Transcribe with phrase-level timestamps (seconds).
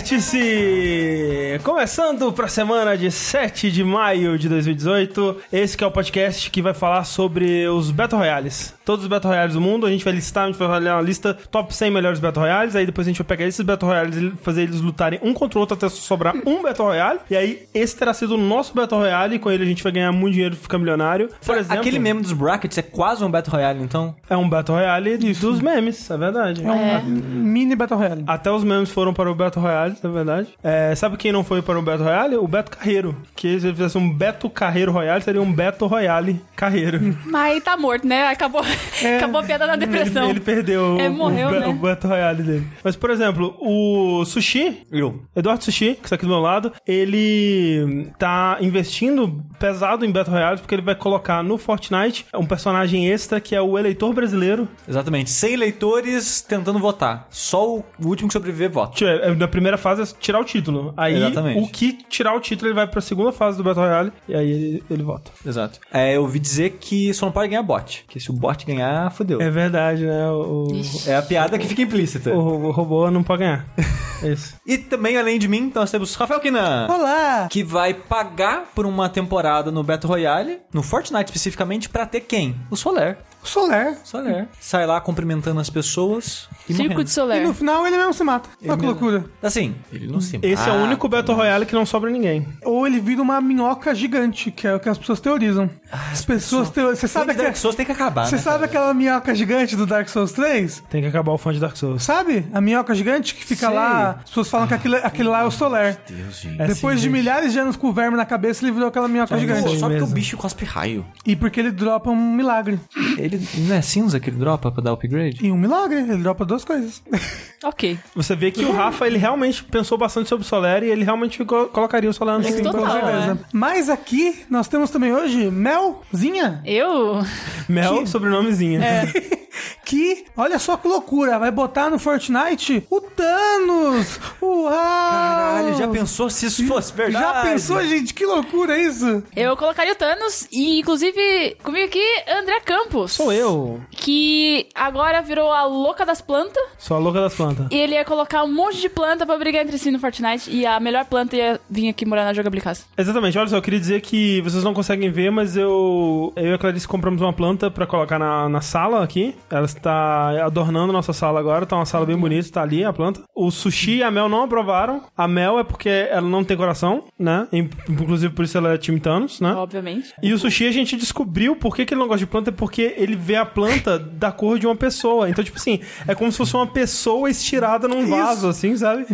[0.00, 1.60] Vértice!
[1.62, 5.36] Começando para a semana de 7 de maio de 2018.
[5.52, 8.79] Esse que é o podcast que vai falar sobre os Battle Royales.
[8.90, 11.00] Todos os Battle Royales do mundo, a gente vai listar, a gente vai fazer uma
[11.00, 14.16] lista top 100 melhores Battle Royales, aí depois a gente vai pegar esses Battle Royales
[14.16, 17.20] e fazer eles lutarem um contra o outro até sobrar um Battle Royale.
[17.30, 19.92] E aí esse terá sido o nosso Battle Royale e com ele a gente vai
[19.92, 21.28] ganhar muito dinheiro e ficar milionário.
[21.46, 24.12] Por exemplo, Aquele meme dos brackets é quase um Battle Royale, então.
[24.28, 26.64] é um Battle Royale dos memes, é verdade.
[26.66, 27.00] É.
[27.04, 28.24] Mini Battle Royale.
[28.26, 30.48] Até os memes foram para o Beto Royale, na verdade.
[30.64, 32.34] É, sabe quem não foi para o Beto Royale?
[32.34, 33.16] O Beto Carreiro.
[33.36, 37.16] Que se ele fizesse um Beto Carreiro Royale, seria um Beto Royale Carreiro.
[37.24, 38.26] Mas tá morto, né?
[38.26, 38.64] Acabou,
[39.16, 40.24] acabou a piada na depressão.
[40.24, 41.66] Ele, ele perdeu É, o, morreu, o, né?
[41.66, 42.66] o Beto Royale dele.
[42.82, 45.22] Mas, por exemplo, o Sushi, Eu.
[45.34, 50.58] Eduardo Sushi, que está aqui do meu lado, ele tá investindo pesado em Battle Royale
[50.58, 54.66] porque ele vai colocar no Fortnite um personagem extra que é o eleitor brasileiro.
[54.88, 55.30] Exatamente.
[55.30, 57.26] 100 eleitores tentando votar.
[57.30, 59.04] Só o último que sobreviver vota.
[59.04, 60.94] É- Na primeira fase é tirar o título.
[60.96, 61.60] Aí, Exatamente.
[61.62, 64.50] o que tirar o título, ele vai pra segunda fase do Battle Royale e aí
[64.50, 65.30] ele, ele vota.
[65.46, 65.78] Exato.
[65.92, 68.04] É, eu ouvi dizer que só não pode ganhar bot.
[68.08, 69.40] Que se o bot ganhar, fodeu.
[69.40, 70.30] É É, verdade, né?
[70.30, 71.12] O, Ixi.
[71.12, 72.30] a piada que fica implícita.
[72.30, 73.66] o, o robô não pode ganhar.
[74.22, 74.54] É Isso.
[74.66, 76.88] E também, além de mim, nós temos Rafael Kinan.
[76.90, 77.48] Olá!
[77.50, 82.56] Que vai pagar por uma temporada no Battle Royale, no Fortnite especificamente, pra ter quem?
[82.70, 83.18] O Soler.
[83.42, 83.96] Soler.
[84.04, 84.48] Soler.
[84.60, 87.04] Sai lá cumprimentando as pessoas e Circo morrendo.
[87.04, 87.42] de E Soler.
[87.46, 88.50] no final ele mesmo se mata.
[88.50, 88.86] Olha que mesmo.
[88.86, 89.24] loucura.
[89.42, 92.46] Assim, ele não se Esse é o mata, único Battle Royale que não sobra ninguém.
[92.62, 95.70] Ou ele vira uma minhoca gigante, que é o que as pessoas teorizam.
[95.90, 96.96] as pessoas teorizam.
[97.00, 97.56] Você sabe, que Dark.
[97.56, 98.42] Souls tem que acabar, Você né?
[98.42, 100.82] sabe aquela minhoca gigante do Dark Souls 3?
[100.90, 102.02] Tem que acabar o fã de Dark Souls.
[102.02, 102.44] Sabe?
[102.52, 103.74] A minhoca gigante que fica Sei.
[103.74, 104.10] lá.
[104.22, 105.98] As pessoas falam que aquele, aquele lá é o Soler.
[106.06, 106.60] Deus, gente.
[106.60, 107.12] É Depois assim, de gente.
[107.12, 109.78] milhares de anos com o verme na cabeça, ele virou aquela minhoca É gigante.
[109.78, 111.04] Só porque o bicho cospe raio.
[111.26, 112.78] E porque ele dropa um milagre.
[113.18, 115.38] Ele não é cinza que ele dropa pra dar upgrade?
[115.44, 117.02] E um milagre, ele dropa duas coisas.
[117.62, 117.98] Ok.
[118.16, 121.44] Você vê que o Rafa, ele realmente pensou bastante sobre o Soler e ele realmente
[121.44, 123.32] co- colocaria o Soler no Sim, total, com certeza.
[123.32, 123.44] é.
[123.52, 126.62] Mas aqui nós temos também hoje Melzinha.
[126.64, 127.20] Eu?
[127.68, 128.80] Mel, sobrenomezinha.
[129.90, 134.20] Que, olha só que loucura, vai botar no Fortnite o Thanos!
[134.40, 134.70] Uau!
[134.70, 137.24] Caralho, já pensou se isso fosse verdade?
[137.24, 138.14] Já pensou, gente?
[138.14, 139.24] Que loucura isso!
[139.34, 143.14] Eu colocaria o Thanos e, inclusive, comigo aqui, André Campos.
[143.14, 143.80] Sou eu.
[143.90, 146.62] Que agora virou a louca das plantas.
[146.78, 147.66] Sou a louca das plantas.
[147.68, 150.52] E ele ia colocar um monte de planta pra brigar entre si no Fortnite.
[150.52, 152.84] E a melhor planta ia vir aqui morar na Jogabilicasa.
[152.96, 156.54] Exatamente, olha só, eu queria dizer que vocês não conseguem ver, mas eu, eu e
[156.54, 159.34] a Clarice compramos uma planta pra colocar na, na sala aqui.
[159.50, 163.22] Ela está adornando nossa sala agora, tá uma sala bem bonita, tá ali a planta.
[163.34, 165.02] O sushi e a Mel não aprovaram.
[165.16, 167.48] A Mel é porque ela não tem coração, né?
[167.52, 169.52] Inclusive por isso ela é time Thanos, né?
[169.54, 170.12] Obviamente.
[170.22, 172.52] E o sushi a gente descobriu por que, que ele não gosta de planta, é
[172.52, 175.28] porque ele vê a planta da cor de uma pessoa.
[175.28, 179.06] Então, tipo assim, é como se fosse uma pessoa estirada num vaso, assim, sabe?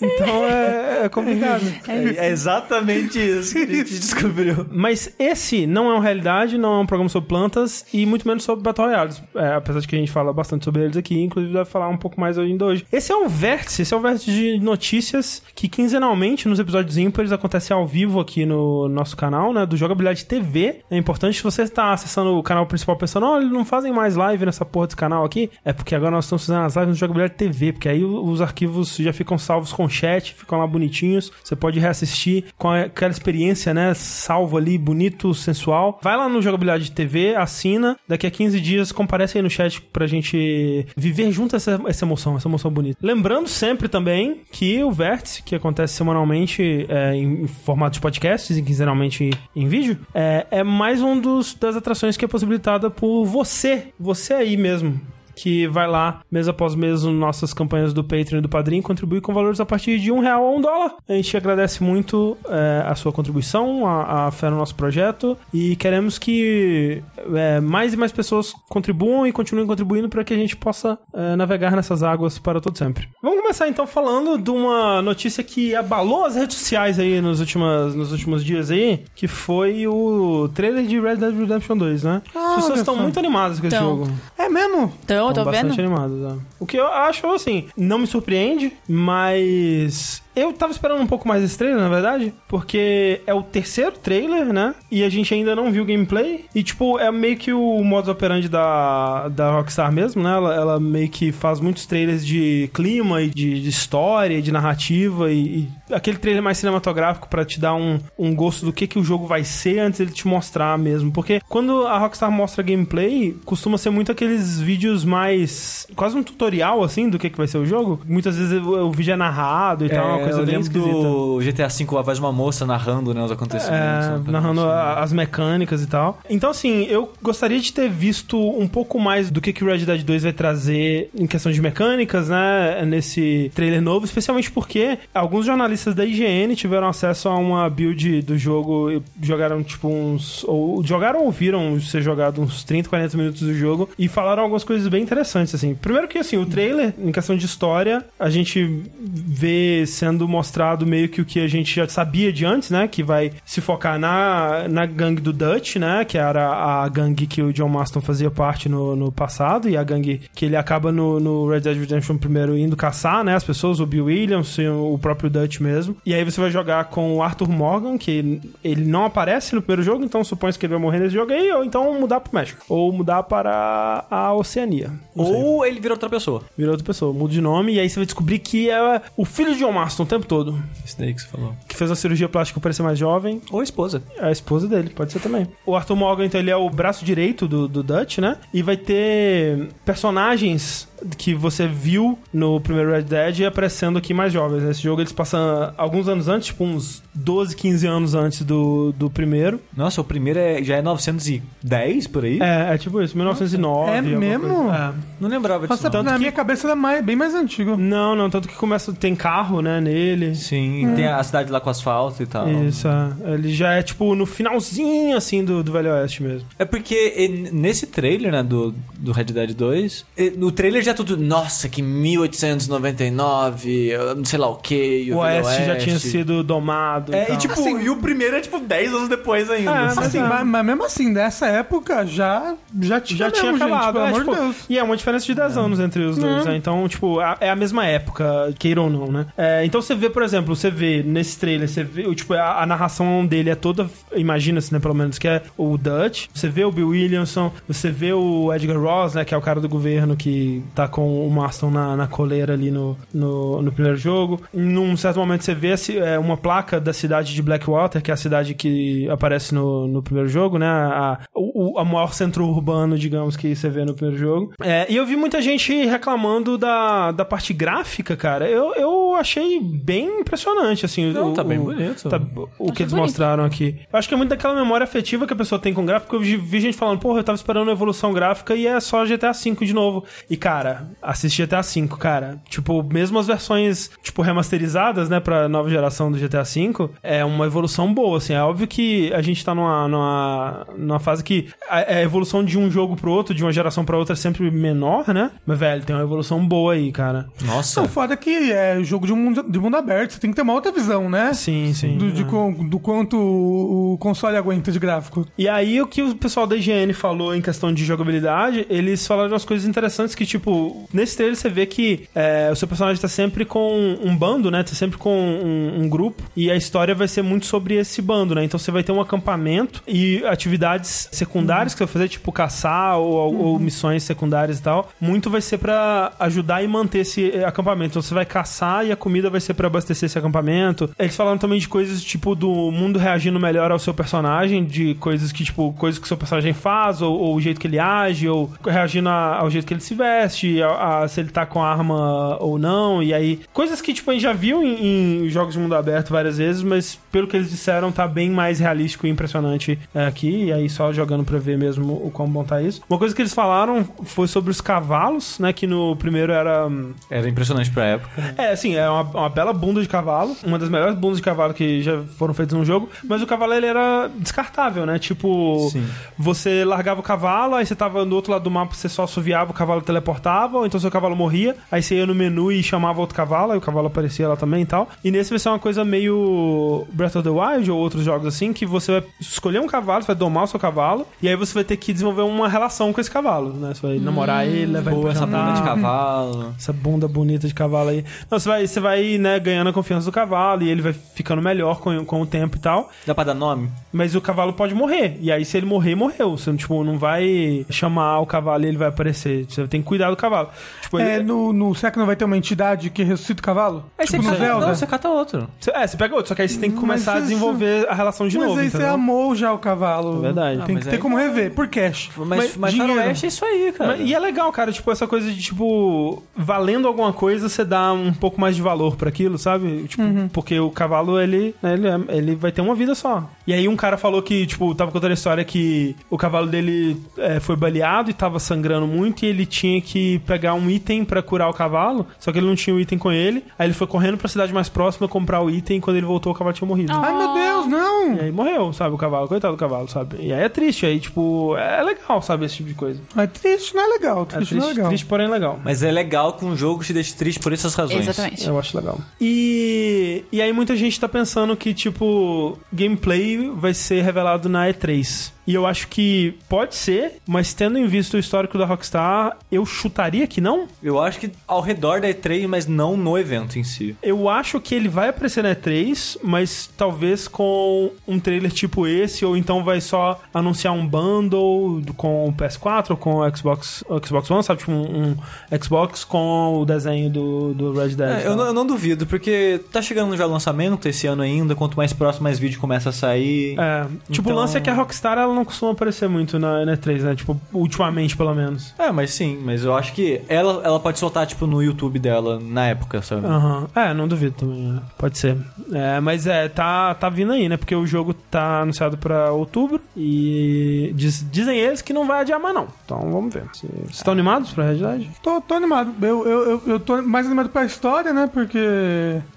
[0.00, 1.62] Então é, é complicado.
[1.88, 4.66] É, é exatamente isso que a gente descobriu.
[4.70, 8.44] Mas esse não é uma realidade, não é um programa sobre plantas e muito menos
[8.44, 9.22] sobre Battle Royales.
[9.34, 11.96] É, apesar de que a gente fala bastante sobre eles aqui, inclusive vai falar um
[11.96, 12.84] pouco mais ainda hoje.
[12.92, 17.32] Esse é um vértice, esse é um vértice de notícias que quinzenalmente nos episódios ímpares
[17.32, 20.80] acontece ao vivo aqui no nosso canal, né, do Jogabilidade TV.
[20.90, 24.14] É importante se você está acessando o canal principal pensando, ó, eles não fazem mais
[24.16, 26.94] live nessa porra desse canal aqui, é porque agora nós estamos fazendo as lives no
[26.94, 31.32] Jogabilidade TV, porque aí o- os arquivos já ficam salvos com chat, ficam lá bonitinhos,
[31.42, 35.98] você pode reassistir com aquela experiência, né, salvo ali, bonito, sensual.
[36.02, 40.06] Vai lá no Jogabilidade TV, assina, daqui a 15 dias comparece aí no chat pra
[40.06, 42.98] gente viver junto essa, essa emoção, essa emoção bonita.
[43.02, 48.56] Lembrando sempre também que o Vértice, que acontece semanalmente é, em, em formato de podcasts
[48.56, 53.24] e quinzenalmente em vídeo, é, é mais um dos, das atrações que é possibilitada por
[53.24, 55.00] você, você aí mesmo
[55.38, 59.20] que vai lá, mês após mês, nas nossas campanhas do Patreon e do Padrim, contribui
[59.20, 60.94] com valores a partir de um real ou um dólar.
[61.08, 65.76] A gente agradece muito é, a sua contribuição, a, a fé no nosso projeto e
[65.76, 67.02] queremos que
[67.34, 71.36] é, mais e mais pessoas contribuam e continuem contribuindo para que a gente possa é,
[71.36, 73.08] navegar nessas águas para todo sempre.
[73.22, 77.94] Vamos começar então falando de uma notícia que abalou as redes sociais aí nos, últimas,
[77.94, 82.22] nos últimos dias aí, que foi o trailer de Red Dead Redemption 2, né?
[82.34, 83.88] Ah, As pessoas estão muito animadas com esse Então.
[83.98, 84.10] jogo.
[84.36, 84.92] É mesmo?
[85.04, 85.86] Então, Estão tô bastante vendo.
[85.86, 86.38] animados.
[86.38, 86.42] é.
[86.58, 91.42] O que eu acho, assim, não me surpreende, mas Eu tava esperando um pouco mais
[91.42, 94.74] desse trailer, na verdade, porque é o terceiro trailer, né?
[94.90, 96.44] E a gente ainda não viu gameplay.
[96.54, 100.30] E, tipo, é meio que o modus operandi da, da Rockstar mesmo, né?
[100.30, 105.32] Ela, ela meio que faz muitos trailers de clima e de, de história, de narrativa
[105.32, 108.98] e, e aquele trailer mais cinematográfico pra te dar um, um gosto do que, que
[108.98, 111.10] o jogo vai ser antes dele te mostrar mesmo.
[111.10, 115.86] Porque quando a Rockstar mostra gameplay, costuma ser muito aqueles vídeos mais.
[115.96, 118.00] quase um tutorial, assim, do que, que vai ser o jogo.
[118.06, 121.02] Muitas vezes o, o vídeo é narrado e tal, uma coisa eu bem lembro esquisita.
[121.02, 124.06] do GTA V, a voz de uma moça narrando né, os acontecimentos.
[124.06, 126.18] É, coisa narrando a- as mecânicas e tal.
[126.28, 129.78] Então, assim, eu gostaria de ter visto um pouco mais do que, que o Red
[129.84, 132.84] Dead 2 vai trazer em questão de mecânicas, né?
[132.84, 138.36] Nesse trailer novo, especialmente porque alguns jornalistas da IGN tiveram acesso a uma build do
[138.38, 140.44] jogo e jogaram, tipo, uns.
[140.44, 144.64] Ou jogaram ou viram ser jogado uns 30, 40 minutos do jogo e falaram algumas
[144.64, 145.74] coisas bem interessantes, assim.
[145.74, 151.08] Primeiro que, assim, o trailer, em questão de história, a gente vê sendo mostrado meio
[151.08, 152.88] que o que a gente já sabia de antes, né?
[152.88, 156.04] Que vai se focar na, na gangue do Dutch, né?
[156.04, 159.84] Que era a gangue que o John Marston fazia parte no, no passado e a
[159.84, 163.34] gangue que ele acaba no, no Red Dead Redemption primeiro indo caçar, né?
[163.34, 165.96] As pessoas, o Bill Williams e o próprio Dutch mesmo.
[166.04, 169.82] E aí você vai jogar com o Arthur Morgan, que ele não aparece no primeiro
[169.82, 172.64] jogo, então supõe que ele vai morrer nesse jogo aí, ou então mudar pro México.
[172.68, 174.90] Ou mudar para a Oceania.
[175.14, 176.42] Ou ele vira outra pessoa.
[176.56, 179.52] Vira outra pessoa, muda de nome e aí você vai descobrir que é o filho
[179.52, 180.58] de John Marston o tempo todo.
[180.98, 181.54] Daí que você falou.
[181.68, 183.40] Que fez a cirurgia plástica pra parecer mais jovem.
[183.50, 184.02] Ou a esposa.
[184.16, 185.46] É a esposa dele, pode ser também.
[185.64, 188.36] O Arthur Morgan, então, ele é o braço direito do, do Dutch, né?
[188.52, 194.62] E vai ter personagens que você viu no primeiro Red Dead aparecendo aqui mais jovens.
[194.62, 199.10] Nesse jogo eles passam alguns anos antes, tipo uns 12, 15 anos antes do, do
[199.10, 199.60] primeiro.
[199.76, 202.38] Nossa, o primeiro é, já é 910 por aí?
[202.40, 203.90] É, é tipo isso, 1909.
[203.90, 204.48] É mesmo?
[204.48, 204.74] coisa.
[204.74, 204.92] É.
[205.20, 205.82] Não lembrava disso.
[205.82, 206.02] Nossa, não.
[206.02, 207.76] na minha cabeça era mais, bem mais antigo.
[207.76, 210.34] Não, não, tanto que começa, tem carro, né, nele.
[210.34, 212.48] Sim, tem a cidade lá com asfalto e tal.
[212.48, 213.34] Isso, é.
[213.34, 216.48] ele já é tipo no finalzinho assim do, do Velho Oeste mesmo.
[216.58, 220.87] É porque e, nesse trailer, né, do, do Red Dead 2, e, no trailer já
[220.90, 225.98] é tudo, nossa, que 1899, eu não sei lá o que, O Oeste, já tinha
[225.98, 227.14] sido domado.
[227.14, 227.34] É, tal.
[227.34, 229.70] e tipo, Assim, e o primeiro é tipo 10 anos depois ainda.
[229.70, 230.00] É, assim.
[230.00, 230.22] Assim, é.
[230.22, 233.92] mas, mas mesmo assim, dessa época já, já tinha, já tinha mesmo, gente, acabado.
[233.94, 234.56] pelo é, amor tipo, de Deus.
[234.68, 236.56] E é uma diferença de 10 anos entre os dois, né?
[236.56, 239.26] Então, tipo, a- é a mesma época, queira ou não, né?
[239.36, 242.66] É, então você vê, por exemplo, você vê nesse trailer, você vê, tipo, a, a
[242.66, 246.26] narração dele é toda, imagina-se, né, pelo menos, que é o Dutch.
[246.32, 249.60] Você vê o Bill Williamson, você vê o Edgar Ross, né, que é o cara
[249.60, 253.96] do governo que tá com o Marston na, na coleira ali no, no, no primeiro
[253.98, 254.40] jogo.
[254.54, 258.14] Num certo momento você vê assim, é, uma placa da cidade de Blackwater, que é
[258.14, 260.66] a cidade que aparece no, no primeiro jogo, né?
[260.68, 264.52] A, o, a maior centro urbano, digamos, que você vê no primeiro jogo.
[264.62, 268.48] É, e eu vi muita gente reclamando da, da parte gráfica, cara.
[268.48, 271.12] Eu, eu achei bem impressionante, assim.
[271.12, 272.08] Não, o, tá bem o- bonito.
[272.08, 272.20] tá-
[272.58, 273.06] o que eles bonito.
[273.08, 273.80] mostraram aqui.
[273.92, 276.14] Eu acho que é muito daquela memória afetiva que a pessoa tem com gráfico.
[276.16, 279.04] Eu vi- vi gente falando, porra, eu tava esperando a evolução gráfica e é só
[279.04, 280.04] GTA V de novo.
[280.28, 280.67] E, cara,
[281.02, 282.38] assistir GTA V, cara.
[282.48, 287.46] Tipo, mesmo as versões, tipo, remasterizadas, né, pra nova geração do GTA V, é uma
[287.46, 288.34] evolução boa, assim.
[288.34, 292.58] É óbvio que a gente tá numa, numa, numa fase que a, a evolução de
[292.58, 295.30] um jogo pro outro, de uma geração pra outra, é sempre menor, né?
[295.46, 297.26] Mas, velho, tem uma evolução boa aí, cara.
[297.44, 297.80] Nossa.
[297.80, 300.52] Não, foda que é jogo de mundo, de mundo aberto, você tem que ter uma
[300.54, 301.32] outra visão, né?
[301.34, 301.96] Sim, sim.
[301.96, 302.24] Do, de é.
[302.24, 305.26] com- do quanto o o console aguenta de gráfico.
[305.36, 309.30] E aí, o que o pessoal da IGN falou em questão de jogabilidade, eles falaram
[309.30, 310.50] umas coisas interessantes que, tipo,
[310.92, 314.62] nesse trailer você vê que é, o seu personagem tá sempre com um bando, né?
[314.62, 316.22] Tá sempre com um, um grupo.
[316.36, 318.44] E a história vai ser muito sobre esse bando, né?
[318.44, 322.98] Então você vai ter um acampamento e atividades secundárias que você vai fazer, tipo caçar
[322.98, 324.90] ou, ou missões secundárias e tal.
[325.00, 327.92] Muito vai ser pra ajudar e manter esse eh, acampamento.
[327.92, 330.90] Então você vai caçar e a comida vai ser pra abastecer esse acampamento.
[330.98, 335.32] Eles falaram também de coisas tipo do mundo reagindo melhor ao seu personagem, de coisas
[335.32, 338.28] que, tipo, coisas que o seu personagem faz, ou, ou o jeito que ele age,
[338.28, 341.62] ou reagindo a- ao jeito que ele se veste, a, a- se ele tá com
[341.62, 343.02] arma ou não.
[343.02, 346.10] E aí, coisas que, tipo, a gente já viu em, em jogos de mundo aberto
[346.10, 350.44] várias vezes, mas pelo que eles disseram, tá bem mais realístico e impressionante é, aqui.
[350.46, 352.80] E aí, só jogando pra ver mesmo o quão bom tá isso.
[352.88, 355.52] Uma coisa que eles falaram foi sobre os cavalos, né?
[355.52, 356.66] Que no primeiro era.
[356.66, 358.34] hum, Era impressionante pra época.
[358.36, 360.36] é, assim, é uma, uma bela bunda de cavalo.
[360.44, 362.88] Uma das melhores bundas de cavalo que já foram feitas num jogo.
[363.04, 364.98] Mas o cavalo, ele era descartável, né?
[364.98, 365.86] Tipo, Sim.
[366.16, 369.50] você largava o cavalo, aí você tava do outro lado do mapa, você só assoviava,
[369.50, 371.56] o cavalo teleportava, ou então seu cavalo morria.
[371.70, 374.62] Aí você ia no menu e chamava outro cavalo, aí o cavalo aparecia lá também
[374.62, 374.88] e tal.
[375.02, 378.52] E nesse vai ser uma coisa meio Breath of the Wild ou outros jogos assim,
[378.52, 381.54] que você vai escolher um cavalo, você vai domar o seu cavalo, e aí você
[381.54, 383.74] vai ter que desenvolver uma relação com esse cavalo, né?
[383.74, 386.54] Você vai namorar ele, levar ele Boa essa bunda de cavalo.
[386.56, 388.04] Essa bunda bonita de cavalo aí.
[388.30, 391.42] Não, você vai, você vai, né, ganhando a confiança do cavalo e ele vai ficando
[391.42, 392.90] melhor com, com o tempo e tal.
[393.06, 393.68] Dá pra dar nome?
[393.92, 395.16] Mas o cavalo pode morrer.
[395.20, 396.36] E aí, se ele morrer, morreu.
[396.36, 399.46] Você tipo, não vai chamar o cavalo e ele vai aparecer.
[399.48, 400.48] Você tem que cuidar do cavalo.
[400.82, 403.44] Tipo, É, ele- no, no, será que não vai ter uma entidade que ressuscita o
[403.44, 403.84] cavalo?
[403.98, 404.66] Aí tipo você no cata- Zelda?
[404.66, 405.48] Não, você cata outro.
[405.60, 407.28] Cê- É, você pega outro, só que aí você tem que Mas começar a isso-
[407.28, 408.60] desenvolver a relação de Mas novo.
[408.60, 408.94] aí você entendeu?
[408.94, 410.18] amou já o cavalo.
[410.18, 410.54] É verdade.
[410.56, 412.10] Tem Ah, que mas ter aí- como rever, por cash.
[412.16, 412.94] Mas, Mas mas dinheiro.
[412.94, 413.90] Faroeste é isso aí, cara.
[413.96, 417.92] Mas- e é legal, cara, tipo, essa coisa de, tipo, valendo alguma coisa, você dá
[417.92, 419.84] um pouco mais de valor pra aquilo, sabe?
[419.88, 420.28] Tipo, Uhum.
[420.28, 423.28] porque o cavalo, ele, né, ele, é- ele vai ter uma vida só.
[423.46, 427.00] E aí um cara falou que, tipo, tava contando a história que o cavalo dele
[427.18, 431.20] é, foi baleado e tava sangrando muito e ele tinha que pegar um item pra
[431.22, 433.42] curar o cavalo, só que ele não tinha o item com ele.
[433.58, 436.32] Aí ele foi correndo pra cidade mais próxima comprar o item e quando ele voltou
[436.32, 436.92] o cavalo tinha morrido.
[436.92, 437.02] Ah.
[437.04, 438.14] Ai, meu Deus, não!
[438.16, 440.16] E aí morreu, sabe, o cavalo, coitado do cavalo, sabe?
[440.20, 443.00] E aí é triste, aí, tipo, é legal, sabe, esse tipo de coisa.
[443.16, 444.22] É triste, não é legal.
[444.22, 444.88] É Triste, triste, não é legal.
[444.88, 445.60] triste porém legal.
[445.64, 448.06] Mas é legal que um jogo te deixe triste por essas razões.
[448.06, 448.46] Exatamente.
[448.46, 448.98] Eu acho legal.
[449.20, 455.32] E, e aí muita gente tá pensando que, tipo, gameplay vai ser revelado na E3.
[455.48, 459.64] E eu acho que pode ser, mas tendo em vista o histórico da Rockstar, eu
[459.64, 460.68] chutaria que não.
[460.82, 463.96] Eu acho que ao redor da E3, mas não no evento em si.
[464.02, 469.24] Eu acho que ele vai aparecer na E3, mas talvez com um trailer tipo esse,
[469.24, 474.30] ou então vai só anunciar um bundle com o PS4 ou com o Xbox, Xbox
[474.30, 474.58] One, sabe?
[474.60, 475.16] Tipo um, um
[475.62, 478.20] Xbox com o desenho do, do Red Dead.
[478.22, 481.54] É, eu, não, eu não duvido, porque tá chegando já o lançamento esse ano ainda.
[481.54, 483.56] Quanto mais próximo, mais vídeo começa a sair.
[483.58, 486.64] É, tipo, Então- o lance é que a Rockstar ela não costuma aparecer muito na
[486.64, 487.14] E3, né?
[487.14, 488.74] Tipo, ultimamente, pelo menos.
[488.78, 492.38] É, mas sim, mas eu acho que ela, ela pode soltar, tipo, no YouTube dela
[492.40, 493.26] na época, sabe?
[493.26, 493.66] Aham.
[493.74, 494.76] É, não duvido também.
[494.76, 494.80] é.
[494.98, 495.36] Pode ser.
[495.72, 497.56] É, mas é, tá, tá vindo aí, né?
[497.56, 502.38] Porque o jogo tá anunciado pra outubro e diz- dizem eles que não vai adiar
[502.40, 502.68] mais, não.
[502.84, 503.44] Então vamos ver.
[503.52, 505.10] Vocês estão animados pra realidade?
[505.22, 505.92] Tô, tô animado.
[506.00, 508.28] Eu, eu, eu, eu tô mais animado pra história, né?
[508.32, 508.58] Porque,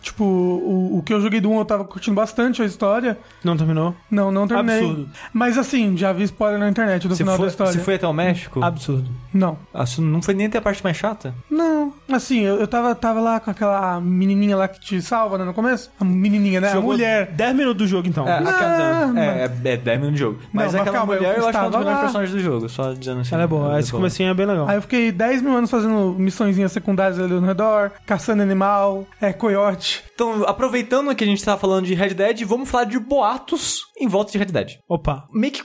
[0.02, 3.18] tipo, o, o que eu joguei do 1 eu tava curtindo bastante a história.
[3.44, 3.96] Não terminou?
[4.10, 4.80] Não, não terminei.
[4.80, 5.10] Absurdo.
[5.34, 7.74] Mas assim, já vi spoiler na internet do Você final foi, da história.
[7.74, 8.64] você foi até o México?
[8.64, 9.10] Absurdo.
[9.34, 9.58] Não.
[9.74, 11.34] Ah, Isso não foi nem até a parte mais chata?
[11.50, 11.94] Não.
[12.12, 15.54] Assim, eu, eu tava, tava lá com aquela menininha lá que te salva, né, no
[15.54, 15.90] começo?
[16.00, 16.70] A menininha, né?
[16.70, 17.28] A Jogou mulher.
[17.32, 18.28] 10 minutos do jogo, então.
[18.28, 20.40] É, Não, aquela- mas- é, é, é 10 minutos de jogo.
[20.52, 22.32] Mas mas aquela calma, mulher eu eu, acho que é um dos estava melhores personagens
[22.36, 23.34] do jogo, só dizendo assim.
[23.36, 23.80] Ela é boa.
[23.80, 24.00] Esse boa.
[24.02, 24.68] comecinho é bem legal.
[24.68, 29.32] Aí eu fiquei 10 mil anos fazendo missõezinhas secundárias ali no redor, caçando animal, é,
[29.34, 30.04] coiote.
[30.14, 34.08] Então, aproveitando que a gente tá falando de Red Dead, vamos falar de boatos em
[34.08, 34.72] volta de Red Dead.
[34.88, 35.26] Opa.
[35.34, 35.64] Meio que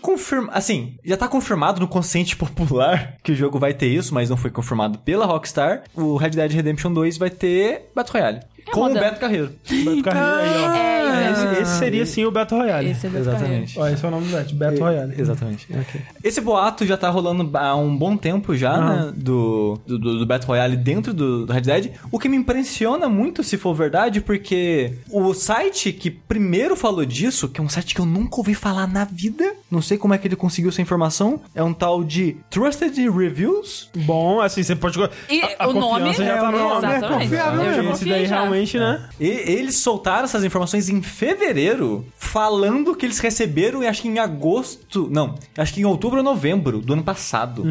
[0.51, 4.37] Assim, já tá confirmado no consciente popular que o jogo vai ter isso, mas não
[4.37, 5.85] foi confirmado pela Rockstar.
[5.95, 8.41] O Red Dead Redemption 2 vai ter Battle Royale.
[8.73, 8.99] Com moda.
[8.99, 9.53] o Beto Carreiro.
[9.69, 10.75] Beto Carreiro aí, ó.
[11.17, 12.91] É, Esse, esse seria sim o Battle Royale.
[12.91, 13.79] Esse é do Exatamente.
[13.79, 15.15] Ó, esse é o nome do Bet, Battle Royale.
[15.19, 15.67] Exatamente.
[15.71, 16.01] Ok.
[16.23, 18.81] Esse boato já tá rolando há um bom tempo já, Ah.
[19.07, 19.13] né?
[19.17, 21.93] Do, do, do Battle Royale dentro do, do Red Dead.
[22.11, 27.49] O que me impressiona muito, se for verdade, porque o site que primeiro falou disso,
[27.49, 30.19] que é um site que eu nunca ouvi falar na vida, não sei como é
[30.19, 33.91] que ele conseguiu essa informação, é um tal de Trusted Reviews.
[33.97, 34.99] Bom, assim, você pode...
[35.31, 36.87] E a, a o nome já tá no nome.
[36.87, 37.23] Exatamente.
[37.25, 37.91] confiável Eu já.
[37.93, 38.37] Esse daí já.
[38.37, 39.09] realmente, né?
[39.21, 44.19] E eles soltaram essas informações em fevereiro, falando que eles receberam, e acho que em
[44.19, 45.09] agosto.
[45.11, 47.63] Não, acho que em outubro ou novembro do ano passado.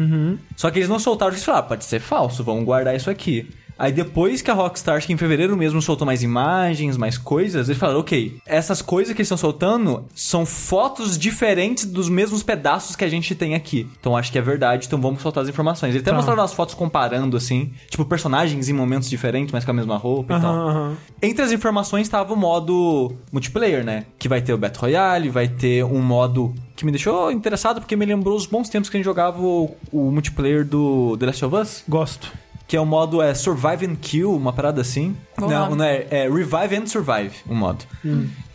[0.56, 3.48] Só que eles não soltaram, eles falaram, ah, pode ser falso, vamos guardar isso aqui.
[3.78, 7.68] Aí depois que a Rockstar, acho que em fevereiro mesmo, soltou mais imagens, mais coisas,
[7.68, 12.96] eles falaram, ok, essas coisas que eles estão soltando são fotos diferentes dos mesmos pedaços
[12.96, 13.86] que a gente tem aqui.
[14.00, 15.90] Então acho que é verdade, então vamos soltar as informações.
[15.90, 16.16] Eles até Tá.
[16.16, 20.36] mostraram as fotos comparando, assim, tipo, personagens em momentos diferentes, mas com a mesma roupa
[20.36, 20.54] e tal.
[20.54, 20.96] Aham.
[21.20, 24.06] Entre as informações estava o modo multiplayer, né?
[24.18, 27.96] Que vai ter o Battle Royale, vai ter um modo que me deixou interessado porque
[27.96, 31.44] me lembrou os bons tempos que a gente jogava o, o multiplayer do The Last
[31.44, 32.32] of Us, Gosto.
[32.66, 35.16] Que é o modo é, Survive and Kill, uma parada assim.
[35.38, 35.76] Não, nome.
[35.76, 37.84] não é, é Revive and Survive, o modo.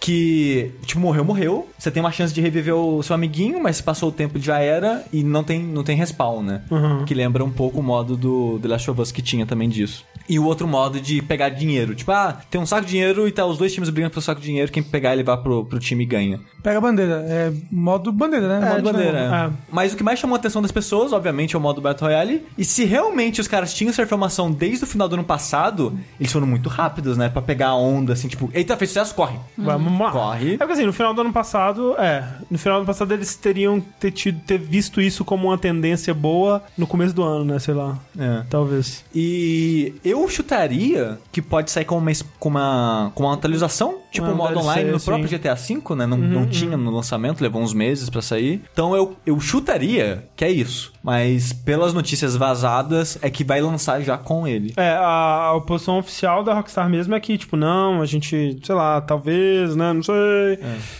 [0.01, 1.69] Que, tipo, morreu, morreu.
[1.77, 4.59] Você tem uma chance de reviver o seu amiguinho, mas se passou o tempo já
[4.59, 6.63] era e não tem, não tem respawn, né?
[6.71, 7.05] Uhum.
[7.05, 10.03] Que lembra um pouco o modo do The Last of Us que tinha também disso.
[10.27, 11.93] E o outro modo de pegar dinheiro.
[11.93, 14.39] Tipo, ah, tem um saco de dinheiro e tá os dois times brigando pelo saco
[14.39, 14.71] de dinheiro.
[14.71, 16.39] Quem pegar ele vai pro, pro time e ganha.
[16.63, 17.25] Pega a bandeira.
[17.27, 18.67] É modo bandeira, né?
[18.67, 19.19] É, modo bandeira.
[19.19, 19.49] É.
[19.71, 22.45] Mas o que mais chamou a atenção das pessoas, obviamente, é o modo Battle Royale.
[22.57, 26.31] E se realmente os caras tinham essa informação desde o final do ano passado, eles
[26.31, 27.29] foram muito rápidos, né?
[27.29, 29.37] Pra pegar a onda, assim, tipo, eita, fez sucesso, corre.
[29.57, 30.55] Vamos Corre.
[30.55, 32.27] É porque assim, no final do ano passado, é.
[32.49, 36.13] No final do ano passado eles teriam ter, tido, ter visto isso como uma tendência
[36.13, 37.59] boa no começo do ano, né?
[37.59, 37.97] Sei lá.
[38.17, 38.43] É.
[38.49, 39.03] Talvez.
[39.13, 44.35] E eu chutaria que pode sair com uma, com uma, com uma atualização tipo o
[44.35, 45.05] modo online no sim.
[45.05, 46.05] próprio GTA V, né?
[46.05, 48.61] Não, não tinha no lançamento, levou uns meses pra sair.
[48.71, 50.91] Então eu, eu chutaria que é isso.
[51.01, 54.73] Mas pelas notícias vazadas, é que vai lançar já com ele.
[54.77, 58.75] É, a, a posição oficial da Rockstar mesmo é que, tipo, não, a gente, sei
[58.75, 60.59] lá, talvez, né, não sei,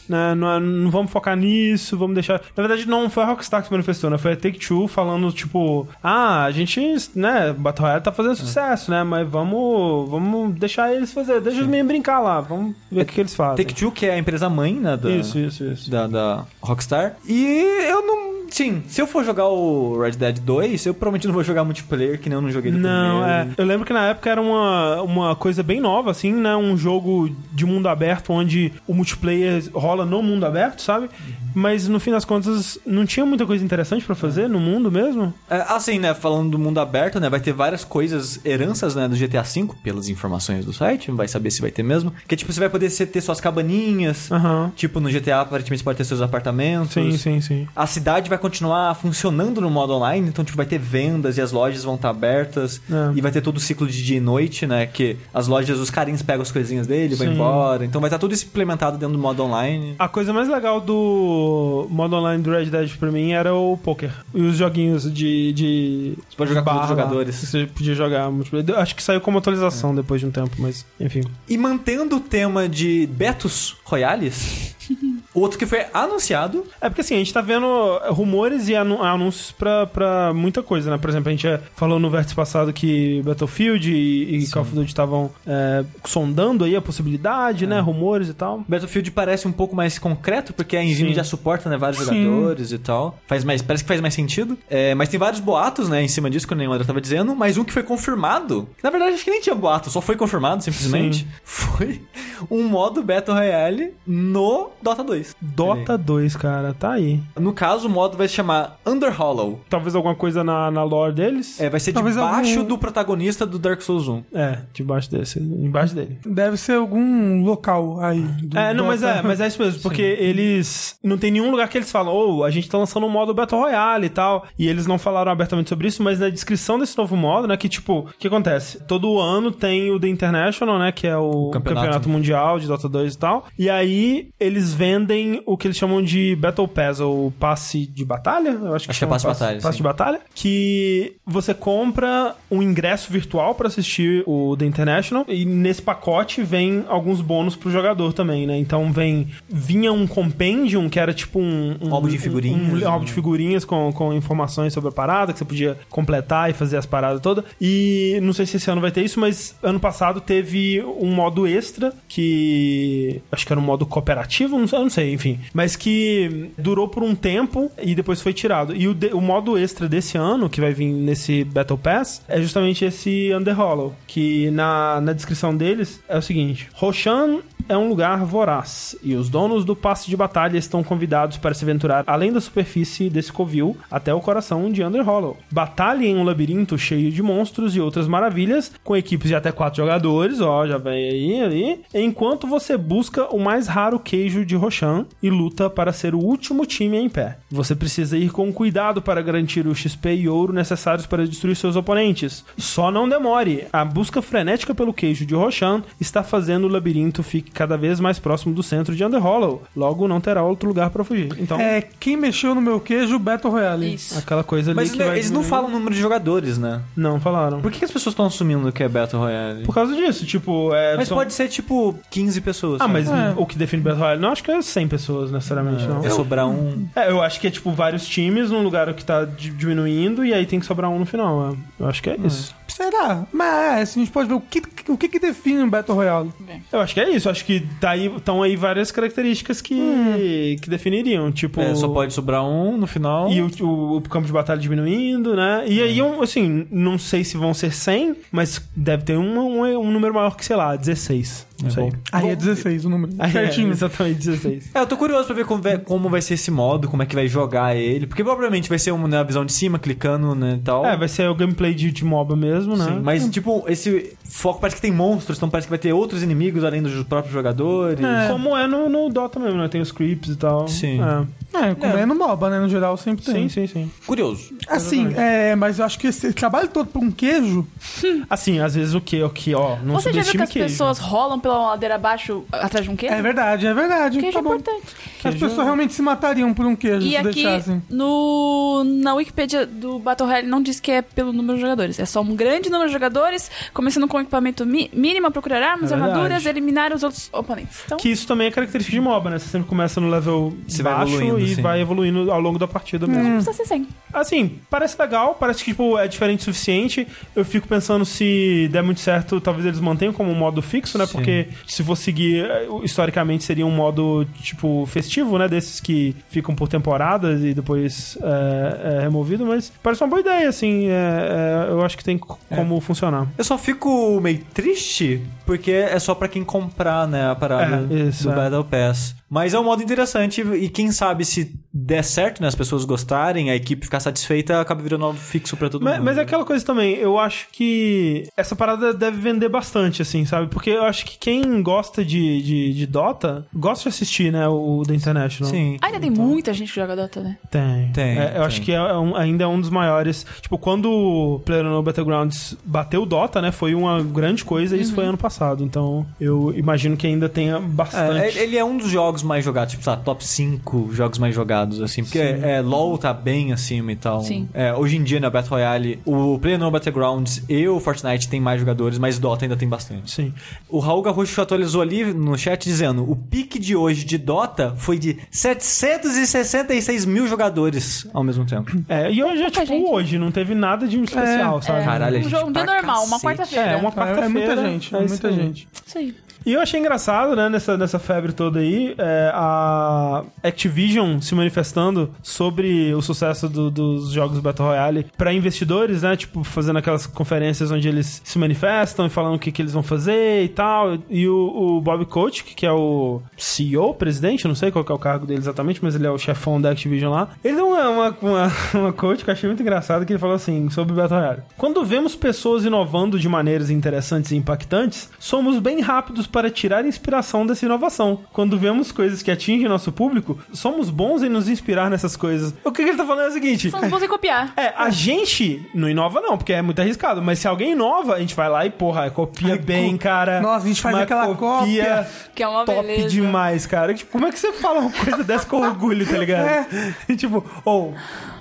[0.10, 2.42] né, não, é- não vamos focar nisso, vamos deixar...
[2.56, 5.88] Na verdade, não foi a Rockstar que se manifestou, né, foi a Take-Two falando, tipo,
[6.04, 6.80] ah, a gente,
[7.16, 11.68] né, Battle Royale tá fazendo sucesso, né, mas vamos, vamos deixar eles fazer, deixa os
[11.68, 13.58] meninos brincar lá, vamos ver o que, que eles fazem.
[13.66, 14.98] Take-Two, que é a empresa mãe, né?
[14.98, 15.90] Da, Isso, isso, isso.
[15.92, 17.16] Da, da Rockstar.
[17.28, 18.41] E eu não...
[18.52, 22.20] Sim, se eu for jogar o Red Dead 2, eu provavelmente não vou jogar multiplayer,
[22.20, 23.48] que nem eu não joguei do Não, é.
[23.58, 26.56] Eu lembro que na época era uma, uma coisa bem nova, assim, né?
[26.56, 31.10] Um jogo de mundo aberto onde o multiplayer rola no mundo aberto, sabe?
[31.54, 35.34] Mas no fim das contas não tinha muita coisa interessante pra fazer no mundo mesmo.
[35.50, 39.16] É, assim, né, falando do mundo aberto, né, vai ter várias coisas, heranças, né, do
[39.16, 42.14] GTA V, pelas informações do site, não vai saber se vai ter mesmo.
[42.28, 44.72] Que, tipo, você vai poder ter suas cabaninhas, Aham.
[44.76, 46.94] tipo, no GTA, aparentemente, você pode ter seus apartamentos.
[46.94, 47.68] Sim, sim, sim.
[47.76, 51.52] A cidade vai continuar funcionando no modo online, então, tipo, vai ter vendas e as
[51.52, 52.82] lojas vão estar abertas.
[52.92, 53.18] É.
[53.18, 55.90] E vai ter todo o ciclo de dia e noite, né, que as lojas, os
[55.90, 57.34] carinhos pegam as coisinhas dele, vão Sim.
[57.34, 57.86] embora.
[57.86, 59.96] Então vai estar tudo isso implementado dentro do modo online.
[59.98, 64.12] A coisa mais legal do modo online do Red Dead pra mim era o poker.
[64.34, 65.54] E os joguinhos de.
[65.54, 67.36] de Você pode jogar com barra outros lá, jogadores.
[67.36, 68.80] Você podia jogar multiplayer.
[68.80, 71.22] Acho que saiu como atualização depois de um tempo, mas enfim.
[71.48, 74.76] E mantendo o tema de Betos Royales,
[75.34, 77.66] outro que foi anunciado É porque assim, a gente tá vendo
[78.10, 80.98] rumores e anu- anúncios pra, pra muita coisa, né?
[80.98, 84.74] Por exemplo, a gente é, falou no vértice passado que Battlefield e, e Call of
[84.76, 87.80] Duty estavam é, sondando aí a possibilidade, né?
[87.80, 88.64] Rumores e tal.
[88.68, 91.16] Battlefield parece um pouco mais concreto, porque a engine Sim.
[91.16, 92.24] já suporta né, vários Sim.
[92.26, 93.18] jogadores e tal.
[93.28, 94.58] Faz mais, parece que faz mais sentido.
[94.70, 97.36] É, mas tem vários boatos, né, em cima disso, que o André tava dizendo.
[97.36, 100.16] Mas um que foi confirmado, que, na verdade acho que nem tinha boato, só foi
[100.16, 101.28] confirmado simplesmente, Sim.
[101.44, 102.02] foi
[102.50, 105.36] um modo Battle Royale no Dota 2.
[105.42, 107.20] Dota 2, cara, tá aí.
[107.40, 109.62] No caso, o modo vai se chamar Under Hollow.
[109.70, 111.60] Talvez alguma coisa na, na lore deles.
[111.60, 114.24] É, vai ser Talvez debaixo algum- do protagonista do Dark Souls 1.
[114.34, 116.18] É, debaixo desse, embaixo dele.
[116.26, 118.22] Deve ser algum local aí.
[118.22, 119.14] do É, não, mas Dota.
[119.20, 120.98] é, mas é isso mesmo, porque eles.
[121.04, 123.60] Não tem nenhum lugar que eles falam, ô, a gente tá lançando um modo Battle
[123.62, 124.46] Royale e tal.
[124.58, 127.70] E eles não falaram abertamente sobre isso, mas na descrição desse novo modo, né, que
[127.70, 128.82] tipo, o que acontece?
[128.84, 131.86] Todo ano tem o The International, né, que é o campeonato.
[131.88, 132.10] campeonato.
[132.10, 133.46] mundial de Dota 2 e tal.
[133.58, 138.50] E aí eles vendem o que eles chamam de Battle Pass, ou passe de batalha?
[138.50, 139.78] Eu acho que, Acho que é passe de batalha, Passe sim.
[139.78, 140.22] de batalha.
[140.36, 145.26] Que você compra um ingresso virtual pra assistir o The International.
[145.28, 148.58] E nesse pacote vem alguns bônus pro jogador também, né?
[148.58, 149.28] Então vem.
[149.50, 151.78] Vinha um compendium que era tipo um.
[151.82, 152.86] Um álbum de figurinhas, Um, um né?
[152.86, 156.78] álbum de figurinhas com, com informações sobre a parada, que você podia completar e fazer
[156.78, 157.46] as paradas todas.
[157.60, 161.48] E não sei se esse ano vai ter isso, mas ano passado teve um modo
[161.48, 163.22] extra que.
[163.32, 165.40] Acho que era modo cooperativo, não sei, eu não sei, enfim.
[165.54, 168.76] Mas que durou por um tempo e depois foi tirado.
[168.76, 172.42] E o, de- o modo extra desse ano, que vai vir nesse Battle Pass, é
[172.42, 173.94] justamente esse Under Hollow.
[174.08, 179.30] Que na, na descrição deles é o seguinte: Roshan é um lugar voraz, e os
[179.30, 183.78] donos do passe de batalha estão convidados para se aventurar além da superfície desse covil
[183.90, 185.38] até o coração de Under Hollow.
[185.52, 189.78] Batalhe em um labirinto cheio de monstros e outras maravilhas, com equipes de até quatro
[189.78, 195.06] jogadores, ó, já vem aí, ali, enquanto você busca o mais raro queijo de Roshan
[195.22, 197.38] e luta para ser o último time em pé.
[197.50, 201.76] Você precisa ir com cuidado para garantir o XP e ouro necessários para destruir seus
[201.76, 202.44] oponentes.
[202.58, 203.66] Só não demore.
[203.72, 208.18] A busca frenética pelo queijo de Roshan está fazendo o labirinto fique cada vez mais
[208.18, 209.62] próximo do centro de Under Hollow.
[209.76, 211.30] Logo, não terá outro lugar para fugir.
[211.38, 213.94] Então, É, quem mexeu no meu queijo, Battle Royale.
[213.94, 214.18] Isso.
[214.18, 216.82] aquela coisa ali Mas que vai eles não falam o número de jogadores, né?
[216.98, 217.62] Não falaram.
[217.62, 219.64] Por que, que as pessoas estão assumindo que é Battle Royale?
[219.64, 220.74] Por causa disso, tipo...
[220.74, 222.82] É, Mas são- pode ser tipo 15 pessoas.
[222.82, 222.94] Ah, sabe?
[222.94, 223.34] mas É.
[223.38, 226.04] o que define Battle Royale, não acho que é 100 pessoas, necessariamente, não.
[226.04, 226.88] É sobrar um.
[226.96, 230.34] É, eu acho que é tipo vários times num lugar que tá di- diminuindo e
[230.34, 231.52] aí tem que sobrar um no final.
[231.52, 231.84] é.
[231.84, 232.56] Eu acho que é isso.
[232.68, 233.26] Será?
[233.34, 236.32] Mas assim, a gente pode ver o que, o que, que define um Battle Royale.
[236.72, 237.28] Eu acho que é isso.
[237.28, 241.32] Eu acho que tá aí, estão aí várias características que, que definiriam.
[241.32, 241.60] Tipo.
[241.62, 243.30] É, só pode sobrar um no final.
[243.32, 245.64] E o, o- o campo de batalha diminuindo, né?
[245.68, 249.80] E aí, um, assim, não sei se vão ser 100, mas deve ter um, um,
[249.80, 251.48] um número maior que, sei lá, 16.
[251.62, 251.84] Não É sei.
[251.84, 251.92] bom.
[252.12, 253.14] Aí é 16 o número.
[253.20, 253.72] Aí é, certinho.
[253.72, 254.72] exatamente 16.
[254.74, 257.06] É, eu tô curioso pra ver como vai, como vai ser esse modo, como é
[257.06, 258.08] que vai jogar ele.
[258.08, 260.86] Porque provavelmente vai ser uma na visão de cima, clicando, né, e tal.
[260.86, 262.86] É, vai ser o gameplay de, de MOBA mesmo, né?
[262.86, 266.24] Sim, mas tipo, esse foco parece que tem monstros, então parece que vai ter outros
[266.24, 268.04] inimigos além dos próprios jogadores.
[268.04, 268.28] É.
[268.30, 269.68] Como é no, no Dota mesmo, né?
[269.68, 270.68] Tem os creeps e tal.
[270.68, 271.00] Sim.
[271.02, 271.26] É.
[271.54, 272.06] É, é.
[272.06, 272.60] no MOBA, né?
[272.60, 273.50] No geral, sempre tem.
[273.50, 273.92] Sim, sim, sim.
[274.06, 274.54] Curioso.
[274.68, 277.68] Assim, é, mas eu acho que esse trabalho todo por um queijo.
[278.30, 280.70] Assim, às vezes o que, o que, ó, não Você já viu que as queijo.
[280.70, 283.14] pessoas rolam pela ladeira abaixo atrás de um queijo?
[283.14, 284.20] É verdade, é verdade.
[284.20, 284.56] Queijo tá é bom.
[284.56, 284.96] importante.
[285.24, 287.82] As pessoas realmente se matariam por um queijo E se aqui, deixassem.
[287.90, 292.00] no, na Wikipedia do Battle Royale, não diz que é pelo número de jogadores.
[292.00, 295.92] É só um grande número de jogadores, começando com equipamento mi mínimo, a procurar armas,
[295.92, 297.80] É armaduras, eliminar os outros oponentes.
[297.86, 299.40] Então, Que isso também é característica de MOBA, né?
[299.40, 301.62] Você sempre começa no level Você vai baixo evoluindo, e sim.
[301.62, 303.24] vai evoluindo ao longo da partida mesmo.
[303.24, 303.88] não precisa ser 100.
[304.14, 307.08] Assim, parece legal, parece que tipo, é diferente o suficiente.
[307.36, 311.06] Eu fico pensando se der muito certo, talvez eles mantenham como um modo fixo, né?
[311.06, 311.14] Sim.
[311.14, 312.46] Porque se for seguir,
[312.84, 315.48] historicamente seria um modo tipo festivo, né?
[315.48, 320.50] Desses que ficam por temporadas e depois é, é removido, mas parece uma boa ideia,
[320.50, 320.88] assim.
[320.90, 322.24] é- é, eu acho que tem c-
[322.56, 323.28] como funcionar.
[323.38, 328.08] Eu só fico meio triste porque é só pra quem comprar, né, a parada É,
[328.08, 328.36] isso, do é.
[328.36, 329.16] Battle Pass.
[329.34, 333.50] Mas é um modo interessante e quem sabe se der certo, né, as pessoas gostarem,
[333.50, 336.04] a equipe ficar satisfeita, acaba virando algo fixo pra todo Mas, mundo.
[336.06, 340.48] mas é aquela coisa também, eu acho que essa parada deve vender bastante, assim, sabe?
[340.48, 344.84] Porque eu acho que quem gosta de, de, de Dota gosta de assistir, né, o
[344.86, 345.50] The International.
[345.50, 345.78] Sim.
[345.82, 347.38] Ainda tem muita gente que joga Dota, né?
[347.50, 347.90] Tem.
[347.94, 348.42] Tem, É, eu tem.
[348.42, 350.26] acho que é um- ainda é um dos maiores.
[350.42, 353.52] Tipo, quando o PlayerUnknown's Battlegrounds bateu o Dota, né?
[353.54, 355.64] Foi uma grande coisa e isso foi ano passado.
[355.64, 358.38] Então, eu imagino que ainda tenha bastante.
[358.38, 361.34] É, ele é um dos jogos mais jogados, tipo, sei lá, top 5 jogos mais
[361.36, 364.22] jogados, assim, porque é, LoL tá bem acima e tal.
[364.22, 364.48] Sim.
[364.54, 368.60] É, hoje em dia, na Battle Royale, o PlayerUnknown's Battlegrounds e o Fortnite tem mais
[368.60, 370.12] jogadores, mas Dota ainda tem bastante.
[370.12, 370.34] Sim.
[370.70, 374.98] O Raul Garrucho atualizou ali no chat dizendo: o pique de hoje de Dota foi
[374.98, 378.72] de 766 mil jogadores ao mesmo tempo.
[378.88, 379.86] É, e hoje é tipo gente.
[379.90, 381.84] hoje, não teve nada de especial, sabe?
[381.84, 383.24] Caralho, é um, gente jogo, um dia normal, uma cacete.
[383.56, 383.72] quarta-feira.
[383.72, 384.26] É, uma É, quarta-feira.
[384.26, 385.68] é muita gente, é isso muita gente.
[385.86, 386.16] Isso aí.
[386.46, 392.12] E eu achei engraçado, né, nessa, nessa febre toda aí, é, a Activision se manifestando
[392.22, 397.72] sobre o sucesso do- dos jogos Battle Royale pra investidores, né, tipo, fazendo aquelas conferências
[397.72, 400.98] onde eles se manifestam e falando o que, que eles vão fazer e tal.
[401.10, 401.36] E o,
[401.78, 405.40] o Bob Kotick, que é o CEO, presidente, não sei qual é o cargo dele
[405.40, 407.30] exatamente, mas ele é o chefão da Activision lá.
[407.44, 410.36] Ele deu uma, uma, uma, uma quote que eu achei muito engraçado, que ele falou
[410.36, 411.42] assim, sobre Battle Royale.
[411.58, 417.46] Quando vemos pessoas inovando de maneiras interessantes e impactantes, somos bem rápidos para tirar inspiração
[417.46, 418.20] dessa inovação.
[418.32, 422.54] Quando vemos coisas que atingem nosso público, somos bons em nos inspirar nessas coisas.
[422.64, 423.70] O que, que ele tá falando é o seguinte...
[423.70, 424.54] São bons em copiar.
[424.56, 428.20] É, a gente não inova não, porque é muito arriscado, mas se alguém inova, a
[428.20, 430.42] gente vai lá e, porra, copia Ai, bem, co- cara.
[430.42, 432.08] Nossa, a gente faz aquela cópia.
[432.34, 433.10] Que é uma top beleza.
[433.10, 433.94] demais, cara.
[433.94, 436.68] Tipo, como é que você fala uma coisa dessa com orgulho, tá ligado?
[437.10, 437.94] E, tipo, ou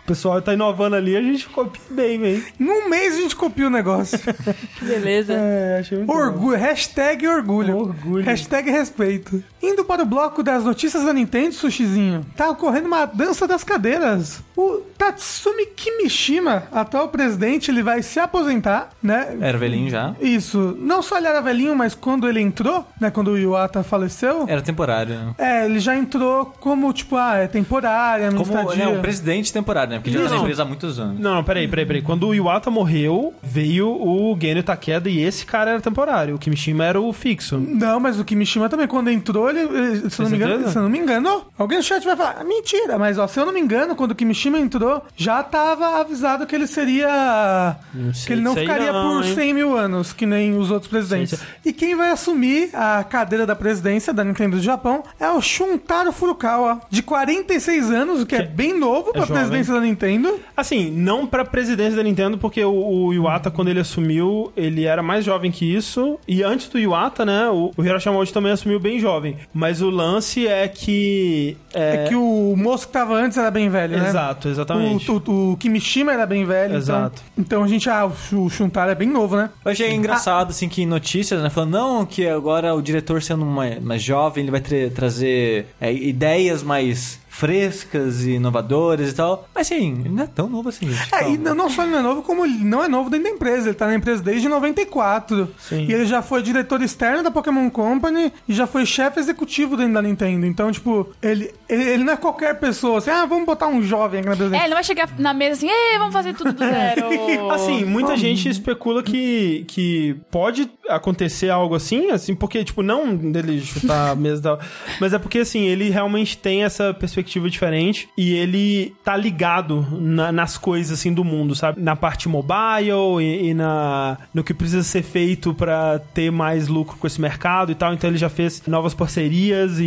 [0.04, 2.44] o pessoal tá inovando ali, a gente copia bem, velho.
[2.58, 4.18] Num mês a gente copia o negócio.
[4.78, 5.32] Que beleza.
[5.34, 6.16] É, achei muito bom.
[6.18, 7.76] orgulho, hashtag orgulho.
[7.76, 8.24] Orgulho.
[8.24, 9.42] Hashtag respeito.
[9.62, 14.42] Indo para o bloco das notícias da Nintendo, Sushizinho, tá ocorrendo uma dança das cadeiras.
[14.56, 19.36] O Tatsumi Kimishima, atual presidente, ele vai se aposentar, né?
[19.40, 20.14] Era velhinho já.
[20.20, 20.76] Isso.
[20.78, 23.10] Não só ele era velhinho, mas quando ele entrou, né?
[23.10, 25.14] Quando o Iwata faleceu, Era temporário.
[25.14, 25.34] né?
[25.38, 28.86] é, ele já entrou como, tipo, ah, é temporária, não Como estadia.
[28.86, 29.99] né, um presidente temporário, né?
[30.02, 31.18] Porque já tá empresa há muitos anos.
[31.20, 32.02] Não, não, peraí, peraí, peraí.
[32.02, 36.34] Quando o Iwata morreu, veio o Genio Takeda e esse cara era temporário.
[36.34, 37.58] O Kimishima era o fixo.
[37.58, 40.76] Não, mas o Kimishima também, quando entrou, ele, ele- se, eu não me engano, se
[40.76, 43.46] eu não me engano, alguém no chat vai falar, "Ah, mentira, mas ó, se eu
[43.46, 47.76] não me engano, quando o Kimishima entrou, já tava avisado que ele seria.
[48.14, 49.34] Sei que ele não ficaria não, por hein?
[49.34, 51.38] 100 mil anos, que nem os outros presidentes.
[51.38, 55.40] Sei, E quem vai assumir a cadeira da presidência da Nintendo do Japão é o
[55.40, 59.36] Shuntaro Furukawa, de 46 anos, o que é, bem novo pra jovem.
[59.36, 60.38] presidência da Nintendo.
[60.56, 62.72] Assim, não pra presidência da Nintendo, porque o,
[63.06, 66.18] o Iwata, quando ele assumiu, ele era mais jovem que isso.
[66.26, 69.36] E antes do Iwata, né, o, o Hiroshi Yamauchi também assumiu bem jovem.
[69.52, 71.56] Mas o lance é que...
[71.72, 74.08] É, que o moço que tava antes era bem velho, né?
[74.08, 75.10] Exato, exatamente.
[75.10, 76.76] O, o- o Kimishima era bem velho.
[76.76, 77.22] Exato.
[77.32, 79.50] Então, então a gente, ah, o Shuntaro é bem novo, né?
[79.64, 81.50] Eu achei engraçado, assim, que em notícias, né?
[81.50, 85.92] Falando, não, que agora o diretor sendo mais, mais jovem, ele vai tra- trazer é,
[85.92, 89.48] ideias mais frescas e inovadoras e tal.
[89.54, 91.14] Mas assim, ele não é tão novo assim, gente.
[91.14, 91.38] É, e Calma.
[91.38, 93.68] não não só ele não é novo, como ele não é novo dentro da empresa.
[93.68, 95.48] Ele tá na empresa desde 94.
[95.58, 95.86] Sim.
[95.88, 99.94] E ele já foi diretor externo da Pokémon Company e já foi chefe executivo dentro
[99.94, 100.44] da Nintendo.
[100.44, 104.20] Então, tipo, ele, ele, ele não é qualquer pessoa assim, ah, vamos botar um jovem
[104.20, 104.62] aqui na É, presidência.
[104.64, 107.00] ele não vai chegar na mesa assim, Ei, vamos fazer tudo do zero.
[107.52, 113.60] Assim, muita gente especula que, que pode acontecer algo assim, assim, porque, tipo, não dele
[113.60, 114.60] chutar a mesa e tal,
[115.00, 119.86] mas é porque, assim, ele realmente tem essa perspectiva perspectiva diferente e ele tá ligado
[119.92, 121.80] na- nas coisas assim do mundo, sabe?
[121.80, 126.96] Na parte mobile e, e na no que precisa ser feito pra ter mais lucro
[126.96, 127.92] com esse mercado e tal.
[127.92, 129.84] Então ele já fez novas parcerias e,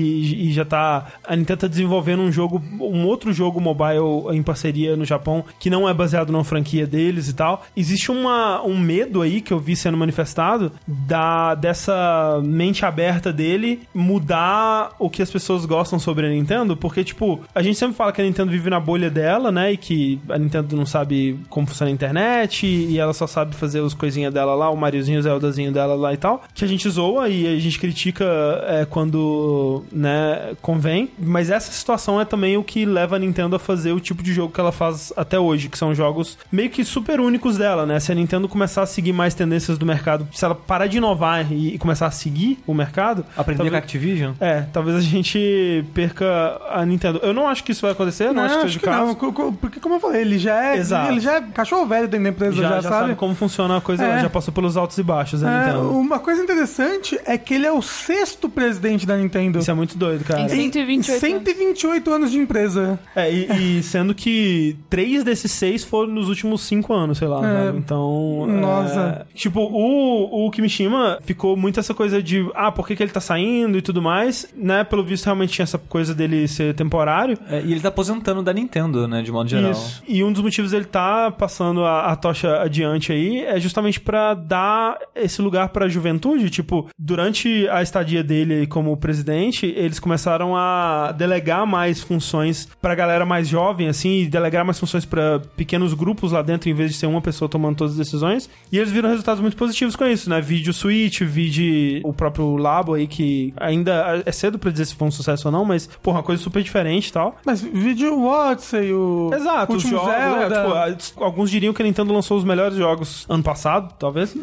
[0.49, 4.95] e já tá a Nintendo tá desenvolvendo um jogo, um outro jogo mobile em parceria
[4.95, 7.63] no Japão que não é baseado numa franquia deles e tal.
[7.75, 13.81] Existe uma, um medo aí que eu vi sendo manifestado da dessa mente aberta dele
[13.93, 17.22] mudar o que as pessoas gostam sobre a Nintendo, porque tipo,
[17.53, 20.37] a gente sempre fala que a Nintendo vive na bolha dela, né, e que a
[20.37, 24.53] Nintendo não sabe como funciona a internet e ela só sabe fazer os coisinhas dela
[24.55, 27.59] lá, o Mariozinho, o Zeldazinho dela lá e tal, que a gente zoa e a
[27.59, 28.25] gente critica
[28.67, 33.59] é, quando, né, convém, mas essa situação é também o que leva a Nintendo a
[33.59, 36.83] fazer o tipo de jogo que ela faz até hoje, que são jogos meio que
[36.83, 37.99] super únicos dela, né?
[37.99, 41.51] Se a Nintendo começar a seguir mais tendências do mercado, se ela parar de inovar
[41.51, 44.33] e, e começar a seguir o mercado, Aprender talvez- com a Activision?
[44.39, 47.12] é, talvez a gente perca a Nintendo.
[47.21, 49.05] Eu não acho que isso vai acontecer, não, acho que seja o caso.
[49.07, 51.11] não, porque como eu falei, ele já é, Exato.
[51.11, 52.95] ele já é cachorro velho dentro da empresa, Já, já, já sabe?
[53.07, 53.15] sabe?
[53.15, 54.21] como funciona a coisa, É.
[54.21, 55.91] já passou pelos altos e baixos a É, Nintendo.
[55.91, 59.59] uma coisa interessante é que ele é o sexto presidente da Nintendo.
[59.59, 60.41] Isso é muito doido, cara.
[60.41, 62.99] Em 128 128 anos de empresa.
[63.15, 67.37] É, e, e sendo que três desses seis foram nos últimos cinco anos, sei lá.
[67.47, 67.65] É.
[67.65, 67.77] sabe?
[67.77, 68.45] Então.
[68.47, 69.25] Nossa.
[69.29, 73.11] é, tipo, o, o Kimishima ficou muito essa coisa de, ah, por que, que ele
[73.11, 74.83] tá saindo e tudo mais, né?
[74.83, 77.02] Pelo visto, realmente tinha essa coisa dele ser temporário.
[77.49, 79.71] É, e ele tá aposentando da Nintendo, né, de modo geral.
[79.71, 80.03] Isso.
[80.07, 84.33] E um dos motivos dele tá passando a, a tocha adiante aí é justamente pra
[84.33, 86.49] dar esse lugar pra juventude.
[86.49, 93.25] Tipo, durante a estadia dele como presidente, eles começaram a delegar mais funções pra galera
[93.25, 96.97] mais jovem, assim, e delegar mais funções pra pequenos grupos lá dentro, em vez de
[96.97, 98.49] ser uma pessoa tomando todas as decisões.
[98.71, 100.41] E eles viram resultados muito positivos com isso, né?
[100.41, 105.07] Vídeo Switch, vídeo o próprio Labo aí, que ainda é cedo pra dizer se foi
[105.07, 107.35] um sucesso ou não, mas, porra, uma coisa super diferente e tal.
[107.45, 110.49] Mas vídeo Odyssey, o Exato, último jogos, Zelda.
[110.89, 114.35] né, tipo, a- alguns diriam que a Nintendo lançou os melhores jogos ano passado, talvez.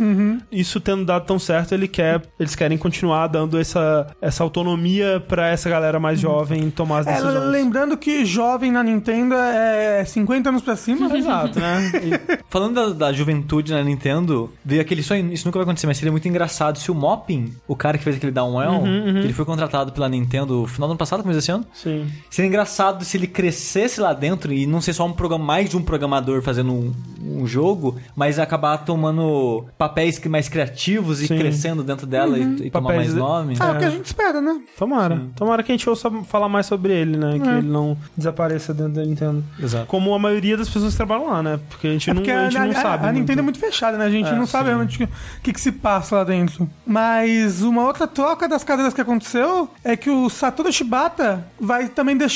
[0.50, 5.48] Isso tendo dado tão certo, ele quer, eles querem continuar dando essa, essa autonomia pra
[5.48, 7.50] essa galera mais jovem tomar as É, decisões.
[7.50, 11.10] lembrando que jovem na Nintendo é 50 anos pra cima.
[11.16, 11.90] Exato, né?
[12.02, 15.96] E- Falando da, da juventude na Nintendo, veio aquele sonho, isso nunca vai acontecer, mas
[15.98, 19.44] seria muito engraçado se o Mopping, o cara que fez aquele Downwell, que ele foi
[19.44, 22.06] contratado pela Nintendo no final do ano passado, começo desse ano, sim.
[22.40, 25.76] Seria engraçado se ele crescesse lá dentro e não ser só um programa, mais de
[25.76, 31.36] um programador fazendo um, um jogo, mas acabar tomando papéis que- mais criativos e Sim.
[31.36, 33.56] crescendo dentro dela e, e tomar mais nome.
[33.60, 34.58] Ah, é o que a gente espera, né?
[34.78, 35.20] Tomara.
[35.36, 37.38] Tomara que a gente ouça falar mais sobre ele, né?
[37.38, 39.44] Que ele não desapareça dentro da Nintendo.
[39.62, 39.84] Exato.
[39.86, 41.60] Como a maioria das pessoas que trabalham lá, né?
[41.68, 43.06] Porque a gente, É porque não, a gente a, não a- sabe.
[43.06, 43.58] a Nintendo é muito.
[43.58, 44.06] fechada, né?
[44.06, 44.68] A gente É, não sabe sim.
[44.70, 45.08] realmente o
[45.42, 46.66] que, que se passa lá dentro.
[46.86, 52.16] Mas uma outra troca das cadeiras que aconteceu é que o Satoru Shibata vai também
[52.16, 52.29] deixar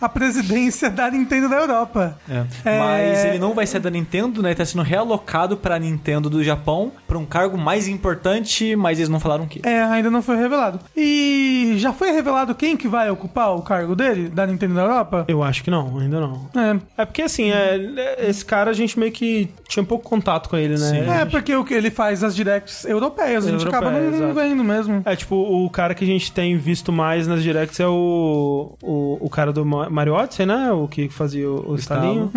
[0.00, 2.18] a presidência da Nintendo da Europa.
[2.28, 2.44] É.
[2.64, 2.78] É.
[2.78, 4.50] Mas ele não vai ser da Nintendo, né?
[4.50, 9.08] Ele tá sendo realocado pra Nintendo do Japão pra um cargo mais importante, mas eles
[9.08, 9.60] não falaram o quê.
[9.64, 10.80] É, ainda não foi revelado.
[10.96, 15.24] E já foi revelado quem que vai ocupar o cargo dele, da Nintendo da Europa?
[15.28, 16.48] Eu acho que não, ainda não.
[16.54, 17.02] É.
[17.02, 20.76] É porque assim, é, esse cara a gente meio que tinha pouco contato com ele,
[20.76, 21.22] né?
[21.22, 24.30] É, porque o que ele faz as directs europeias, a gente acaba não, Europeias, não
[24.30, 24.48] exato.
[24.48, 25.02] vendo mesmo.
[25.04, 29.18] É, tipo, o cara que a gente tem visto mais nas directs é o, o,
[29.20, 30.72] o cara do Ma- Mario Odyssey, né?
[30.72, 32.28] O que fazia o, o estalinho.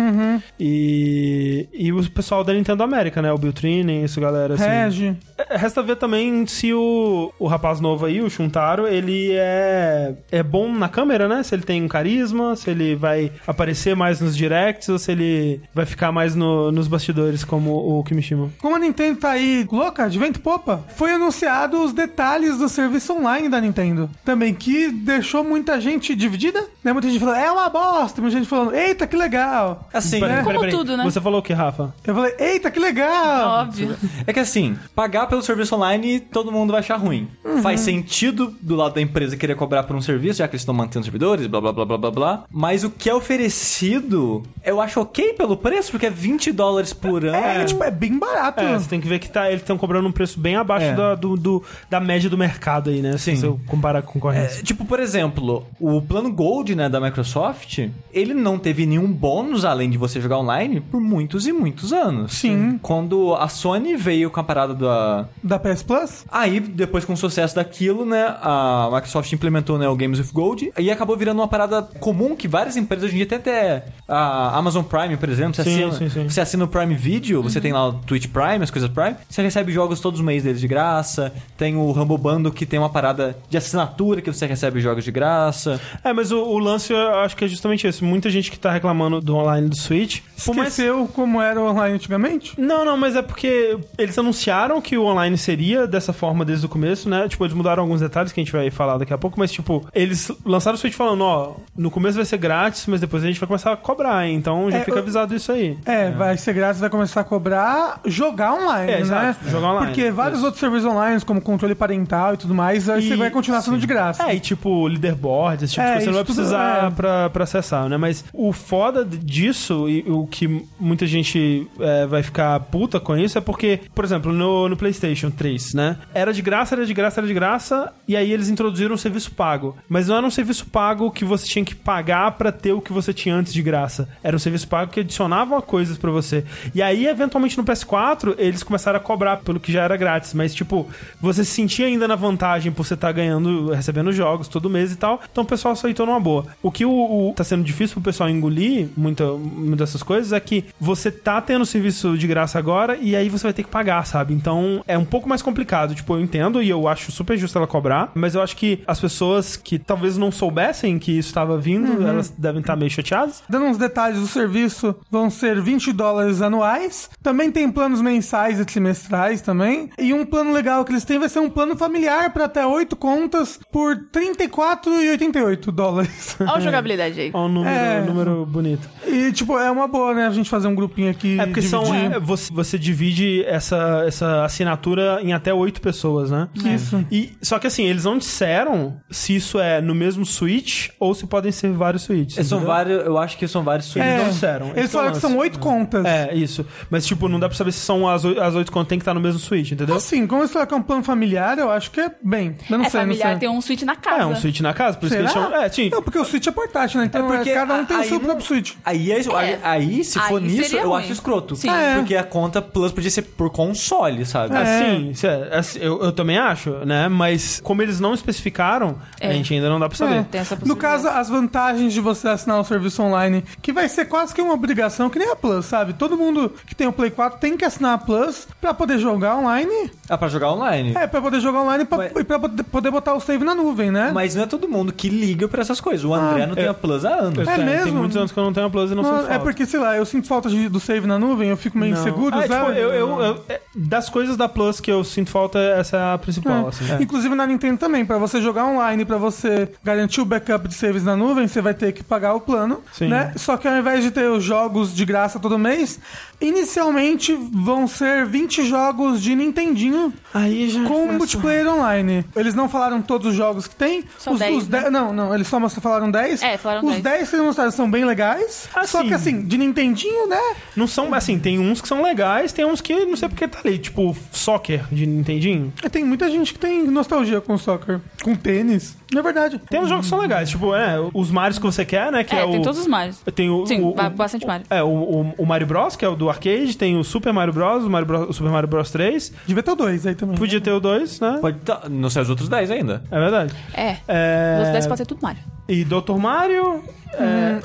[0.60, 3.32] E, e o pessoal da Nintendo América, né?
[3.32, 4.54] O Bill Trinen, isso, galera.
[4.54, 4.64] Assim.
[4.64, 5.16] Regi.
[5.36, 10.42] É, Resta ver também se o, o rapaz novo aí, o Shuntaro, ele é, é
[10.44, 11.42] bom na câmera, né?
[11.42, 15.60] Se ele tem um carisma, se ele vai aparecer mais nos directs ou se ele
[15.74, 18.48] vai ficar mais no- nos bastidores como o Kimishima.
[18.60, 22.68] Como a Nintendo tá aí louca, de vento e popa, foi anunciado os detalhes do
[22.68, 24.08] serviço online da Nintendo.
[24.24, 26.91] Também, que deixou muita gente dividida, né?
[26.92, 28.20] Muita gente falando, é uma bosta.
[28.20, 29.88] Muita gente falando, eita, que legal.
[29.92, 30.74] Assim, Peraí, Como peraí, peraí.
[30.76, 31.04] tudo, né?
[31.04, 31.94] Você falou o que, Rafa?
[32.04, 33.62] Eu falei, eita, que legal.
[33.62, 33.96] Óbvio.
[34.26, 37.28] É que assim, pagar pelo serviço online todo mundo vai achar ruim.
[37.62, 40.74] Faz sentido do lado da empresa querer cobrar por um serviço, já que eles estão
[40.74, 42.44] mantendo servidores, blá blá blá blá blá blá.
[42.50, 47.24] Mas o que é oferecido, eu acho ok pelo preço, porque é 20 dólares por
[47.24, 47.36] ano.
[47.36, 48.60] É, tipo, é bem barato.
[48.60, 50.94] É, você tem que ver que tá, eles estão cobrando um preço bem abaixo É.
[50.94, 53.16] da, do, do- da média do mercado aí, né?
[53.18, 53.36] Sim.
[53.36, 54.60] Se você comparar com a concorrência.
[54.60, 59.64] É, tipo, por exemplo, o plano Gold, né, da Microsoft, ele não teve nenhum bônus
[59.64, 62.32] além de você jogar online por muitos e muitos anos.
[62.32, 62.78] Sim.
[62.82, 65.28] Quando a Sony veio com a parada da.
[65.42, 66.24] Da PS Plus?
[66.30, 70.72] Aí, depois com o sucesso daquilo, né, a Microsoft implementou né, o Games with Gold
[70.78, 74.84] e acabou virando uma parada comum que várias empresas hoje em dia, até, a Amazon
[74.84, 76.28] Prime, por exemplo, você, Sim, assina, sim, sim.
[76.28, 79.42] você assina o Prime Video, você tem lá o Twitch Prime, as coisas Prime, você
[79.42, 82.90] recebe jogos todos os meses deles de graça, tem o Rumble Bundle que tem uma
[82.90, 85.80] parada de assinatura que você recebe jogos de graça.
[86.04, 88.02] É, mas o, o lance eu acho que é justamente esse.
[88.04, 90.20] Muita gente que tá reclamando do online do Switch.
[90.44, 92.58] Por mais Esqueceu como era o online antigamente?
[92.60, 96.68] Não, não, mas é porque eles anunciaram que o online seria dessa forma desde o
[96.68, 97.28] começo, né?
[97.28, 99.86] Tipo, eles mudaram alguns detalhes que a gente vai falar daqui a pouco, mas tipo,
[99.94, 103.38] eles lançaram o Switch falando, ó, no começo vai ser grátis, mas depois a gente
[103.38, 105.76] vai começar a cobrar, então já É, fica avisado isso aí.
[105.84, 109.00] É, vai ser grátis, vai começar a cobrar jogar online, É, né?
[109.00, 110.46] exato, jogar online, Porque vários isso.
[110.46, 113.78] outros serviços online, como controle parental e tudo mais, aí você E- vai continuar sendo
[113.78, 114.24] de graça.
[114.28, 116.90] É, e tipo, leaderboard, esse tipo É, de coisa, você não vai isso precisar é.
[116.90, 117.96] pra, pra acessar, né?
[117.96, 123.38] Mas o foda disso, e o que muita gente é, vai ficar puta com isso,
[123.38, 125.98] é porque, por exemplo, no, no PlayStation 3, né?
[126.14, 129.32] Era de graça, era de graça, era de graça, e aí eles introduziram um serviço
[129.32, 129.76] pago.
[129.88, 132.92] Mas não era um serviço pago que você tinha que pagar pra ter o que
[132.92, 134.08] você tinha antes de graça.
[134.22, 136.44] Era um serviço pago que adicionava coisas pra você.
[136.74, 140.34] E aí, eventualmente, no PS4, eles começaram a cobrar pelo que já era grátis.
[140.34, 140.88] Mas, tipo,
[141.20, 144.96] você se sentia ainda na vantagem por você estar ganhando, recebendo jogos todo mês e
[144.96, 145.20] tal.
[145.30, 146.41] Então o pessoal aceitou numa boa.
[146.62, 150.40] O que o, o- tá sendo difícil pro pessoal engolir muita, muitas dessas coisas é
[150.40, 154.06] que você tá tendo serviço de graça agora e aí você vai ter que pagar,
[154.06, 154.32] sabe?
[154.34, 155.94] Então é um pouco mais complicado.
[155.94, 159.00] Tipo, eu entendo e eu acho super justo ela cobrar, mas eu acho que as
[159.00, 163.42] pessoas que talvez não soubessem que isso estava vindo, elas devem estar meio chateadas.
[163.48, 167.10] Dando uns detalhes do serviço, vão ser 20 dólares anuais.
[167.22, 169.90] Também tem planos mensais e trimestrais também.
[169.98, 172.94] E um plano legal que eles têm vai ser um plano familiar para até 8
[172.96, 176.31] contas por 34,88 dólares.
[176.40, 177.30] Olha a jogabilidade aí.
[177.32, 178.00] Ó, um número, É.
[178.02, 178.88] número bonito.
[179.06, 180.26] e, tipo, é uma boa, né?
[180.26, 181.38] A gente fazer um grupinho aqui.
[181.40, 181.82] É porque são.
[181.94, 186.48] é, você, você divide essa, essa assinatura em até oito pessoas, né?
[186.54, 187.04] Isso.
[187.10, 191.26] E, só que assim, eles não disseram se isso é no mesmo Switch ou se
[191.26, 192.46] podem ser vários Switches.
[192.46, 194.22] São vários, eu acho que são vários Eles suítes.
[194.24, 194.66] não disseram.
[194.70, 196.04] Eles Esse falaram que é o são oito contas.
[196.04, 196.66] É, isso.
[196.90, 199.02] Mas, tipo, não dá pra saber se são as, oi- as oito contas tem que
[199.02, 199.96] estar no mesmo Switch, entendeu?
[199.96, 202.56] Assim, como eles falaram que é um plano familiar, eu acho que é bem.
[202.70, 203.40] Eu não é sei, familiar, não sei.
[203.40, 204.22] tem um Switch na casa.
[204.22, 205.44] É, um Switch na casa, por isso que eles Será?
[205.44, 205.62] chamam.
[205.62, 205.90] É, sim.
[205.90, 207.06] Não, porque o Switch é portátil, né?
[207.06, 208.72] Então É porque é, cada um tem o aí seu não- próprio Switch.
[208.84, 211.02] Aí, é isso- aí, aí, se for Aí nisso, seria eu ruim.
[211.02, 211.56] acho escroto.
[211.56, 211.68] Sim.
[211.70, 211.96] É.
[211.96, 214.54] Porque a conta Plus podia ser por console, sabe?
[214.56, 217.08] É, sim, isso é- assim, eu, eu também acho, né?
[217.08, 219.32] Mas como eles não especificaram, a É.
[219.32, 220.14] gente ainda não dá pra saber.
[220.20, 220.22] É.
[220.22, 221.02] Tem essa No possibilidade.
[221.04, 224.54] caso, as vantagens de você assinar o serviço online, que vai ser quase que uma
[224.54, 225.92] obrigação, que nem a Plus, sabe?
[225.92, 229.36] Todo mundo que tem o Play 4 tem que assinar a Plus pra poder jogar
[229.36, 229.90] online.
[230.08, 230.92] É pra jogar online.
[230.96, 233.44] É, pra poder jogar online e pra, Mas- e pra poder- poder botar o save
[233.44, 234.10] na nuvem, né?
[234.12, 236.04] Mas não é todo mundo que liga pra essas coisas.
[236.04, 237.36] O André não tem eu- a Plus há anos.
[237.38, 237.98] Eu É tenho- Tem mesmo?
[237.98, 239.40] muitos anos que eu não tenho a Plus e não, Não, sinto é falta.
[239.44, 242.00] porque, sei lá, eu sinto falta de- do save na nuvem, eu fico meio Não.
[242.00, 242.78] inseguro, Ah, tipo, sabe?
[242.78, 246.18] eu, eu- eu- é, das coisas da Plus que eu sinto falta, essa é a
[246.18, 246.68] principal, É.
[246.68, 246.84] assim.
[247.02, 251.04] Inclusive na Nintendo também, pra você jogar online, pra você garantir o backup de saves
[251.04, 253.08] na nuvem, você vai ter que pagar o plano, Sim.
[253.08, 253.32] né?
[253.36, 255.98] Só que ao invés de ter os jogos de graça todo mês,
[256.40, 262.24] inicialmente vão ser 20 jogos de Nintendinho Aí já com multiplayer online.
[262.36, 264.04] Eles não falaram todos os jogos que tem.
[264.18, 264.84] Só os, 10, os né?
[264.84, 266.42] de- Não, não, eles só most- falaram 10.
[266.42, 267.02] É, falaram Os 10.
[267.02, 268.68] 10 que eles mostraram são bem legais.
[268.74, 270.40] Ah, só que assim, de Nintendinho, né?
[270.76, 273.58] Não são, assim, tem uns que são legais, tem uns que não sei porque tá
[273.64, 275.72] ali, tipo, soccer de Nintendinho.
[275.90, 278.96] Tem muita gente que tem nostalgia com soccer, com tênis.
[279.12, 279.60] Não é verdade.
[279.68, 282.34] Tem uns jogos que são legais, tipo, é, os Marios que você quer, né, que
[282.34, 282.50] é, É, o...
[282.50, 283.18] tem todos os Marios.
[283.34, 284.64] Tem o, Sim, o- ba- o- bastante Mario.
[284.70, 287.52] É, o, o, o Mario Bros, que é o do arcade, tem o Super Mario
[287.52, 289.32] Bros, o, Mario Bros, o Super Mario Bros 3.
[289.46, 290.36] Devia ter o 2 aí também.
[290.36, 291.38] Podia ter o 2, né?
[291.42, 293.02] Pode tá, não sei os outros 10 ainda.
[293.10, 293.54] É verdade.
[293.74, 293.96] É.
[294.08, 294.60] É...
[294.62, 295.42] Os 10 pode ser tudo Mario.
[295.68, 296.18] E Dr.
[296.18, 296.82] Mario,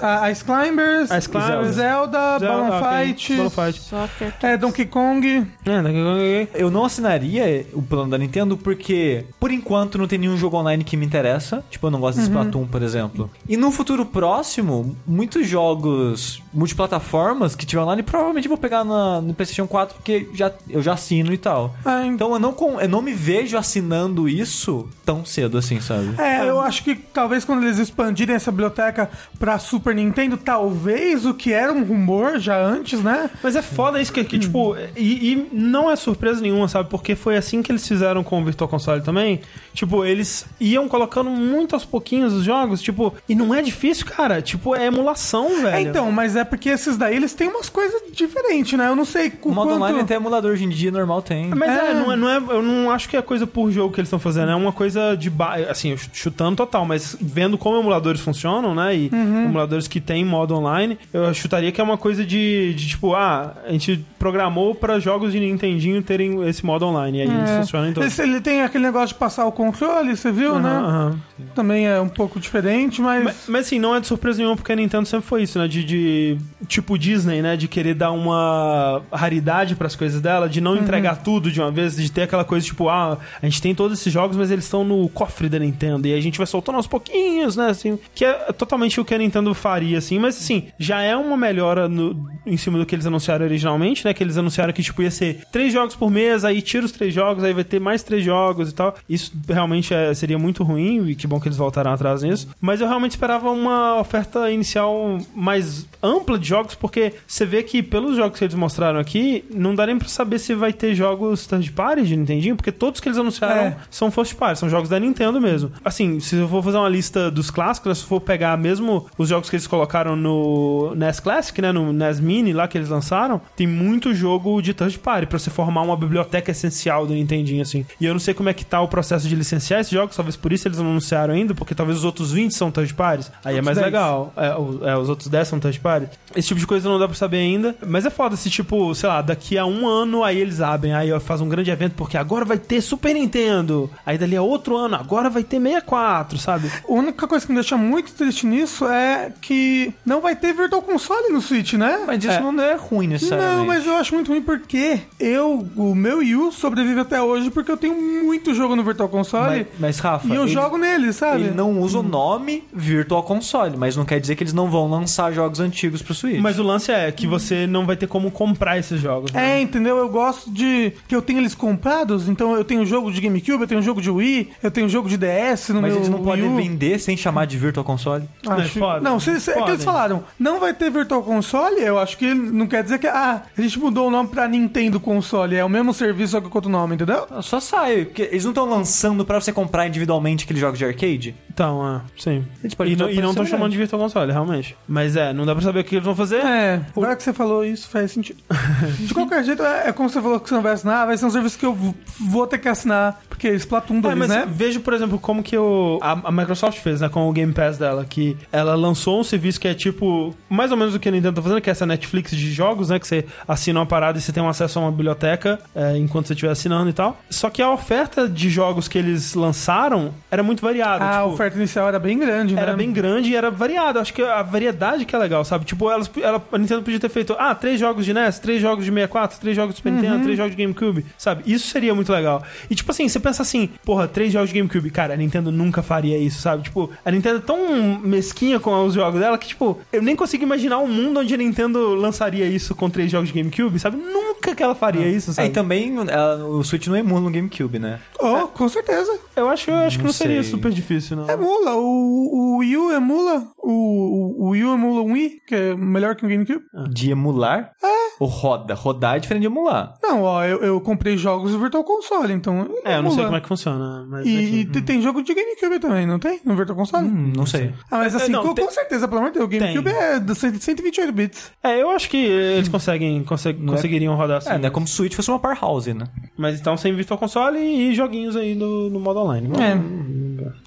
[0.01, 3.79] A Ice Climbers, Ice Climbers, Zelda, Zelda, Balloon Fight, Balloon Fight.
[3.81, 4.33] Soccer.
[4.43, 5.27] é, Donkey Kong.
[5.65, 10.19] É, a pouco- Eu não assinaria o plano da Nintendo porque, por enquanto, não tem
[10.19, 11.63] nenhum jogo online que me interessa.
[11.69, 13.29] Tipo, eu não gosto de Splatoon, por exemplo.
[13.47, 19.33] E no futuro próximo, muitos jogos multiplataformas que tiver online, provavelmente vou pegar na, no
[19.33, 21.73] PlayStation 4 porque já, eu já assino e tal.
[21.85, 25.79] Ah, então- Então eu não, com- eu não me vejo assinando isso tão cedo assim,
[25.79, 26.09] sabe?
[26.19, 31.33] É, eu acho que talvez quando eles expandirem essa biblioteca pra Super Nintendo, talvez o
[31.33, 33.29] que era um rumor já antes, né?
[33.43, 36.89] Mas é foda isso que, que, tipo, e, e não é surpresa nenhuma, sabe?
[36.89, 39.41] Porque foi assim que eles fizeram com o Virtual Console também.
[39.73, 44.41] Tipo, eles iam colocando muito aos pouquinhos os jogos, tipo, e não é difícil, cara.
[44.41, 45.67] Tipo, é emulação, velho.
[45.75, 48.87] É, então, mas é porque esses daí eles têm umas coisas diferentes, né?
[48.87, 49.75] Eu não sei o O modo quanto...
[49.83, 51.49] online até emulador hoje em dia normal tem.
[51.49, 51.93] Mas é, É.
[51.93, 54.19] não é, não é- eu não acho que é coisa por jogo que eles estão
[54.19, 55.55] fazendo, é uma coisa de ba...
[55.69, 58.95] assim, chutando total, mas vendo como emuladores funcionam, né?
[58.95, 63.13] E emuladores que tem modo online, eu chutaria que é uma coisa de, de tipo,
[63.15, 67.19] ah, a gente programou pra jogos de Nintendinho terem esse modo online.
[67.19, 67.57] E aí eles É.
[67.59, 68.11] funcionam em todos.
[68.11, 70.69] Esse- ele tem aquele negócio de passar o controle, você viu, Aham, né?
[70.87, 71.19] aham.
[71.53, 73.23] Também é um pouco diferente, mas.
[73.23, 75.67] Mas, mas assim, não é de surpresa nenhuma, porque a Nintendo sempre foi isso, né?
[75.67, 76.37] De, de-
[76.67, 77.55] tipo Disney, né?
[77.55, 80.79] De querer dar uma raridade pras coisas dela, de não Uhum.
[80.79, 83.99] entregar tudo de uma vez, de ter aquela coisa tipo, ah, a gente tem todos
[83.99, 86.07] esses jogos, mas eles estão no cofre da Nintendo.
[86.07, 87.69] E a gente vai soltando aos pouquinhos, né?
[87.69, 90.17] Assim, que é totalmente o que a Nintendo faria, assim.
[90.19, 94.13] Mas assim, já é uma melhora no- em cima do que eles anunciaram originalmente, né?
[94.13, 97.13] Que eles anunciaram que, tipo, ia ser três jogos por mês, aí tira os três
[97.13, 98.95] jogos, aí vai ter mais três jogos e tal.
[99.09, 102.47] Isso realmente é- seria muito ruim, e que bom que eles voltaram atrás nisso.
[102.61, 107.83] Mas eu realmente esperava uma oferta inicial mais ampla de jogos, porque você vê que
[107.83, 111.45] pelos jogos que eles mostraram aqui, não dá nem pra saber se vai ter jogos
[111.47, 113.77] third party de Nintendinho, porque todos que eles anunciaram É.
[113.89, 115.71] são first party, são jogos da Nintendo mesmo.
[115.83, 118.96] Assim, se eu for fazer uma lista dos clássicos, né, se eu for pegar mesmo
[119.17, 122.89] os jogos que eles colocaram no NES Classic, né, no NES Mini lá que eles
[122.89, 127.61] lançaram, tem muito jogo de third party pra você formar uma biblioteca essencial do Nintendinho,
[127.61, 127.85] assim.
[127.99, 130.35] E eu não sei como é que tá o processo de licenciar esses jogos, talvez
[130.35, 133.31] por isso eles não anunciaram ainda, porque talvez os outros 20 são parties.
[133.43, 133.85] Aí é Outros mais 10.
[133.85, 134.33] legal.
[134.35, 136.07] É, o- é, os outros 10 são party.
[136.35, 137.75] Esse tipo de coisa não dá pra saber ainda.
[137.85, 141.17] Mas é foda se, tipo, sei lá, daqui a um ano aí eles abrem, aí
[141.19, 143.89] faz um grande evento, porque agora vai ter Super Nintendo.
[144.05, 146.71] Aí dali a outro ano, agora vai ter 64, sabe?
[146.87, 150.81] A única coisa que me deixa muito triste nisso é que não vai ter Virtual
[150.81, 151.99] Console no Switch, né?
[152.05, 152.39] Mas isso É.
[152.39, 153.57] não é ruim necessariamente.
[153.57, 157.49] Não, mas eu acho muito ruim porque eu, o meu Wii U sobrevive até hoje
[157.49, 160.77] porque eu tenho muito jogo no Virtual Console Mas, mas, Rafa, e eu ele, jogo
[160.77, 161.41] nele, sabe?
[161.43, 164.89] ele não usa o nome Virtual Console, mas não quer dizer que eles não vão
[164.89, 166.39] lançar jogos antigos pro Switch.
[166.39, 169.31] Mas o lance é que você não vai ter como comprar esses jogos.
[169.31, 169.57] né?
[169.57, 169.97] É, entendeu?
[169.97, 173.67] Eu gosto de que eu tenho eles comprados, então eu tenho jogo de GameCube, eu
[173.67, 176.55] tenho jogo de Wii, eu tenho jogo de DS no Mas meu eles não podem
[176.55, 178.23] vender sem chamar de Virtual Console?
[178.43, 178.76] Não, Acho...
[178.77, 179.01] foda.
[179.01, 182.33] Não, se, se, é que eles falaram, não vai ter Virtual Console, eu acho que
[182.33, 185.69] não quer dizer que ah, a gente mudou o nome pra Nintendo Console, é o
[185.69, 187.27] mesmo serviço só que com outro nome, entendeu?
[187.41, 191.35] Só sai, porque eles não estão lançando pra você comprar individualmente aqueles jogos de arcade?
[191.49, 192.45] Então, é, sim.
[192.63, 194.77] Eles podem E não, e não estão chamando de Virtual Console, realmente.
[194.87, 196.37] Mas é, não dá pra saber o que eles vão fazer.
[196.37, 198.39] É, agora que você falou isso, faz sentido.
[198.99, 201.25] De qualquer jeito, é, é como você falou que você não vai assinar, vai ser
[201.25, 201.77] um serviço que eu
[202.19, 204.45] vou ter que assinar, porque Splatoon 2, É, mas né?
[204.47, 207.77] vejo, por exemplo, como que o, a, a Microsoft fez, né, com o Game Pass
[207.77, 211.11] dela, que ela lançou um serviço que é tipo, mais ou menos o que a
[211.11, 214.17] Nintendo tá fazendo, que é essa Netflix de jogos, né, que você assina uma parada
[214.17, 217.19] e você tem um acesso a uma biblioteca é, enquanto você estiver assinando e tal.
[217.29, 221.05] Só que a oferta de jogos que eles lançaram era muito variada.
[221.05, 222.61] A tipo, oferta inicial era bem grande, né?
[222.61, 224.01] Era bem grande e era variada.
[224.01, 225.65] Acho que a variedade que é legal, sabe?
[225.65, 228.85] Tipo, elas, ela, a Nintendo podia ter feito, ah, três jogos de NES, três jogos
[228.85, 231.43] de 64, três jogos de Super Nintendo, três jogos de GameCube, sabe?
[231.45, 232.43] Isso seria muito legal.
[232.69, 234.89] E tipo assim, você pensa assim, porra, três jogos de GameCube.
[234.89, 236.63] Cara, a Nintendo nunca faria isso, sabe?
[236.63, 240.43] Tipo, a Nintendo é tão mesquinha com os jogos dela que, tipo, eu nem consigo
[240.43, 243.97] imaginar um mundo onde a Nintendo lançaria isso com três jogos de GameCube, sabe?
[243.97, 245.47] Nunca que ela faria isso, É, sabe?
[245.49, 247.99] e também ela- o Switch não emula no GameCube, né?
[248.19, 249.17] Oh, com certeza.
[249.35, 251.29] Eu acho, eu acho que Não não seria super difícil, não.
[251.29, 251.75] Emula.
[251.75, 253.47] O, o Wii U emula.
[253.57, 256.63] O, o, o Wii U emula um Wii, que é melhor que o GameCube.
[256.89, 257.71] De emular?
[257.83, 258.06] É.
[258.19, 258.73] Ou roda.
[258.73, 259.95] Rodar é diferente de emular.
[260.01, 262.67] Não, ó, eu, eu comprei jogos do Virtual Console, então.
[262.83, 264.25] É, eu não sei como é que funciona, mas...
[264.25, 264.55] E, enfim.
[264.59, 266.39] e te- tem jogo de GameCube também, não tem?
[266.43, 267.07] No Virtual Console?
[267.07, 267.73] Hum, não sei.
[267.91, 269.99] Ah, mas assim, não, com, tem- com certeza, pelo amor de Deus, o GameCube Tem.
[269.99, 271.51] é de 100 128 bits.
[271.63, 273.23] É, eu acho que eles conseguem,
[273.59, 274.49] Não é- conseguiriam rodar assim.
[274.49, 276.05] É, não é como se o Switch fosse uma powerhouse, né?
[276.37, 279.49] Mas então sem Virtual Console e joguinhos aí no, no modo online.
[279.59, 279.75] É.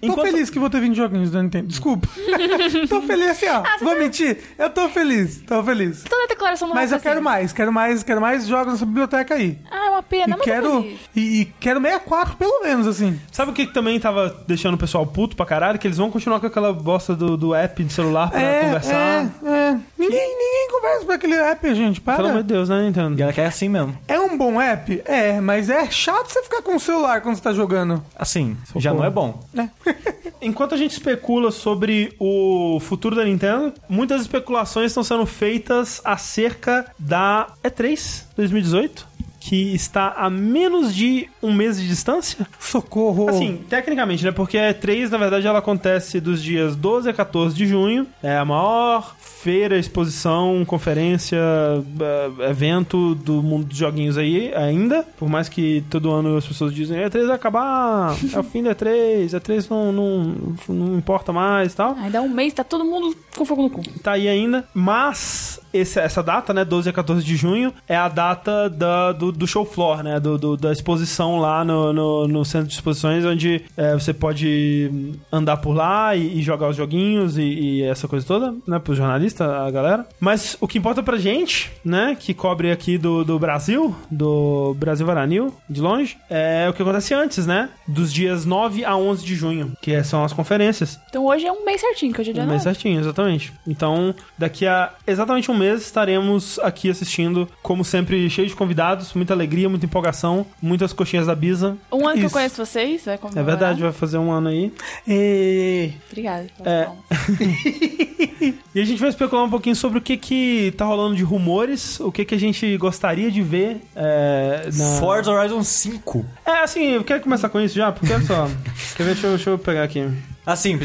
[0.01, 1.66] Tô Enquanto- feliz que vou ter 20 joguinhos da Nintendo.
[1.68, 2.09] Desculpa.
[2.89, 3.62] tô feliz assim, ó.
[3.83, 4.39] Vou mentir.
[4.59, 5.41] Eu tô feliz.
[5.47, 6.05] Tô feliz.
[6.09, 7.24] Toda a declaração do Mas eu Rafa, quero assim.
[7.24, 9.59] mais, quero mais, quero mais jogos nessa biblioteca aí.
[9.70, 10.87] Ah, é uma pena, E mas quero.
[11.14, 13.18] E, e quero 64, pelo menos, assim.
[13.33, 15.78] Sabe o que que também tava deixando o pessoal puto pra caralho?
[15.78, 18.95] Que eles vão continuar com aquela bosta do, do app de celular pra É, conversar.
[18.95, 19.78] é, é.
[19.99, 22.01] Ninguém, ninguém conversa pra aquele app, gente.
[22.01, 22.43] Pelo amor Para.
[22.43, 23.18] de Deus, né, Nintendo?
[23.18, 23.97] E ela quer assim mesmo.
[24.09, 25.03] É um bom app?
[25.05, 28.03] É, mas é chato você ficar com o celular quando você tá jogando.
[28.16, 29.41] Assim, já não é bom.
[30.43, 36.91] Enquanto a gente especula sobre o futuro da Nintendo, muitas especulações estão sendo feitas acerca
[36.99, 39.07] da E3 2018,
[39.51, 42.46] que está a menos de um mês de distância.
[42.61, 43.28] Socorro.
[43.28, 44.30] Assim, tecnicamente, né?
[44.30, 48.07] Porque a E3, na verdade, ela acontece dos dias 12 a 14 de junho.
[48.22, 55.03] É a maior feira, exposição, conferência, eh, evento do mundo dos joguinhos aí ainda.
[55.18, 58.72] Por mais que todo ano as pessoas dizem E3 vai acabar, é o fim da
[58.72, 61.96] E3, E3 não, não, não importa mais e tal.
[61.98, 63.82] Aí dá um mês, tá todo mundo com fogo no cu.
[64.01, 68.09] Tá aí ainda, mas esse- essa data, né, 12 a 14 de junho, é a
[68.09, 72.45] data da, do, do show floor, né, do, do- da exposição lá no, no, no
[72.45, 74.91] centro de exposições, onde é, você pode
[75.33, 78.95] andar por lá e, e jogar os joguinhos e, e essa coisa toda, né, pro
[78.95, 80.07] jornalista, a galera.
[80.18, 85.07] Mas o que importa pra gente, né, que cobre aqui do, do Brasil, do Brasil
[85.07, 89.35] Varanil, de longe, é o que acontece antes, né, dos dias 9 a 11 de
[89.35, 90.99] junho, que são as conferências.
[91.09, 92.75] Então hoje é um mês certinho, que hoje é dia Um mês 9.
[92.75, 93.53] certinho, exatamente.
[93.66, 99.32] Então, daqui a exatamente um mês estaremos aqui assistindo, como sempre, cheio de convidados, muita
[99.34, 101.76] alegria, muita empolgação, muitas coxinhas da Bisa.
[101.92, 102.34] Um ano que eu Isso.
[102.34, 103.44] conheço vocês, vai É comemorar.
[103.46, 104.72] verdade, vai fazer um ano aí.
[105.06, 105.92] E...
[106.11, 106.46] Obrigada.
[106.64, 106.88] É.
[108.74, 111.98] E a gente vai especular um pouquinho sobre o que que tá rolando de rumores,
[112.00, 114.84] o que que a gente gostaria de ver é, na...
[114.98, 116.24] Forza Horizon 5.
[116.46, 118.48] É, assim, eu quero começar com isso já, porque olha só.
[118.96, 119.12] Quer ver?
[119.14, 120.06] Deixa eu, deixa eu pegar aqui.
[120.45, 120.78] Assim,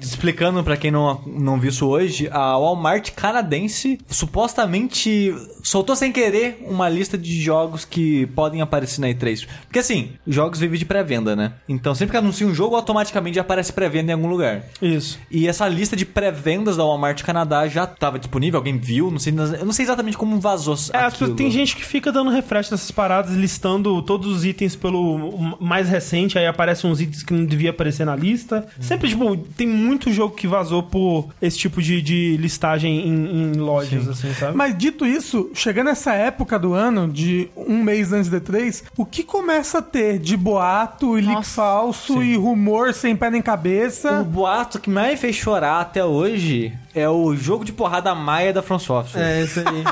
[0.00, 6.64] explicando pra quem não, não viu isso hoje, a Walmart canadense supostamente soltou sem querer
[6.66, 9.46] uma lista de jogos que podem aparecer na E3.
[9.64, 11.52] Porque assim, jogos vivem de pré-venda, né?
[11.68, 14.62] Então sempre que anuncia um jogo, automaticamente já aparece pré-venda em algum lugar.
[14.80, 15.18] Isso.
[15.30, 19.32] E essa lista de pré-vendas da Walmart Canadá já estava disponível, alguém viu, não sei,
[19.32, 21.34] eu não sei exatamente como vazou É, aquilo.
[21.34, 26.38] tem gente que fica dando refresh nessas paradas, listando todos os itens pelo mais recente,
[26.38, 28.66] aí aparecem uns itens que não devia aparecer na lista.
[28.88, 33.52] Sempre, tipo, tem muito jogo que vazou por esse tipo de, de listagem em, em
[33.52, 34.56] lojas, assim, sabe?
[34.56, 39.04] Mas dito isso, chegando essa época do ano, de um mês antes do E3, o
[39.04, 43.44] que começa a ter de boato e leak falso e rumor sem pé nem O
[43.44, 44.22] cabeça?
[44.22, 48.78] boato que mais fez chorar até hoje é o jogo de porrada maia da From
[48.78, 49.20] Software.
[49.22, 49.84] É, esse aí.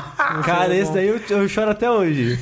[0.43, 2.39] Cara, esse daí eu, eu choro até hoje.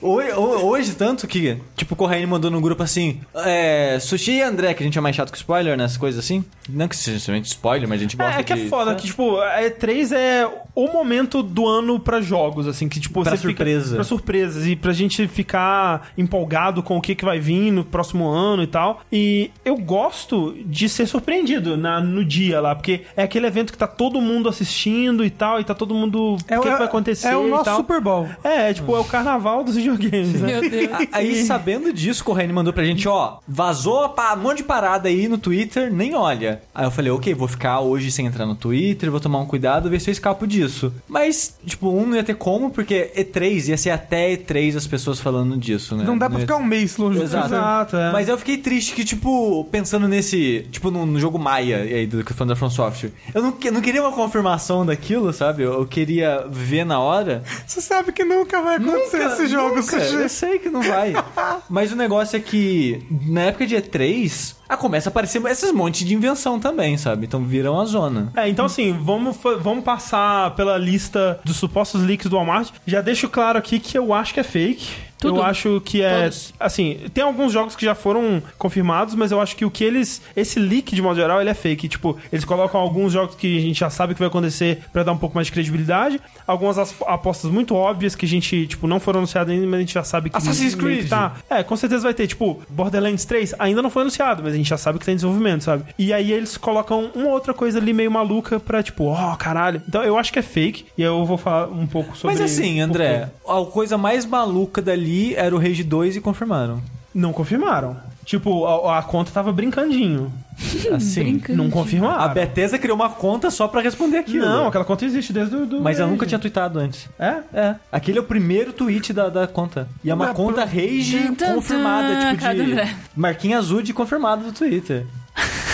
[0.00, 4.74] Hoje, hoje, tanto que, tipo, o Corraine mandou no grupo assim: é, Sushi e André,
[4.74, 5.84] que a gente é mais chato que spoiler, né?
[5.84, 6.44] Essas coisas assim.
[6.68, 8.66] Não que seja somente spoiler, mas a gente gosta É, é que de...
[8.66, 12.98] é foda, que, tipo, a E3 é o momento do ano pra jogos, assim, que,
[13.00, 13.94] tipo, Pra você fica- surpresa.
[13.94, 18.28] pra surpresas, e pra gente ficar empolgado com o que, que vai vir no próximo
[18.28, 19.00] ano e tal.
[19.12, 23.78] E eu gosto de ser surpreendido na, no dia lá, porque é aquele evento que
[23.78, 26.34] tá todo mundo assistindo e tal, e tá todo mundo...
[26.34, 27.76] o que, que vai acontecer É o e nosso tal.
[27.76, 28.28] Super Bowl.
[28.42, 30.60] É, tipo, é o carnaval dos videogames, né?
[30.60, 30.90] Meu Deus.
[31.12, 35.28] Aí, sabendo disso, o Corraine mandou pra gente, ó, vazou um monte de parada aí
[35.28, 36.62] no Twitter, nem olha.
[36.74, 39.88] Aí eu falei, ok, vou ficar hoje sem entrar no Twitter, vou tomar um cuidado,
[39.90, 40.92] ver se eu escapo disso.
[41.08, 45.20] Mas, tipo, um não ia ter como, porque E3 ia ser até E3 as pessoas
[45.20, 46.04] falando disso, né?
[46.04, 47.46] Não dá pra ia- ficar um mês longe do Exato.
[47.46, 48.12] Exato, é.
[48.12, 50.66] Mas eu fiquei triste que, tipo, pensando nesse.
[50.70, 53.10] Tipo, no, no jogo Maia aí do que falando da From Software.
[53.34, 55.62] Eu não, que- não queria uma confirmação daquilo, sabe?
[55.62, 57.42] Eu, eu queria ver na hora.
[57.66, 59.82] Você sabe que nunca vai acontecer Nunca, esse jogo, nunca.
[59.82, 60.14] Sushi.
[60.14, 61.12] Eu sei que não vai.
[61.68, 66.06] Mas o negócio é que, na época de E3, ah, começa a aparecer esses montes
[66.06, 67.26] de invenção também, sabe?
[67.26, 68.32] Então viram a zona.
[68.36, 72.70] É, então assim, vamos, vamos passar pela lista dos supostos leaks do Walmart.
[72.86, 75.05] Já deixo claro aqui que eu acho que é fake.
[75.18, 75.36] Tudo.
[75.38, 76.22] Eu acho que é.
[76.24, 76.52] Todos.
[76.60, 80.20] Assim, tem alguns jogos que já foram confirmados, mas eu acho que o que eles.
[80.36, 81.88] Esse leak, de modo geral, ele é fake.
[81.88, 85.12] Tipo, eles colocam alguns jogos que a gente já sabe que vai acontecer pra dar
[85.12, 86.20] um pouco mais de credibilidade.
[86.46, 89.80] Algumas as- apostas muito óbvias que a gente, tipo, não foram anunciadas ainda, mas a
[89.80, 90.36] gente já sabe que.
[90.36, 91.08] Assassin's Creed.
[91.08, 91.36] Tá.
[91.48, 92.26] É, com certeza vai ter.
[92.26, 95.16] Tipo, Borderlands 3 ainda não foi anunciado, mas a gente já sabe que tá em
[95.16, 95.84] desenvolvimento, sabe?
[95.98, 99.80] E aí eles colocam uma outra coisa ali meio maluca pra, tipo, ó, caralho.
[99.88, 100.84] Então eu acho que é fake.
[100.98, 104.82] E aí eu vou falar um pouco sobre Mas assim, André, a coisa mais maluca
[104.82, 105.05] dali
[105.36, 106.82] era o Rage 2 e confirmaram.
[107.14, 107.96] Não confirmaram.
[108.24, 110.32] Tipo, a, a conta tava brincandinho.
[110.94, 111.40] Assim.
[111.50, 112.20] Não confirmaram.
[112.20, 114.44] A Bethesda criou uma conta só pra responder aquilo.
[114.44, 115.64] Não, aquela conta existe desde o.
[115.66, 116.12] do Mas eu Rage.
[116.12, 117.08] nunca tinha tweetado antes.
[117.18, 117.36] É?
[117.54, 117.74] É.
[117.92, 119.88] Aquele é o primeiro tweet da, da conta.
[120.02, 122.96] E é uma Mas, conta Rage Tum, tum, confirmada, tipo de.
[123.14, 125.06] Marquinha azul de confirmado do Twitter.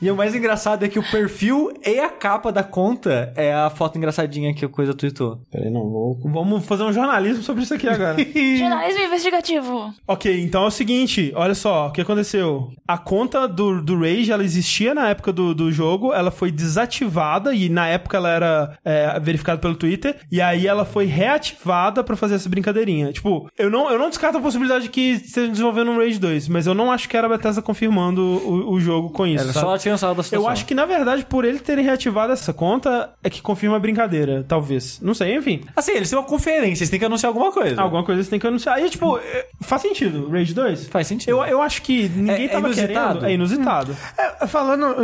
[0.00, 3.68] E o mais engraçado é que o perfil e a capa da conta é a
[3.68, 5.40] foto engraçadinha que a coisa tweetou.
[5.50, 6.18] Peraí, não, vou...
[6.24, 8.16] vamos fazer um jornalismo sobre isso aqui agora.
[8.58, 9.94] Jornalismo investigativo.
[10.06, 12.70] ok, então é o seguinte, olha só, o que aconteceu?
[12.86, 17.52] A conta do, do Rage, ela existia na época do, do jogo, ela foi desativada
[17.54, 22.16] e na época ela era é, verificada pelo Twitter, e aí ela foi reativada pra
[22.16, 23.12] fazer essa brincadeirinha.
[23.12, 26.48] Tipo, eu não, eu não descarto a possibilidade de que esteja desenvolvendo um Rage 2,
[26.48, 29.52] mas eu não acho que era a Bethesda confirmando o, o jogo com isso, Era
[29.52, 29.66] sabe?
[29.66, 30.32] só da situação.
[30.32, 33.78] Eu acho que, na verdade, por ele terem reativado essa conta, é que confirma a
[33.78, 35.00] brincadeira, talvez.
[35.00, 35.62] Não sei, enfim.
[35.76, 37.80] Assim, eles têm uma conferência, eles têm que anunciar alguma coisa.
[37.80, 38.76] Alguma coisa você tem que anunciar.
[38.76, 40.28] Aí, tipo, é, faz sentido.
[40.30, 40.88] Rage 2?
[40.88, 41.30] Faz sentido.
[41.30, 43.14] Eu, eu acho que ninguém É- é tava inusitado?
[43.20, 43.26] querendo.
[43.30, 43.96] É inusitado.
[44.18, 44.96] É, falando,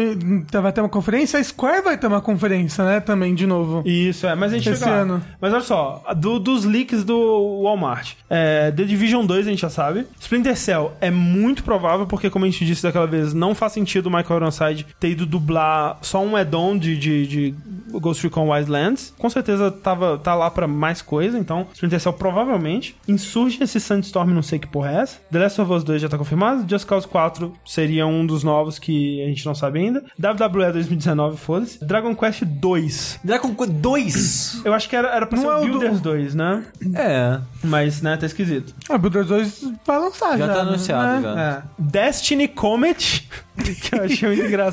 [0.63, 3.83] vai ter uma conferência, a Square vai ter uma conferência, né, também, de novo.
[3.87, 4.35] Isso, é.
[4.35, 5.23] Mas a gente Esse chega ano.
[5.41, 8.13] Mas olha só, do- dos leaks do Walmart.
[8.29, 10.07] É, The Division 2 a gente já sabe.
[10.21, 14.07] Splinter Cell é muito provável, porque como a gente disse daquela vez, não faz sentido
[14.07, 17.55] o Michael Ironside Suicide ter ido dublar só um add-on de, de, de
[17.93, 19.13] Ghost Recon Wildlands.
[19.19, 22.97] Com certeza tava, tá lá pra mais coisa, então Splinter Cell provavelmente.
[23.07, 25.19] Insurgence Sandstorm, não sei que porra é essa.
[25.31, 26.65] The Last of Us 2 já tá confirmado.
[26.69, 30.03] Just Cause 4 seria um dos novos que a gente não sabe ainda.
[30.19, 31.85] WWE 2019, foda-se.
[31.85, 33.21] Dragon Quest 2.
[33.25, 34.63] Dragon Quest 2?
[34.65, 36.65] Eu acho que era, era pra Não ser é o o do- Builders 2, né?
[36.95, 37.39] É.
[37.63, 38.75] Mas, né, tá esquisito.
[38.89, 40.47] Ah, Builders 2 vai lançar já.
[40.47, 40.69] Já tá né?
[40.71, 41.23] anunciado, É.
[41.23, 41.41] já.
[41.41, 41.63] É.
[41.79, 44.64] Destiny Comet, que eu achei muito engraçado,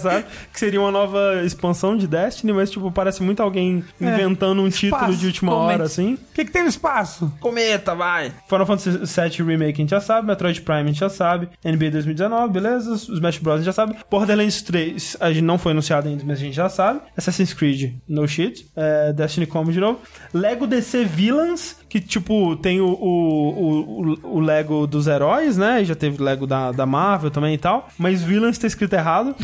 [0.52, 5.02] que seria uma nova expansão de Destiny, mas, tipo, parece muito alguém inventando um título
[5.02, 6.14] Espaço, de última hora, assim.
[6.14, 7.32] O que, que tem no espaço?
[7.39, 8.32] Cometa, vai!
[8.48, 11.92] Final Fantasy VII Remake a gente já sabe, Metroid Prime a gente já sabe, NBA
[11.92, 15.72] 2019, beleza, os Smash Bros a gente já sabe, Borderlands 3 a gente não foi
[15.72, 19.80] anunciado ainda, mas a gente já sabe, Assassin's Creed, no shit, é, Destiny Come de
[19.80, 20.00] novo,
[20.34, 25.94] Lego DC Villains, que tipo, tem o, o, o, o Lego dos heróis, né, já
[25.94, 29.36] teve o Lego da, da Marvel também e tal, mas Villains tá escrito errado,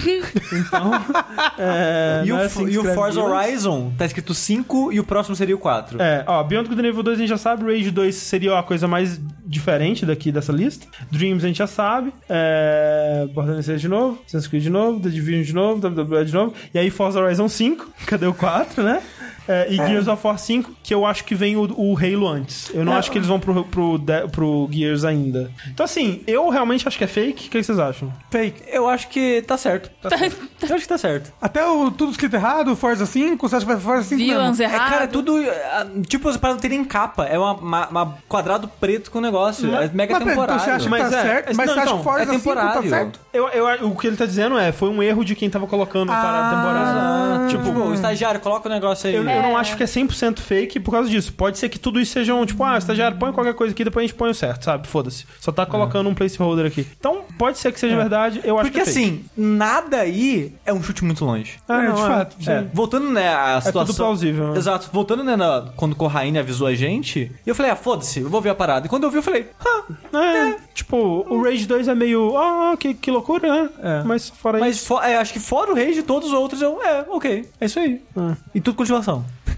[0.54, 0.91] então...
[1.60, 3.48] é, E o, é assim e o Forza Villains.
[3.48, 6.02] Horizon tá escrito 5 e o próximo seria o 4.
[6.02, 8.88] É, ó, Beyond Good Evil 2 a gente já sabe, Rage 2 seria a coisa
[8.88, 10.88] mais diferente daqui dessa lista.
[11.12, 13.28] Dreams a gente já sabe, é...
[13.34, 16.54] Borderlands 3 de novo, Assassin's Creed de novo, The Division de novo, WWE de novo,
[16.74, 19.02] e aí Forza Horizon 5, cadê o 4, né?
[19.48, 22.70] É, e Gears of War 5, que eu acho que vem o, o Halo antes.
[22.74, 22.98] Eu não É.
[22.98, 24.00] acho que eles vão pro, pro,
[24.32, 25.50] pro Gears ainda.
[25.68, 27.48] Então, assim, eu realmente acho que é fake.
[27.48, 28.12] O que vocês acham?
[28.30, 28.64] Fake.
[28.68, 29.89] Eu acho que tá certo.
[30.68, 31.32] Eu acho que tá certo.
[31.39, 34.64] Até o tudo escrito errado, Forza 5, você acha que vai Forza 5 Villains mesmo?
[34.64, 34.89] É, errado.
[34.89, 35.38] cara, é tudo.
[35.72, 37.26] ah, Tipo, para não terem capa.
[37.26, 39.74] É uma, uma- uma quadrado preto com negócio.
[39.76, 40.56] É mega Mas, temporário.
[40.56, 41.56] então você acha que Mas tá é, certo?
[41.56, 42.89] Mas não, você acha então, que Forza é 5 tá temporário.
[42.89, 43.20] certo?
[43.32, 46.08] Eu, eu, o que ele tá dizendo é, foi um erro de quem tava colocando
[46.08, 47.48] para a Ah, temporada.
[47.74, 49.16] Tipo, o estagiário, coloca o negócio aí.
[49.16, 51.32] Eu, eu não acho que é 100% fake por causa disso.
[51.34, 54.04] Pode ser que tudo isso seja um, tipo, ah, estagiário, põe qualquer coisa aqui, depois
[54.04, 54.88] a gente põe o certo, sabe?
[54.88, 55.26] Foda-se.
[55.40, 56.86] Só tá colocando um placeholder aqui.
[57.00, 59.00] Então, pode ser que seja verdade, eu acho Porque que é fake.
[59.08, 61.54] assim, nada aí é um chute muito longe.
[61.68, 62.52] Ah, É, não, de fato, sim.
[62.52, 63.86] É, voltando, né, à situação...
[63.86, 64.58] tudo plausível, né?
[64.58, 64.90] Exato.
[64.92, 68.42] Voltando, né, na- quando o Corraine avisou a gente, eu falei, ah, foda-se, eu vou
[68.42, 68.86] ver a parada.
[68.86, 70.95] E quando eu vi, eu falei, ah, É, tipo,
[71.28, 73.69] o Rage 2 é meio, ah, que, que loucura, né?
[73.82, 74.03] É.
[74.03, 74.86] Mas fora mas isso...
[74.86, 77.80] fo- é, acho que fora o Rage, todos os outros, eu, é, ok, é isso
[77.80, 78.01] aí.
[78.15, 78.36] Ah.
[78.53, 79.25] E tudo continuação.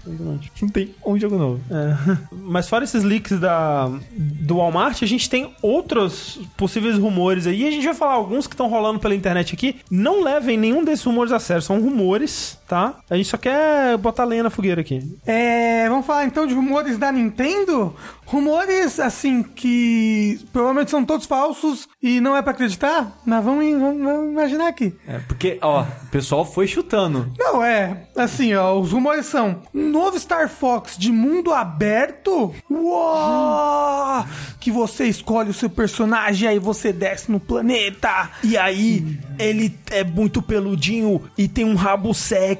[0.62, 1.60] Não tem um jogo novo.
[1.70, 2.16] É.
[2.32, 7.62] Mas fora esses leaks da, do Walmart, a gente tem outros possíveis rumores aí.
[7.64, 9.76] E a gente vai falar alguns que estão rolando pela internet aqui.
[9.90, 13.00] Não levem nenhum desses rumores a sério, são rumores, tá?
[13.10, 15.02] A gente só quer botar lenha na fogueira aqui.
[15.26, 17.92] É, vamos falar então de rumores da Nintendo?
[18.24, 24.00] Rumores, assim, que provavelmente são todos falsos e não é pra acreditar, mas vamos, vamos-
[24.04, 24.94] vamos imaginar aqui.
[25.08, 27.32] É, porque, ó, o pessoal foi chutando.
[27.36, 32.54] Não, é, assim, ó, os rumores são um novo Star Fox de mundo aberto?
[32.70, 34.24] Uou!
[34.60, 38.30] Que você escolhe o seu personagem e aí você desce no planeta.
[38.44, 42.59] E aí, ele é muito peludinho e tem um rabo sexy.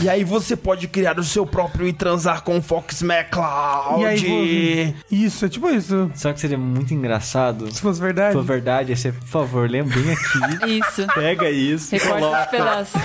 [0.00, 4.02] E aí você pode criar o seu próprio e transar com o Fox McCloud.
[4.02, 6.10] E aí, isso, é tipo isso.
[6.14, 7.72] Só que seria muito engraçado.
[7.72, 8.32] Se fosse verdade.
[8.32, 10.78] Se for verdade, aí você, por favor, lembrem aqui.
[10.78, 11.06] Isso.
[11.14, 12.98] Pega isso e Recorta esse coloca pedaço.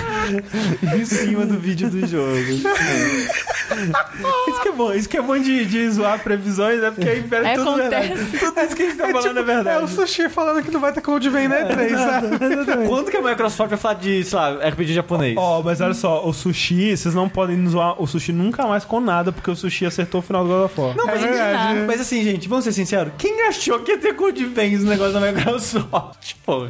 [0.96, 2.34] em cima do vídeo do jogo.
[4.48, 6.90] Isso que é bom, isso que é bom de, de zoar previsões, né?
[6.90, 8.08] Porque aí pera Aí tudo acontece.
[8.08, 8.38] verdade.
[8.38, 9.84] Tudo isso que a gente tá É, falando tipo, é é verdade.
[9.84, 12.86] o Sushi falando que não vai ter Code Vein na E3, sabe?
[12.88, 15.34] Quando que a Microsoft vai falar de, sei lá, RPG japonês?
[15.36, 19.00] Ó, mas olha só, o sushi, vocês não podem zoar o sushi nunca mais com
[19.00, 20.96] nada, porque o sushi acertou o final do God of War.
[20.96, 21.78] Não, mas, É verdade.
[21.86, 23.12] mas assim, gente, vamos ser sinceros.
[23.16, 26.68] Quem achou que ia ter Code Veins no negócio da Microsoft, porra?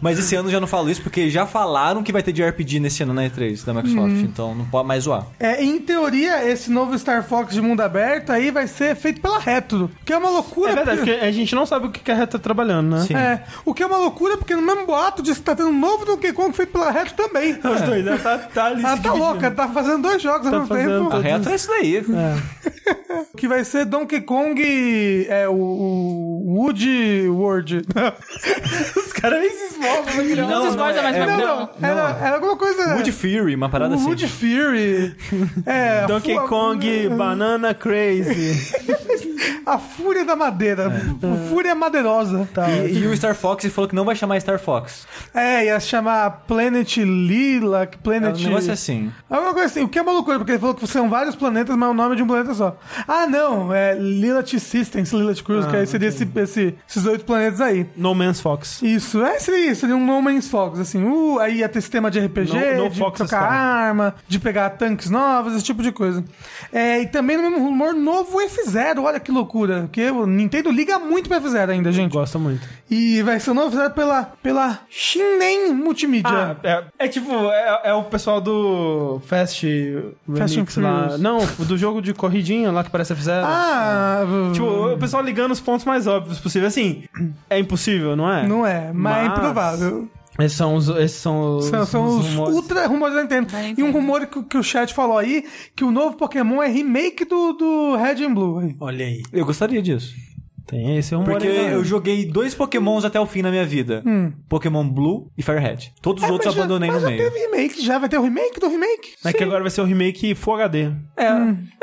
[0.00, 2.80] mas esse ano já não falo isso, porque já falaram que vai ter de RPG
[2.80, 4.16] nesse ano na E3 da Microsoft.
[4.22, 5.26] Então não pode mais zoar.
[5.38, 9.38] É, em teoria, esse novo Star Fox de mundo aberto aí vai ser feito pela
[9.38, 10.72] Retro, que é uma loucura.
[10.72, 13.04] É verdade, porque- porque a gente não sabe o que a Red tá trabalhando, né?
[13.06, 13.14] Sim.
[13.14, 15.78] É, o que é uma loucura, porque no mesmo boato diz que tá tendo um
[15.78, 17.52] novo Donkey Kong feito pela Retro também.
[17.52, 18.18] Os dois, né?
[18.24, 19.24] Tá, tá ali Ela se tá dividindo.
[19.32, 21.16] louca, tá fazendo dois jogos Tá ao mesmo tempo.
[21.16, 22.04] A retro é isso daí.
[23.36, 27.82] Que vai ser Donkey Kong, é, o, o Woody World.
[28.96, 31.46] Os caras nem se esmolvam criar Não, se esforça mais pra Não, criar.
[31.46, 32.94] não, era, era alguma coisa...
[32.96, 34.06] Wood Fury, uma parada o assim.
[34.06, 35.16] Woody Fury.
[35.66, 38.84] É, Donkey fu- Kong, Banana Crazy.
[39.66, 40.84] A Fúria da Madeira.
[41.22, 41.48] É.
[41.48, 42.46] Fúria Madeirosa.
[42.52, 42.68] Tá.
[42.70, 45.06] E, e o Star Fox ele falou que não vai chamar Star Fox.
[45.34, 48.40] É, ia se chamar Planet Lilac, É Planet...
[48.40, 49.12] um negócio assim.
[49.28, 51.76] Alguma coisa assim, o que é uma loucura, porque ele falou que são vários planetas,
[51.76, 52.76] mas o nome é de um planeta só.
[53.06, 57.24] Ah, não, é Lilith Systems, Lilith Cruise, Ah, que aí seria esse, esse- esses oito
[57.24, 57.86] planetas aí.
[57.96, 58.82] No Man's Fox.
[58.82, 62.10] Isso, é, seria isso, seria um No Man's Fox, assim, uh, aí ia ter sistema
[62.10, 63.54] de RPG, No- no de Fox trocar Sky.
[63.54, 66.24] arma, de pegar tanques novos, esse tipo de coisa.
[66.72, 69.82] É, e também no mesmo rumor, novo F0, olha que loucura.
[69.82, 72.12] Porque o Nintendo liga muito pra F-Zero ainda, gente.
[72.12, 72.66] Gosta muito.
[72.90, 76.30] E vai ser o novo F-Zero pela, pela Shinen Multimídia.
[76.30, 79.66] Ah, é, é tipo, é, é o pessoal do Fast
[80.36, 81.16] Fast Remix lá.
[81.18, 83.42] Não, do jogo de corridinha lá que parece F0.
[83.44, 84.22] Ah,
[84.52, 86.68] Tipo, o pessoal ligando os pontos mais óbvios possível.
[86.68, 87.04] Assim,
[87.48, 88.46] é impossível, não é?
[88.46, 90.08] não é, mas, é improvável.
[90.38, 90.88] Esses são os.
[90.88, 92.54] Esses são os, São, são os rumores.
[92.56, 93.52] ultra rumores da Nintendo.
[93.52, 93.88] Da E Nintendo.
[93.88, 95.44] um rumor que, que o chat falou aí,
[95.76, 98.74] que o novo Pokémon é remake do, do Red and Blue.
[98.80, 99.22] Olha aí.
[99.32, 100.12] Eu gostaria disso.
[100.66, 101.74] Tem esse rumor Porque aí, né?
[101.74, 104.02] eu joguei dois Pokémons até o fim na minha vida.
[104.48, 105.92] Pokémon Blue e Firehead.
[106.00, 107.30] Todos os É, outros mas já- abandonei mas no já meio.
[107.30, 109.12] teve remake, já vai ter o remake do remake.
[109.24, 110.90] É que agora vai ser o remake Full HD.
[111.16, 111.24] É.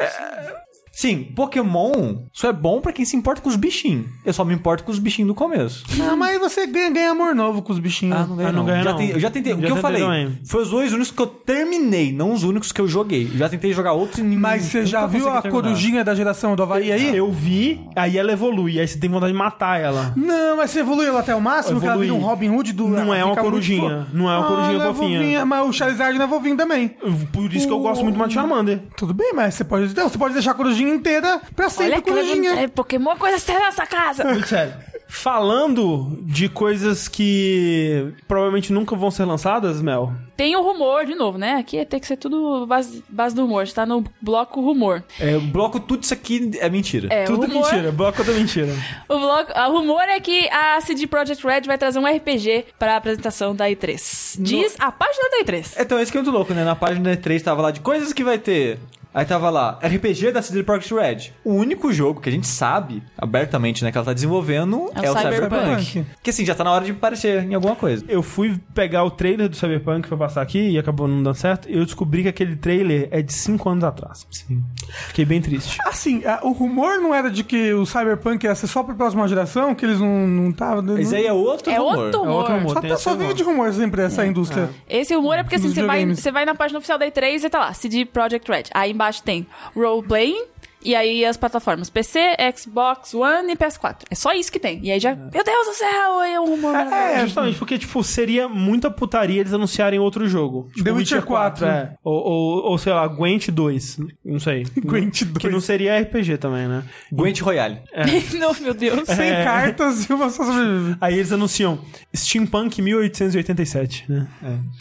[0.03, 0.61] é,
[0.91, 4.07] Sim, Pokémon só é bom pra quem se importa com os bichinhos.
[4.25, 5.83] Eu só me importo com os bichinhos do começo.
[6.01, 8.17] Ah, mas você ganha, ganha amor novo com os bichinhos.
[8.17, 8.65] Ah, não ganhei Ah, não não.
[8.65, 9.01] ganha já não.
[9.01, 9.53] eu já tentei.
[9.53, 10.39] o Já que eu falei também.
[10.45, 13.29] foi os dois únicos que eu terminei, não os únicos que eu joguei.
[13.31, 15.61] Eu já tentei jogar outros e Mas você já viu a terminar.
[15.63, 17.15] corujinha da geração do Havaí aí?
[17.15, 20.13] Eu vi, aí ela evolui, aí você tem vontade de matar ela.
[20.15, 22.07] Não, mas você evoluiu ela até o máximo, que ela Evolui.
[22.11, 22.87] vira um Robin Hood do...
[22.89, 25.45] Não é uma corujinha, fo- não é uma corujinha ela é fofinha.
[25.45, 26.89] Mas o Charizard não é fofinho também.
[27.31, 28.81] Por isso que eu gosto muito mais de Charmander.
[28.97, 32.01] Tudo bem, mas você pode, não, você pode deixar a corujinha inteira pra sempre Olha,
[32.01, 32.51] corujinha.
[32.61, 34.23] é Pokémon coisa séria nessa casa.
[34.23, 34.73] Muito sério.
[35.07, 40.13] Falando de coisas que provavelmente nunca vão ser lançadas, Mel.
[40.37, 41.55] Tem o rumor, de novo, né?
[41.55, 43.63] Aqui tem que ser tudo base, base do rumor.
[43.63, 45.03] Está no bloco rumor.
[45.19, 47.09] É, o bloco tudo isso aqui é mentira.
[47.11, 48.73] É, Tudo o rumor, mentira, bloco da mentira.
[49.09, 52.93] O, bloco, o rumor é que a CD Projekt Red vai trazer um RPG para
[52.93, 54.37] a apresentação da E3.
[54.39, 55.73] Diz a página da E3.
[55.77, 56.63] Então, esse que é muito louco, né?
[56.63, 58.79] Na página E3 tava lá de coisas que vai ter.
[59.13, 61.33] Aí tava lá, RPG da CD Projekt Red.
[61.43, 65.11] O único jogo que a gente sabe, abertamente, né, que ela tá desenvolvendo É é,
[65.11, 65.83] o Cyberpunk.
[65.85, 66.05] Cyberpunk.
[66.23, 68.05] Que assim, já tá na hora de aparecer em alguma coisa.
[68.07, 71.69] Eu fui pegar o trailer do Cyberpunk pra passar aqui e acabou não dando certo.
[71.69, 74.25] E eu descobri que aquele trailer é de 5 anos atrás.
[74.29, 74.63] Sim.
[75.07, 75.77] Fiquei bem triste.
[75.85, 79.27] Assim, a- o rumor não era de que o Cyberpunk ia ser só pra próxima
[79.27, 80.81] geração, que eles não não estavam...
[80.83, 81.97] Mas aí é outro É rumor.
[81.97, 82.59] outro É outro rumor.
[82.61, 82.73] rumor.
[82.75, 83.21] Só, tá- esse só rumor.
[83.23, 84.69] vive de rumor sempre essa indústria.
[84.89, 87.49] Esse rumor é porque assim, você vai, você vai na página oficial da E3 e
[87.49, 88.63] tá lá, CD Projekt Red.
[88.73, 90.45] Aí embaixo tem Roleplaying,
[90.83, 92.19] e aí as plataformas PC,
[92.55, 94.03] Xbox One e PS4.
[94.09, 94.79] É só isso que tem.
[94.83, 96.75] E aí já, meu Deus do céu, é um rumor.
[96.75, 100.69] É, justamente porque, tipo, seria muita putaria eles anunciarem outro jogo.
[100.73, 101.65] Tipo, The Witcher 4.
[101.65, 101.93] é.
[102.03, 103.99] Ou, ou, ou, sei lá, Gwent 2.
[104.25, 104.63] Não sei.
[104.83, 105.37] Gwent 2.
[105.37, 106.83] Que não seria RPG também, né?
[107.11, 107.79] Gwent Royale.
[108.39, 109.07] não, meu Deus.
[109.07, 109.43] Sem É.
[109.43, 110.95] cartas e uma só sobrevive.
[110.99, 111.79] Aí eles anunciam
[112.15, 114.27] Steampunk 1887, né?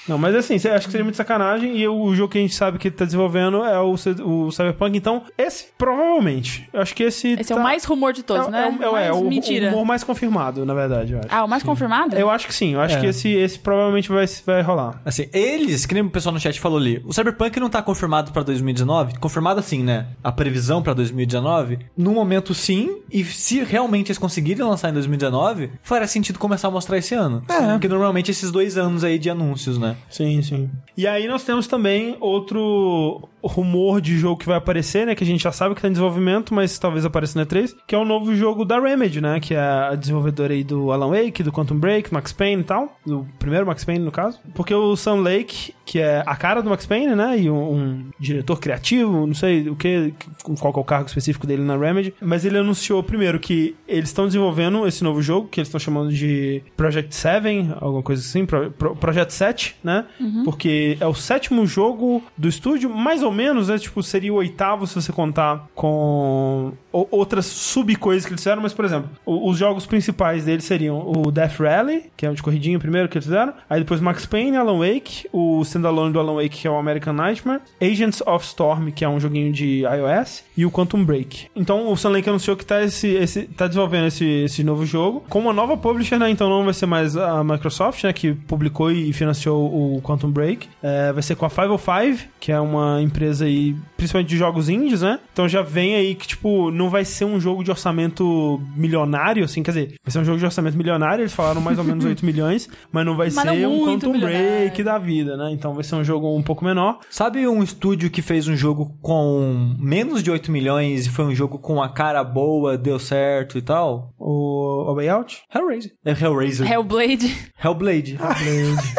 [0.09, 1.77] Não, mas assim, acho que seria muito sacanagem.
[1.77, 4.97] E o jogo que a gente sabe que ele tá desenvolvendo é o, o Cyberpunk.
[4.97, 6.69] Então, esse, provavelmente.
[6.73, 7.33] Eu acho que esse.
[7.33, 8.79] Esse é tá- o mais rumor de todos, é, né?
[8.81, 9.69] É, é, Mais é o, mentira.
[9.69, 11.29] o humor mais confirmado, na verdade, eu acho.
[11.31, 12.17] Ah, o mais confirmado?
[12.17, 12.75] Eu acho que sim.
[12.75, 13.01] Eu acho É.
[13.01, 15.01] que esse, esse provavelmente vai, vai rolar.
[15.05, 18.33] Assim, eles, que nem o pessoal no chat falou ali, o Cyberpunk não tá confirmado
[18.33, 19.19] pra 2019?
[19.19, 20.07] Confirmado assim, né?
[20.23, 21.79] A previsão pra 2019?
[21.97, 26.71] No momento sim, e se realmente eles conseguirem lançar em 2019, faria sentido começar a
[26.71, 27.43] mostrar esse ano.
[27.49, 27.73] É.
[27.73, 29.97] Porque normalmente esses dois anos aí de anúncios, né?
[30.09, 30.71] Sim, sim.
[30.97, 35.15] E aí nós temos também outro rumor de jogo que vai aparecer, né?
[35.15, 37.95] Que a gente já sabe que tá em desenvolvimento, mas talvez apareça na E3, que
[37.95, 39.41] é o novo jogo da Remedy, né?
[39.41, 42.99] Que é a desenvolvedora aí do Alan Wake, do Quantum Break, Max Payne e tal.
[43.05, 44.39] Do primeiro Max Payne, no caso.
[44.55, 47.37] Porque o Sam Lake, que é a cara do Max Payne, né?
[47.37, 50.15] E um, um diretor criativo, não sei o que,
[50.61, 52.15] qual que é o cargo específico dele na Remedy.
[52.21, 56.13] Mas ele anunciou primeiro que eles estão desenvolvendo esse novo jogo, que eles estão chamando
[56.13, 60.05] de Project 7, alguma coisa assim, Pro, Pro- Projeto 7, né?
[60.45, 63.77] Porque é o sétimo jogo do estúdio, mais ou menos, né?
[63.77, 68.85] Tipo, seria o oitavo se você contar com outras sub-coisas que eles fizeram, mas, por
[68.85, 73.09] exemplo, os jogos principais deles seriam o Death Rally, que é o de corridinha primeiro
[73.09, 76.69] que eles fizeram, aí depois Max Payne, Alan Wake, o standalone do Alan Wake, que
[76.69, 80.71] é o American Nightmare, Agents of Storm, que é um joguinho de iOS, e o
[80.71, 81.47] Quantum Break.
[81.57, 85.25] Então o Sun Lake anunciou que tá, esse, esse, tá desenvolvendo esse, esse novo jogo
[85.29, 86.31] com uma nova publisher, né?
[86.31, 88.13] Então não vai ser mais a Microsoft, né?
[88.13, 90.69] Que publicou e financiou o Quantum Break.
[90.83, 95.03] É, vai ser com a 505, que é uma empresa aí, principalmente de jogos indies,
[95.03, 95.19] né?
[95.33, 99.63] Então já vem aí que, tipo, não vai ser um jogo de orçamento milionário, assim,
[99.63, 102.25] quer dizer, vai ser um jogo de orçamento milionário, eles falaram mais ou menos 8
[102.25, 104.21] milhões, mas não vai Mas não ser um muito Quantum.
[104.21, 105.51] Break da vida, né?
[105.61, 107.01] Então vai ser um jogo um pouco menor.
[107.11, 111.35] Sabe um estúdio que fez um jogo com menos de 8 milhões e foi um
[111.35, 114.15] jogo com a cara boa, deu certo e tal?
[114.19, 115.43] O, o Way Out?
[115.55, 115.93] Hellraiser.
[116.03, 116.73] É Hellraiser.
[116.73, 117.53] Hellblade.
[117.63, 118.19] Hellblade.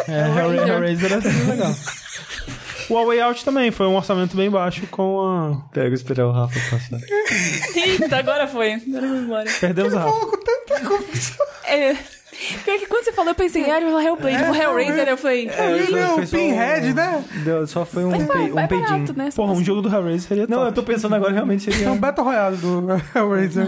[0.08, 1.72] É, Hellra- Hellraiser era bem legal.
[2.90, 5.68] O A Way Out também foi um orçamento bem baixo com a.
[5.72, 7.00] Pega esperar o Rafa passar.
[7.74, 8.74] Eita, agora foi.
[8.74, 9.50] Agora eu vou embora.
[9.60, 10.10] Perdemos a Rafa.
[10.12, 11.46] Falou com tanta convicção.
[11.64, 11.96] É,
[12.64, 15.48] Pior que quando você falou, eu pensei, ah, falar Hellblade, eu vou Hellraiser, eu falei...
[15.48, 17.24] É, ele é o foi só Pinhead, um- né?
[17.44, 18.80] Deu- Só foi um, Mas pe- um peidinho.
[18.80, 19.28] barato, né?
[19.34, 20.66] Porra, um jogo do Hellraiser seria Não, top.
[20.68, 21.92] eu tô pensando agora, realmente É seria...
[21.92, 23.66] um Battle Royale do Hellraiser.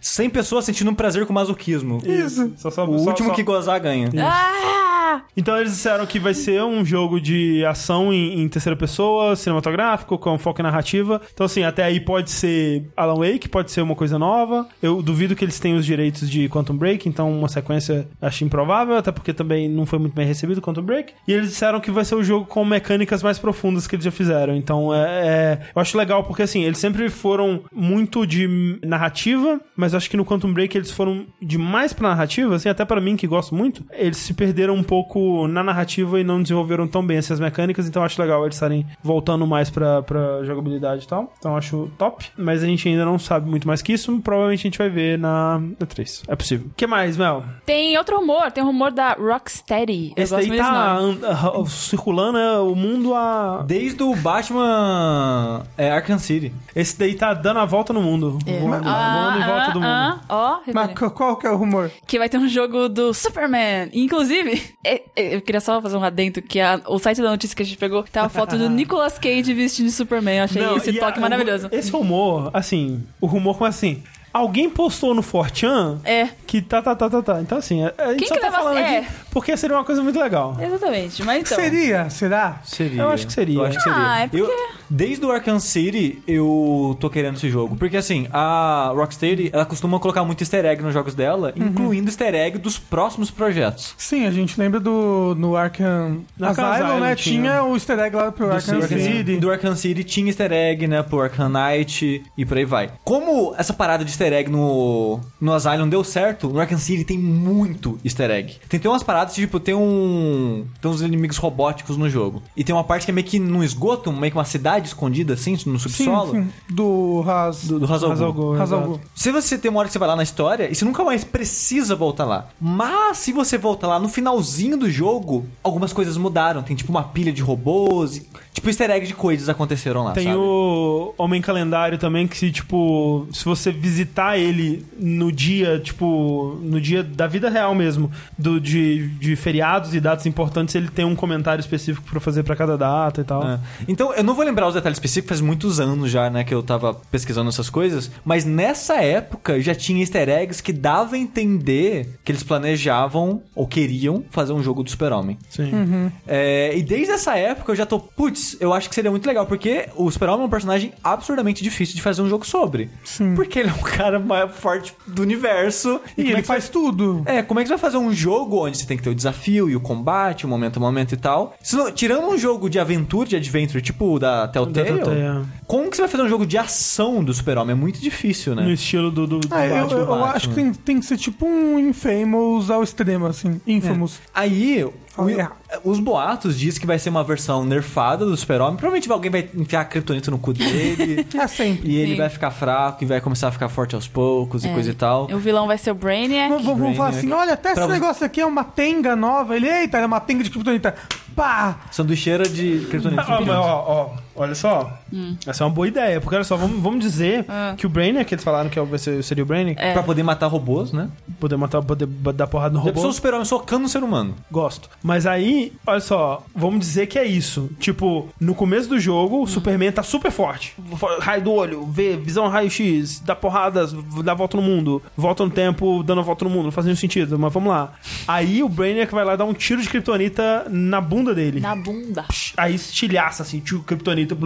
[0.00, 2.00] 100 pessoas sentindo um prazer com masoquismo.
[2.04, 2.52] Isso.
[2.56, 4.08] Só, só, O só- último só- que gozar ganha.
[4.18, 5.22] Ah!
[5.36, 10.18] Então eles disseram que vai ser um jogo de ação em, em terceira pessoa, cinematográfico,
[10.18, 11.20] com foco em narrativa.
[11.32, 14.66] Então, assim, até aí pode ser Alan Wake, pode ser uma coisa nova.
[14.82, 18.96] Eu duvido que eles tenham os direitos de Quantum Break, então uma sequência acho improvável,
[18.96, 21.12] até porque também não foi muito bem recebido Quantum Break.
[21.26, 24.10] E eles disseram que vai ser o jogo com mecânicas mais profundas que eles já
[24.10, 24.54] fizeram.
[24.56, 29.92] Então, é, é- eu acho legal porque, assim, eles sempre foram muito de narrativa, mas
[29.92, 33.16] eu acho que no Quantum Break eles foram demais pra narrativa, assim, até pra mim
[33.16, 37.16] que gosto muito, eles se perderam um pouco na narrativa e não desenvolveram tão bem
[37.18, 41.32] essas mecânicas, então eu acho legal eles estarem voltando mais pra, pra jogabilidade e tal.
[41.38, 44.60] Então eu acho top, mas a gente ainda não sabe muito mais que isso, provavelmente
[44.60, 46.22] a gente vai ver na, na 3.
[46.28, 46.66] É possível.
[46.68, 47.44] O que mais, Mel?
[47.64, 50.14] Tem outro rumor, tem o rumor da Rocksteady.
[50.16, 53.62] Eu Esse gosto daí tá ah, circulando é, o mundo a...
[53.66, 56.52] Desde o Batman é, Arkham City.
[56.74, 58.38] Esse daí tá dando a volta no mundo.
[58.46, 58.58] É.
[58.58, 59.86] Voando, voando em volta do mundo.
[59.86, 61.10] ah, ó, Mas referência.
[61.10, 61.90] qual que é o rumor?
[62.06, 63.90] que vai ter um jogo do Superman.
[63.92, 67.54] Inclusive, é- é, eu queria só fazer um adendo que a- o site da notícia
[67.56, 70.38] que a gente pegou tem a foto do Nicolas Cage vestido de Superman.
[70.38, 71.68] Eu achei Não, esse toque a- maravilhoso.
[71.72, 74.02] Esse rumor, assim, o rumor começa assim.
[74.36, 77.40] Alguém postou no 4chan É, que tá, tá, tá, tá, tá.
[77.40, 78.98] Então, assim, a, a gente Quem só que tá falando é.
[78.98, 80.56] aqui porque seria uma coisa muito legal.
[80.58, 81.22] exatamente.
[81.22, 81.58] Mas então.
[81.62, 82.08] Seria?
[82.08, 82.58] Será?
[82.64, 83.02] Seria.
[83.02, 83.58] Eu acho que seria.
[83.58, 83.98] Eu acho que seria.
[83.98, 84.50] Ah, é porque- Eu-
[84.88, 87.76] desde o Arkham City, eu tô querendo esse jogo.
[87.76, 91.66] Porque, assim, a Rocksteady, ela costuma colocar muito easter egg nos jogos dela, Uhum.
[91.66, 93.94] incluindo easter egg dos próximos projetos.
[93.98, 97.14] Sim, a gente lembra do no Arkham Na Asylum, Asylum né?
[97.14, 97.40] tinha.
[97.42, 99.16] Tinha o easter egg lá pro Arkham Arkham City.
[99.18, 99.36] City.
[99.36, 102.90] Do Arkham City tinha easter egg, né, pro Arkham Knight e por aí vai.
[103.04, 107.18] Como essa parada de easter egg no, no Asylum deu certo, no Arkham City tem
[107.18, 108.56] muito easter egg.
[108.68, 110.66] Tem, tem umas paradas, tipo, tem um...
[110.80, 112.42] Tem uns inimigos robóticos no jogo.
[112.56, 115.34] E tem uma parte que é meio que num esgoto, meio que uma cidade escondida,
[115.34, 116.32] assim, no Sim, subsolo.
[116.32, 116.48] sim.
[116.68, 117.64] Do Raz...
[117.66, 118.12] Do, do Hazal Ghul.
[118.12, 118.90] Hazal Ghul, Hazal exato.
[118.92, 119.00] Ghul.
[119.14, 121.24] Se você tem uma hora que você vai lá na história, e você nunca mais
[121.24, 122.48] precisa voltar lá.
[122.60, 126.62] Mas se você voltar lá no finalzinho do jogo, algumas coisas mudaram.
[126.62, 130.24] Tem tipo uma pilha de robôs, e, tipo easter egg de coisas aconteceram lá, Tem
[130.24, 130.36] sabe?
[130.36, 136.80] o Homem Calendário também, que se, tipo, se você visitar ele no dia, tipo, no
[136.80, 141.16] dia da vida real mesmo, do, de, de feriados e datas importantes, ele tem um
[141.16, 143.46] comentário específico pra fazer pra cada data e tal.
[143.46, 143.58] É.
[143.88, 146.62] Então, eu não vou lembrar os detalhes específicos, faz muitos anos já, né, que eu
[146.62, 152.18] tava pesquisando essas coisas, mas nessa época já tinha easter eggs que dava a entender
[152.24, 155.38] que eles planejavam ou queriam fazer um jogo do Super-Homem.
[155.48, 156.12] Sim.
[156.26, 159.46] É, e desde essa época eu já tô, putz, eu acho que seria muito legal,
[159.46, 162.90] porque o Super-Homem é um personagem absurdamente difícil de fazer um jogo sobre.
[163.04, 163.34] Sim.
[163.34, 166.00] Porque ele é o cara mais forte do universo.
[166.16, 167.22] E é ele que faz tudo.
[167.26, 169.14] é, como é que você vai fazer um jogo onde você tem que ter o
[169.14, 171.54] desafio e o combate, o momento a momento e tal?
[171.62, 175.20] Se não- tirando um jogo de aventura, de adventure, tipo o da Telltale, Da Telltale,
[175.20, 175.42] é.
[175.66, 177.72] como que você vai fazer um jogo de ação do super-homem?
[177.72, 178.62] É muito difícil, né?
[178.62, 180.00] No estilo do, do, do Ah, eu, Batman.
[180.00, 180.26] eu Batman.
[180.30, 183.60] acho que tem, tem que ser tipo um Infamous ao extremo, assim.
[183.66, 184.20] Infamous.
[184.34, 184.86] Aí,
[185.28, 185.54] errado.
[185.84, 188.76] os boatos dizem que vai ser uma versão nerfada do super-homem.
[188.76, 191.26] Provavelmente alguém vai enfiar a kryptonita no cu dele.
[191.36, 191.90] É, sempre.
[191.90, 192.16] E ele Sim.
[192.18, 194.72] vai ficar fraco e vai começar a ficar forte aos poucos e É.
[194.72, 195.24] coisa e tal.
[195.30, 196.48] O vilão vai ser o Brainiac.
[196.48, 199.54] Vamos, vamos falar assim, olha, até Pra esse negócio aqui é uma tenga nova.
[199.56, 200.94] Ele, eita, é uma tenga de criptonita.
[201.36, 201.80] Pá!
[201.90, 203.22] Sanduicheira de kryptonita.
[203.22, 204.10] Ah, mas, ó, ó,
[204.42, 204.98] olha só.
[205.46, 207.74] Essa é uma boa ideia, porque olha só, vamos, vamos dizer Ah.
[207.76, 209.92] que o Brainiac, que eles falaram que ser- seria o Brainiac, É.
[209.92, 211.08] Pra poder matar robôs, né?
[211.38, 212.94] poder matar, poder dar porrada no Já robô.
[212.94, 214.34] pensou o super-homem socando um ser humano.
[214.50, 214.88] Gosto.
[215.02, 217.68] Mas aí, olha só, vamos dizer que é isso.
[217.78, 220.74] Tipo, no começo do jogo, o Superman tá super forte.
[221.20, 223.92] Raio do olho, vê, visão raio-x, dá porradas,
[224.24, 226.96] dá volta no mundo, volta no tempo, dando a volta no mundo, não faz nenhum
[226.96, 227.92] sentido, mas vamos lá.
[228.26, 231.60] Aí o Brainiac vai lá dar um tiro de kryptonita na bunda dele.
[231.60, 232.24] Na bunda.
[232.56, 234.36] Aí estilhaça assim, tio, kryptonita.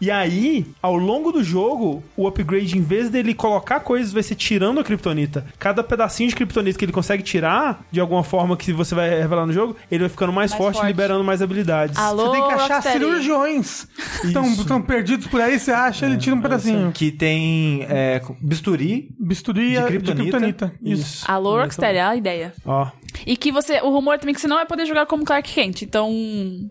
[0.00, 4.34] E aí, ao longo do jogo, o upgrade, em vez dele colocar coisas, vai ser
[4.34, 5.46] tirando a kryptonita.
[5.58, 9.46] Cada pedacinho de kryptonita que ele consegue tirar, de alguma forma que você vai revelar
[9.46, 10.88] no jogo, ele vai ficando mais, Mais forte, forte.
[10.88, 11.96] liberando mais habilidades.
[11.96, 12.98] Alô, Você tem que achar Rocksteady.
[12.98, 13.86] cirurgiões.
[14.24, 14.62] Estão Isso.
[14.62, 16.90] estão perdidos por aí, você acha, ele tira um pedacinho.
[16.92, 19.08] Que tem é, bisturi.
[19.18, 20.38] Bisturi De kryptonita.
[20.38, 20.72] kryptonita.
[20.82, 21.24] Isso.
[21.30, 22.52] Alô, Rocksteady, é a ideia.
[22.64, 22.88] Ó.
[23.26, 23.80] E que você.
[23.80, 25.82] O rumor também é que você não vai poder jogar como Clark Kent.
[25.82, 26.10] Então,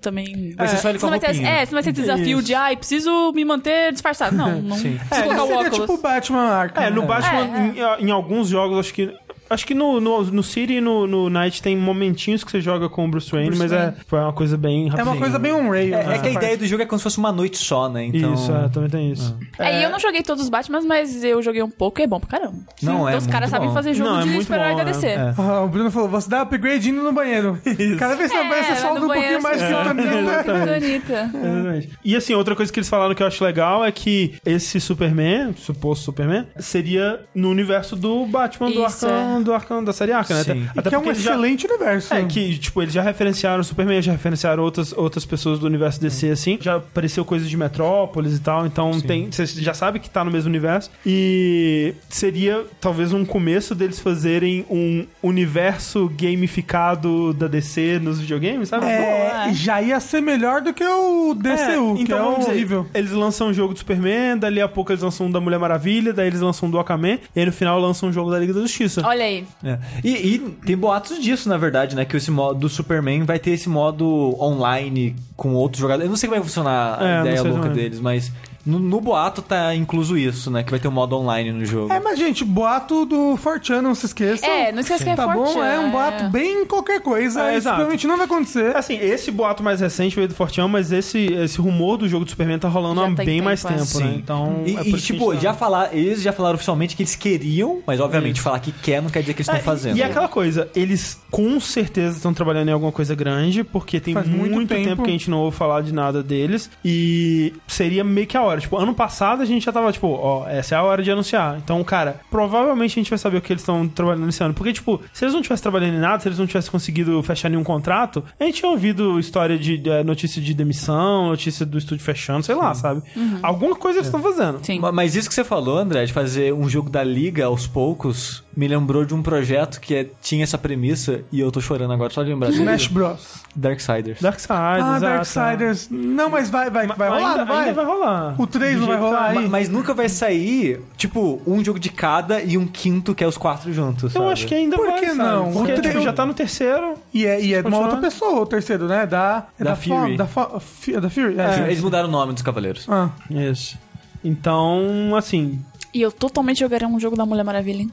[0.02, 0.54] também.
[0.56, 1.90] Vai ser só ele Você com não a vai ter, é, você não vai ter
[1.92, 2.48] esse desafio Isso.
[2.48, 4.36] de, ai, preciso me manter disfarçado.
[4.36, 4.78] Não, não.
[4.82, 5.00] Sim.
[5.10, 6.84] É, seria tipo Batman Arkham.
[6.84, 7.08] É, no né?
[7.08, 9.14] Batman, É, Em, em alguns jogos, acho que.
[9.52, 12.90] Acho que no, no, no City e no, no Night tem momentinhos que você joga
[12.90, 13.94] com o Bruce Wayne, Bruce mas Wayne.
[14.12, 15.14] é, é uma coisa bem É rapidinha.
[15.14, 15.52] uma coisa bem.
[15.52, 17.90] É, né, é que a ideia do jogo é como se fosse uma noite só,
[17.90, 18.06] né?
[18.06, 18.34] Então...
[18.34, 19.38] Isso, é, também tem isso.
[19.60, 22.08] É, e eu não joguei todos os Batman, mas eu joguei um pouco e é
[22.08, 22.60] bom pra caramba.
[22.82, 25.06] Não, é Então os caras sabem fazer jogo Não, é de muito super-herói bom, é.
[25.14, 25.34] É.
[25.38, 27.60] Ah, o Bruno falou, você dá upgrade indo no banheiro.
[28.00, 29.62] Cada vez que você É, vai solta um pouquinho mais.
[29.62, 31.90] Exatamente.
[32.04, 35.54] E assim, outra coisa que eles falaram que eu acho legal é que esse Superman,
[35.58, 39.06] suposto Superman, seria no universo do Batman do Isso,
[39.42, 40.44] Arkham, do Arkham da série Arkham, né?
[40.44, 40.68] Sim.
[40.70, 42.14] Até, até Que é um eles já- excelente universo.
[42.14, 46.00] É, que, tipo, eles já referenciaram o Superman, já referenciaram outras, outras pessoas do universo
[46.02, 46.58] DC, assim.
[46.62, 49.32] Já apareceu coisas de Metrópolis e tal, então tem.
[49.32, 50.90] Você já sabe que tá no mesmo universo.
[51.06, 58.86] E seria talvez um começo deles fazerem um universo gamificado da DC nos videogames, sabe?
[58.86, 62.88] É, já ia ser melhor do que o DCU, que é vamos dizer, horrível.
[62.94, 66.14] Eles lançam um jogo do Superman, dali a pouco eles lançam um da Mulher Maravilha,
[66.14, 68.54] daí eles lançam um do Aquaman, e aí no final lançam um jogo da Liga
[68.54, 69.02] da Justiça.
[69.06, 69.31] Olha aí.
[69.64, 69.78] É.
[70.04, 72.06] E, e tem boatos disso, na verdade, né?
[72.06, 76.06] Que esse modo do Superman vai ter esse modo online com outros jogadores.
[76.06, 78.32] Eu não sei como vai funcionar a É, ideia louca deles, mas
[78.66, 80.64] no, no boato tá incluso isso, né?
[80.64, 81.92] Que vai ter um modo online no jogo.
[81.94, 84.48] É, mas gente, boato do Fortran, não se esqueçam.
[84.50, 85.64] É, não esquece que é Tá bom?
[85.64, 87.42] É um boato bem qualquer coisa.
[87.42, 87.76] É, isso exato.
[87.76, 88.76] provavelmente não vai acontecer.
[88.76, 92.32] Assim, esse boato mais recente veio do Forteão, mas esse, esse rumor do jogo do
[92.32, 93.68] Superman tá rolando Já há tem bem tempo, mais é.
[93.70, 94.04] tempo, Sim.
[94.04, 94.14] né?
[94.18, 94.64] Então.
[94.66, 98.00] E, é e, tipo, tá- já falar, eles já falaram oficialmente que eles queriam, mas
[98.00, 98.44] obviamente Isso.
[98.44, 99.98] falar que quer não quer dizer que eles É, estão fazendo.
[99.98, 104.28] E aquela coisa, eles com certeza estão trabalhando em alguma coisa grande, porque tem Faz
[104.28, 104.84] muito, muito tempo.
[104.90, 106.70] tempo que a gente não ouve falar de nada deles.
[106.84, 108.51] E seria meio que a hora.
[108.60, 111.58] Tipo, ano passado a gente já tava, tipo, ó, essa é a hora de anunciar.
[111.64, 114.54] Então, cara, provavelmente a gente vai saber o que eles estão trabalhando esse ano.
[114.54, 117.50] Porque, tipo, se eles não tivessem trabalhando em nada, se eles não tivessem conseguido fechar
[117.50, 122.04] nenhum contrato, a gente tinha ouvido história de eh, notícia de demissão, notícia do estúdio
[122.04, 123.02] fechando, sei lá, sabe?
[123.44, 124.60] Alguma coisa eles estão fazendo.
[124.66, 124.80] Sim.
[124.80, 128.44] Ma- Mas isso que você falou, André, de fazer um jogo da Liga aos poucos,
[128.56, 132.12] me lembrou de um projeto que é- tinha essa premissa, e eu tô chorando agora
[132.14, 132.50] só de lembrar.
[132.50, 133.42] Smash Bros.
[133.56, 134.22] Darksiders.
[134.22, 135.02] Darksiders, Ah, exato.
[135.02, 135.88] Darksiders.
[135.90, 137.60] Não, mas vai, vai, vai rolar, ainda, não vai?
[137.70, 138.36] ainda vai rolar.
[138.38, 139.28] O 3 não vai que rolar tá.
[139.30, 139.36] aí?
[139.44, 143.28] Ma- Mas nunca vai sair, tipo, um jogo de cada e um quinto que é
[143.28, 144.14] os quatro juntos.
[144.16, 144.34] Eu sabe?
[144.34, 145.18] acho que ainda Por vai, que sabe?
[145.18, 145.52] não?
[145.52, 146.96] Porque O tipo, tre- já tá no terceiro.
[147.14, 149.06] E é, e é de uma outra pessoa, o terceiro, né?
[149.06, 150.18] Da, é Da da, Fo- Fury.
[150.18, 151.36] Da, Fo- Fi- da Fury?
[151.40, 151.64] É.
[151.68, 152.86] Eles mudaram o nome dos cavaleiros.
[152.90, 153.10] Ah.
[153.30, 153.78] Isso.
[154.24, 155.60] Então, assim,
[155.94, 157.92] E eu totalmente jogaria um jogo da Mulher Maravilha, hein?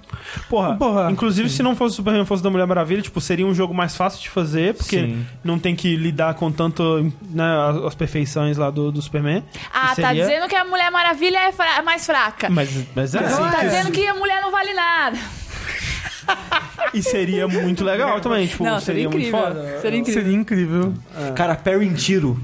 [0.49, 1.11] porra, Porra.
[1.11, 3.97] inclusive se não fosse o Superman, fosse da Mulher Maravilha, tipo, seria um jogo mais
[3.97, 5.27] fácil de fazer, porque Sim.
[5.43, 7.45] não tem que lidar com tanto, né,
[7.87, 9.43] as, perfeições lá do, do Superman.
[9.75, 12.49] Ah, tá seria- dizendo que a Mulher Maravilha é fra- mais fraca.
[12.49, 13.43] Mas, mas é assim.
[13.51, 13.69] Tá é.
[13.69, 15.19] dizendo que a mulher não vale nada.
[16.95, 19.39] E seria muito legal também, tipo, não, seria, seria muito incrível.
[19.41, 19.81] foda.
[19.81, 20.23] Seria incrível.
[20.23, 20.95] Seria incrível.
[21.35, 22.39] Cara, Perry em tiro.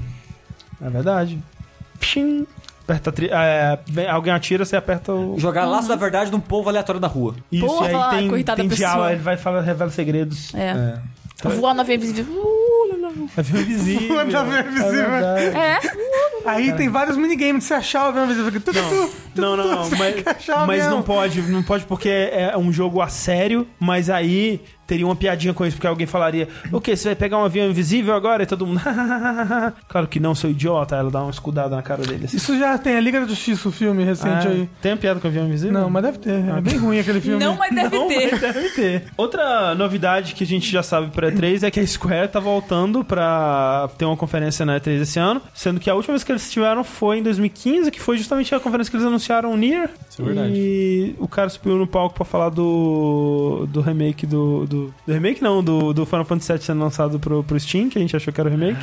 [0.81, 1.39] É verdade.
[1.99, 2.45] Pshim.
[2.85, 3.29] Aperta a tri...
[3.31, 5.39] é, alguém atira, você aperta o.
[5.39, 7.35] Jogar laço da verdade num povo aleatório da rua.
[7.51, 8.87] Isso, Porra, e aí tem, coitada tem pessoa.
[8.87, 10.53] diálogo, ele vai falar, revela segredos.
[10.53, 10.99] É.
[11.43, 12.25] Voar no avião invisível.
[12.31, 13.27] Uh, lá, lá.
[13.37, 14.15] Avião invisível.
[14.15, 15.15] Manda ver invisível.
[15.15, 15.45] É.
[15.45, 15.79] É.
[16.45, 18.51] Aí tem vários minigames de você achar o avião invisível.
[18.51, 19.89] Tu, tu, tu, tu, Não, não, não.
[19.91, 20.89] Mas, o mas avião.
[20.91, 25.53] não pode, não pode porque é um jogo a sério, mas aí teria uma piadinha
[25.53, 26.95] com isso, porque alguém falaria: O que?
[26.95, 28.43] Você vai pegar um avião invisível agora?
[28.43, 28.79] E todo mundo.
[29.87, 30.95] claro que não, seu idiota.
[30.95, 32.25] Ela dá uma escudada na cara dele.
[32.25, 32.37] Assim.
[32.37, 34.69] Isso já tem, a Liga da Justiça, o filme recente Ah, aí.
[34.81, 35.73] Tem uma piada com avião invisível?
[35.73, 36.31] Não, mas deve ter.
[36.57, 37.43] É bem ruim aquele filme.
[37.43, 38.31] Não, mas deve Não, ter.
[38.31, 39.03] mas deve ter.
[39.17, 42.94] Outra novidade que a gente já sabe pra E3 é que a Square tá voltando
[43.03, 46.49] pra ter uma conferência na E3 esse ano, sendo que a última vez que eles
[46.51, 49.89] tiveram foi em 2015, que foi justamente a conferência que eles anunciaram o Nier.
[50.09, 50.53] Isso é verdade.
[50.55, 54.93] E o cara subiu no palco pra falar do, do remake do, do...
[55.05, 58.01] Do remake não, do, do Final Fantasy VII sendo lançado pro, pro Steam, que a
[58.01, 58.79] gente achou que era o remake.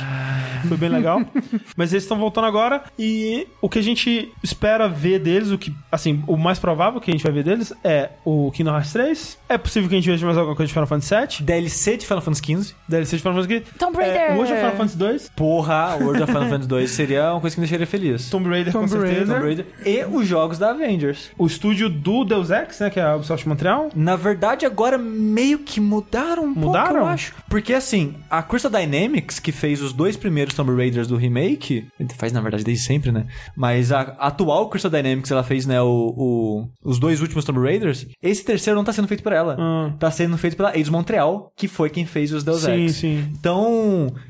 [0.67, 1.21] Foi bem legal.
[1.75, 5.73] Mas eles estão voltando agora e o que a gente espera ver deles, o que,
[5.91, 9.37] assim, o mais provável que a gente vai ver deles é o Kingdom Hearts 3.
[9.49, 11.45] É possível que a gente veja mais alguma coisa de Final Fantasy VII.
[11.45, 12.75] DLC de Final Fantasy XV.
[12.87, 14.37] DLC de Final Fantasy Tomb é, Raider.
[14.39, 15.31] Hoje é Final Fantasy 2.
[15.35, 18.29] Porra, World of Final Fantasy 2 seria uma coisa que me deixaria feliz.
[18.29, 19.37] Tomb Raider Tomb com certeza.
[19.39, 19.65] Raider.
[19.65, 20.11] Tomb Raider.
[20.11, 21.31] E os jogos da Avengers.
[21.37, 23.89] O estúdio do Deus Ex, né, que é a Ubisoft Montreal.
[23.95, 26.87] Na verdade, agora meio que mudaram um Mudaram?
[26.89, 27.33] pouco, eu acho.
[27.49, 31.85] Porque, assim, a Crystal Dynamics, que fez os dois primeiros Tomb Raiders do remake,
[32.17, 33.25] faz, na verdade, desde sempre, né?
[33.55, 38.05] Mas a atual Crystal Dynamics, ela fez, né, o, o- os dois últimos Tomb Raiders.
[38.21, 39.55] Esse terceiro não tá sendo feito por ela.
[39.59, 39.91] Ah.
[39.99, 42.95] Tá sendo feito pela Eidos Montreal, que foi quem fez os Deus Sim, Ex.
[42.95, 43.27] sim.
[43.31, 43.63] Então,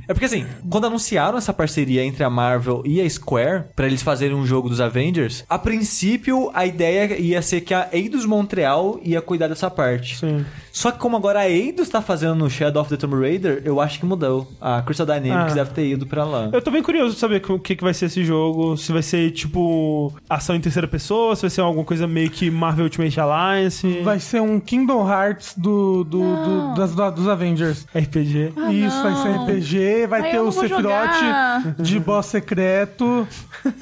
[0.07, 4.01] é porque assim, quando anunciaram essa parceria entre a Marvel e a Square pra eles
[4.01, 8.99] fazerem um jogo dos Avengers, a princípio a ideia ia ser que a Eidos Montreal
[9.03, 10.17] ia cuidar dessa parte.
[10.17, 10.45] Sim.
[10.75, 13.79] Só que como agora a Eidos tá fazendo no Shadow of the Tomb Raider, eu
[13.79, 14.51] acho que mudou.
[14.59, 15.55] A Crystal Dynamics Ah.
[15.55, 16.49] deve ter ido pra lá.
[16.51, 18.75] Eu tô bem curioso de saber o que, que vai ser esse jogo.
[18.75, 22.49] Se vai ser, tipo, ação em terceira pessoa, se vai ser alguma coisa meio que
[22.49, 24.01] Marvel Ultimate Alliance.
[24.03, 27.85] Vai ser um Kingdom Hearts do, do, do- das- do- dos Avengers.
[27.95, 28.53] RPG.
[28.71, 31.75] Isso, vai ser RPG, vai Ai, ter o não Sephiroth jogar.
[31.77, 33.27] de boss secreto.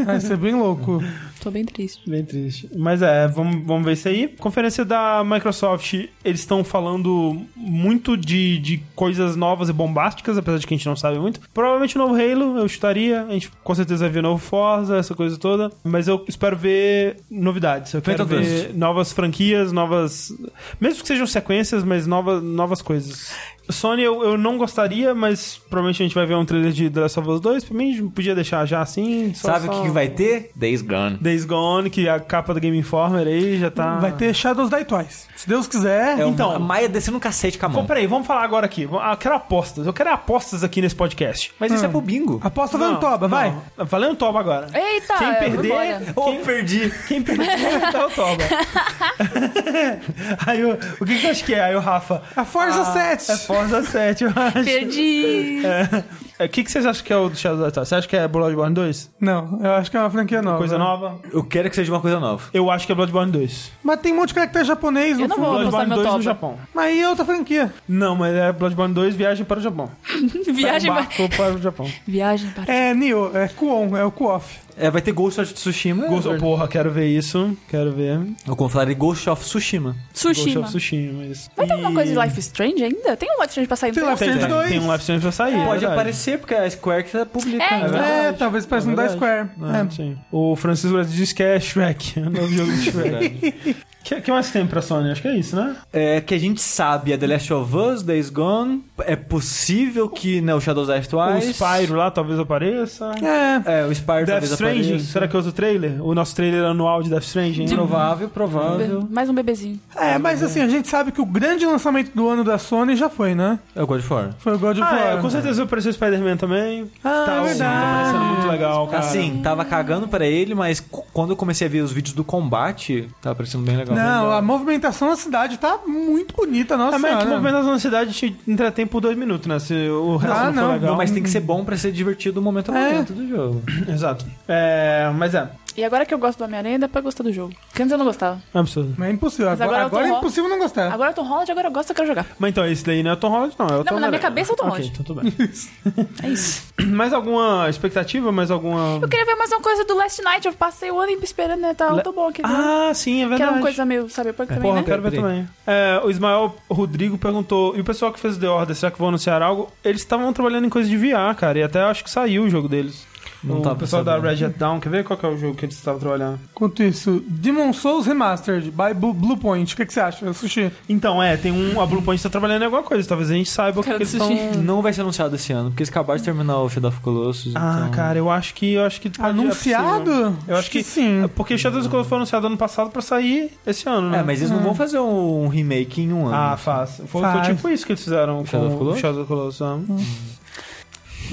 [0.06, 1.02] Vai ser bem louco.
[1.42, 2.08] Tô bem triste.
[2.08, 2.70] Bem triste.
[2.76, 4.28] Mas é, vamos, vamos ver isso aí.
[4.28, 10.68] Conferência da Microsoft, eles estão falando muito de, de coisas novas e bombásticas, apesar de
[10.68, 11.42] que a gente não sabe muito.
[11.52, 13.24] Provavelmente o novo Halo, eu chutaria.
[13.24, 15.72] A gente com certeza vai ver novo Forza, essa coisa toda.
[15.84, 17.92] Mas eu espero ver novidades.
[17.92, 20.32] Eu quero ver novas franquias, novas.
[20.80, 23.34] Mesmo que sejam sequências, mas novas, novas coisas.
[23.72, 27.00] Sony eu, eu não gostaria, mas provavelmente a gente vai ver um trailer de The
[27.02, 27.64] Last of Us 2.
[27.66, 29.34] Pra mim, podia deixar já assim.
[29.34, 30.52] só- Sabe o só- que, que vai ter?
[30.56, 31.18] Days Gone.
[31.22, 33.96] Days Gone, que a capa do Game Informer aí já tá.
[33.98, 35.28] Vai ter Shadows Die Twice.
[35.36, 36.10] Se Deus quiser.
[36.10, 37.82] É Então- então, a Maia descendo um cacete com a mão.
[37.82, 38.84] Bom, peraí, vamos falar agora aqui.
[38.84, 39.86] Eu quero apostas.
[39.86, 41.52] Eu quero apostas aqui nesse podcast.
[41.60, 42.40] Mas isso é pro bingo.
[42.44, 43.56] Aposta valendo toba, vai.
[43.78, 44.68] Valendo toba agora.
[44.74, 45.66] Eita, Quem perder.
[45.66, 46.02] embora.
[46.16, 46.92] Ô, perdi.
[47.08, 48.44] Quem perder tá o toba.
[50.46, 51.64] aí o, o que, que você acha que é?
[51.64, 52.22] Aí o Rafa.
[52.36, 52.86] A Forza Ah,
[53.18, 53.32] 7.
[53.32, 54.64] É Forza 7, eu acho.
[54.64, 55.62] Perdi.
[55.66, 56.04] É,
[56.46, 57.88] O que, que vocês acham que é o do Shadow of the Tomb?
[57.88, 59.12] Você acha que é Bloodborne 2?
[59.20, 60.58] Não, eu acho que é uma franquia nova.
[60.58, 61.20] Coisa nova?
[61.32, 62.44] Eu quero que seja uma coisa nova.
[62.54, 63.72] Eu acho que é Bloodborne 2.
[63.84, 65.46] Mas tem um monte de caractere japonês no Eu não fundo.
[65.46, 66.22] vou Bloodborne meu 2 no.
[66.22, 66.58] Japão.
[66.74, 67.74] Mas aí é outra franquia.
[67.88, 69.92] Não, mas é Bloodborne 2 Viagem para o Japão.
[70.54, 71.02] Viagem, para...
[71.04, 71.92] barco para o Japão.
[72.08, 72.72] Viagem para...
[72.74, 74.60] É Nioh, é Kuon, é o Kuof.
[74.78, 76.08] É, vai ter Ghost of Tsushima.
[76.08, 77.56] Ghost, porra, quero ver isso.
[77.68, 78.20] Quero ver.
[78.48, 79.92] Eu como falar de Ghost of Tsushima.
[79.92, 80.62] Ghost Tsushima.
[80.62, 81.50] of Tsushima, isso.
[81.56, 83.16] Vai ter alguma coisa de Life is Strange ainda?
[83.18, 84.04] Tem um Life is Strange pra sair no Tem?
[84.04, 84.70] Life Strange tem, 2.
[84.70, 85.54] tem um live stream pra sair.
[85.54, 85.94] é Pode verdade.
[85.94, 87.64] aparecer, porque a Square que tá publicando.
[87.64, 87.88] É, né?
[87.88, 88.04] então.
[88.04, 89.18] É, talvez pareça um da verdade.
[89.18, 89.88] Square.
[89.88, 89.92] É.
[89.92, 90.18] sim.
[90.32, 92.20] O Francisco diz que é Shrek.
[92.22, 93.76] O novo jogo de Shrek.
[94.02, 95.12] O que, que mais tem pra Sony?
[95.12, 95.76] Acho que é isso, né?
[95.94, 98.84] É, que a gente sabe, é The Last of Us, Days Gone.
[99.00, 101.54] É possível que né, o Shadows Die O Twice.
[101.54, 103.12] Spyro lá talvez apareça.
[103.22, 103.82] É.
[103.82, 105.12] É, o Spyro Death talvez Stranding, apareça.
[105.12, 106.06] será que é outro trailer?
[106.06, 107.68] O nosso trailer anual de Death Stranding?
[107.70, 109.08] Provável, provável.
[109.10, 109.80] Mais um bebezinho.
[109.96, 113.10] É, mas assim, a gente sabe que o grande lançamento do ano da Sony já
[113.10, 113.60] foi, né?
[113.76, 114.30] É o God of War.
[114.40, 115.18] Foi o God of Ah, War.
[115.18, 116.90] é, com certeza vai aparecer o Spider-Man também.
[117.04, 117.86] Ah, tá, é Tá verdade.
[117.96, 119.00] parecendo muito legal, cara.
[119.00, 120.80] Assim, tava cagando pra ele, mas
[121.14, 123.91] quando eu comecei a ver os vídeos do combate, tava parecendo bem legal.
[123.96, 127.40] Não, a movimentação na cidade tá muito bonita, nossa É, mas é que senhora.
[127.40, 129.60] movimentação na cidade te entretém por dois minutos, né?
[129.60, 130.62] Se o resto Ah, não, não.
[130.68, 130.90] for legal.
[130.92, 132.92] Não, mas tem que ser bom pra ser divertido o momento a É.
[132.94, 133.62] momento do jogo.
[133.88, 134.26] Exato.
[134.48, 137.54] É, mas é, E agora que eu gosto do Homem-Aranha, dá pra gostar do jogo.
[137.70, 138.42] Porque antes eu não gostava.
[138.54, 138.94] é absurdo.
[138.98, 139.46] Mas é impossível.
[139.48, 140.92] Mas Agora, agora tô agora é impossível não gostar.
[140.92, 142.26] Agora eu tô Holland, agora eu gosto, eu quero jogar.
[142.40, 143.68] Mas então, esse daí não é o Tom Holland, não.
[143.68, 144.92] É o Tom mas na minha cabeça é o Tom Ok, Holland.
[144.94, 145.34] então tudo bem.
[146.24, 146.64] É isso.
[146.88, 148.32] mais alguma expectativa?
[148.32, 149.00] Mais alguma...
[149.02, 150.48] Eu queria ver mais uma coisa do Last Night.
[150.48, 151.74] Eu passei o ano esperando, né?
[151.74, 152.42] Tá tão bom aqui.
[152.44, 153.44] Ah, sim, é que verdade.
[153.44, 154.82] era uma coisa meio cyberpunk também, Porra, né?
[154.82, 155.50] eu quero ver também.
[155.66, 159.08] É, o Ismael Rodrigo perguntou, e o pessoal que fez The Order, será que vão
[159.10, 159.72] anunciar algo?
[159.84, 162.68] Eles estavam trabalhando em coisa de VR, cara, e até acho que saiu o jogo
[162.68, 163.06] deles.
[163.44, 164.20] Não o pessoal da.
[164.20, 166.40] Red Hat Down, quer ver qual que é o jogo que eles estavam trabalhando?
[166.52, 169.74] Enquanto isso, Demon Souls Remastered by Bu- Bluepoint.
[169.74, 170.72] O que, que você acha, Sushi?
[170.88, 171.82] Então, é, tem um.
[171.82, 174.14] A Bluepoint tá trabalhando em alguma coisa, talvez a gente saiba o que, que eles
[174.14, 174.30] estão.
[174.62, 177.54] Não vai ser anunciado esse ano, porque eles acabaram de terminar o Shadow of Colossus.
[177.56, 177.92] Ah, então...
[177.92, 178.74] cara, eu acho que.
[178.74, 179.12] Eu acho que é.
[179.26, 180.36] Anunciado?
[180.48, 180.84] Eu acho que.
[180.84, 181.28] sim.
[181.36, 184.20] Porque Shadow of Colossus foi anunciado ano passado pra sair esse ano, né?
[184.20, 186.36] É, mas eles não vão fazer um remake em um ano.
[186.36, 186.98] Ah, faz.
[186.98, 187.48] Foi, foi Faz.
[187.48, 188.98] tipo isso que eles fizeram Shadow com of Colossus?
[188.98, 189.60] o Shadow of Colossus.
[189.62, 190.06] né?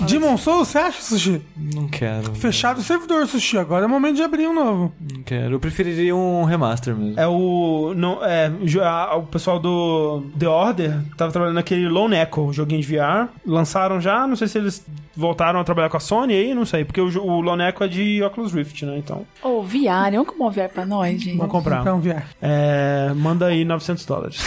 [0.06, 1.42] Demon Souls, você acha, Sushi?
[1.56, 2.34] Não quero.
[2.34, 3.58] Fechado o servidor, Sushi.
[3.58, 4.92] Agora é o momento de abrir um novo.
[5.14, 5.54] Não quero.
[5.54, 7.18] Eu preferiria um remaster mesmo.
[7.18, 7.92] É o.
[7.96, 8.50] Não, é,
[8.82, 13.28] a- o pessoal do The Order tava trabalhando naquele Lone Echo, o joguinho de VR.
[13.46, 14.84] Lançaram já, não sei se eles
[15.16, 17.88] voltaram a trabalhar com a Sony aí, não sei, porque o, o Lone Echo é
[17.88, 18.98] de Oculus Rift, né?
[18.98, 21.36] Então, Ô, VR, vamos comprar um VR pra nós, gente.
[21.36, 21.80] vou comprar.
[21.80, 22.22] Então, VR.
[22.40, 24.38] É, manda aí 900 dólares.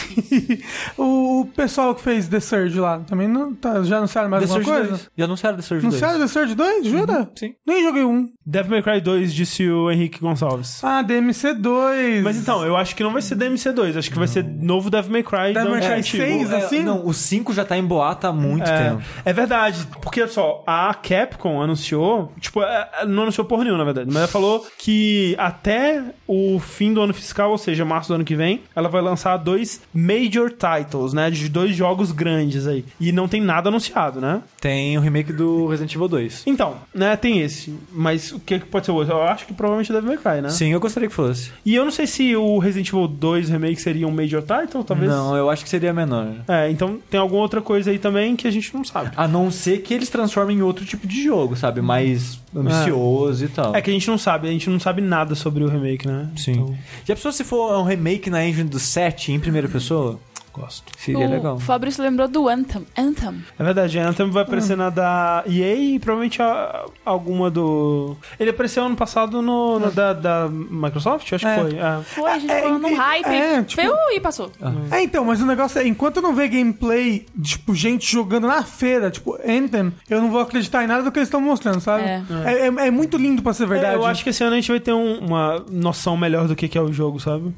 [0.98, 4.64] o pessoal que fez The Surge lá, também não, tá, já anunciaram mais The alguma
[4.64, 4.92] Surge coisa?
[5.04, 5.10] 2.
[5.18, 5.94] Já anunciaram The Surge 2.
[5.94, 6.86] Anunciaram The Surge 2?
[6.88, 7.30] Jura?
[7.36, 7.54] Sim.
[7.66, 8.30] Nem joguei um.
[8.46, 10.84] Devil May Cry 2, disse o Henrique Gonçalves.
[10.84, 12.22] Ah, DMC2.
[12.24, 15.12] Mas então, eu acho que não vai ser DMC2, acho que vai ser novo Devil
[15.12, 15.54] May Cry.
[15.54, 16.24] Devil não May Cry antigo.
[16.24, 16.84] 6, É, assim?
[16.84, 19.02] Não, o 5 já tá em boato há muito É, tempo.
[19.24, 23.80] é verdade, porque olha só, a Capcom anunciou, tipo, é, é, não anunciou porra nenhuma,
[23.80, 28.10] na verdade, mas ela falou que até o fim do ano fiscal, ou seja, março
[28.10, 32.68] do ano que vem, ela vai lançar dois major titles, né, de dois jogos grandes
[32.68, 34.42] aí, e não tem nada anunciado, né?
[34.60, 36.44] Tem o remake do Resident Evil 2.
[36.46, 39.14] Então, né, tem esse, mas o que que pode ser o outro?
[39.14, 40.50] Eu acho que provavelmente deve May Cry, né?
[40.50, 41.52] Sim, eu gostaria que fosse.
[41.66, 45.12] E eu não sei se o Resident Evil 2 Remake seria um major title, talvez...
[45.12, 46.28] Não, eu acho que seria menor.
[46.48, 49.12] É, então tem alguma outra coisa aí também que a gente não sabe.
[49.16, 51.82] A não ser que eles transformem em outro tipo de jogo, sabe?
[51.82, 53.76] Mais ambicioso e tal.
[53.76, 56.30] É que a gente não sabe, a gente não sabe nada sobre o remake, né?
[56.36, 56.52] Sim.
[56.54, 60.20] Então- Já pensou se for um remake na engine do 7 em primeira pessoa?
[60.54, 60.92] Gosto.
[60.98, 61.60] Seria o legal.
[61.60, 62.86] Fabrício lembrou do Anthem.
[62.98, 63.42] Anthem.
[63.58, 68.18] É verdade, a Anthem vai aparecer na da EA e provavelmente a- alguma do.
[68.40, 71.32] Ele apareceu ano passado no, na da, da Microsoft?
[71.34, 71.56] Acho É.
[71.56, 71.80] que foi.
[71.80, 72.02] É.
[72.04, 73.26] Foi, a gente É, falou num é, hype.
[73.28, 74.52] é, tipo- Veio e passou.
[74.92, 78.62] É, então, mas o negócio é, enquanto eu não ver gameplay, tipo, gente jogando na
[78.64, 82.04] feira, tipo, Anthem, eu não vou acreditar em nada do que eles estão mostrando, sabe?
[82.04, 82.22] É.
[82.46, 83.94] É, é- é muito lindo pra ser verdade.
[83.94, 86.56] É, eu acho que esse ano a gente vai ter um- uma noção melhor do
[86.56, 87.54] que, que é o jogo, sabe?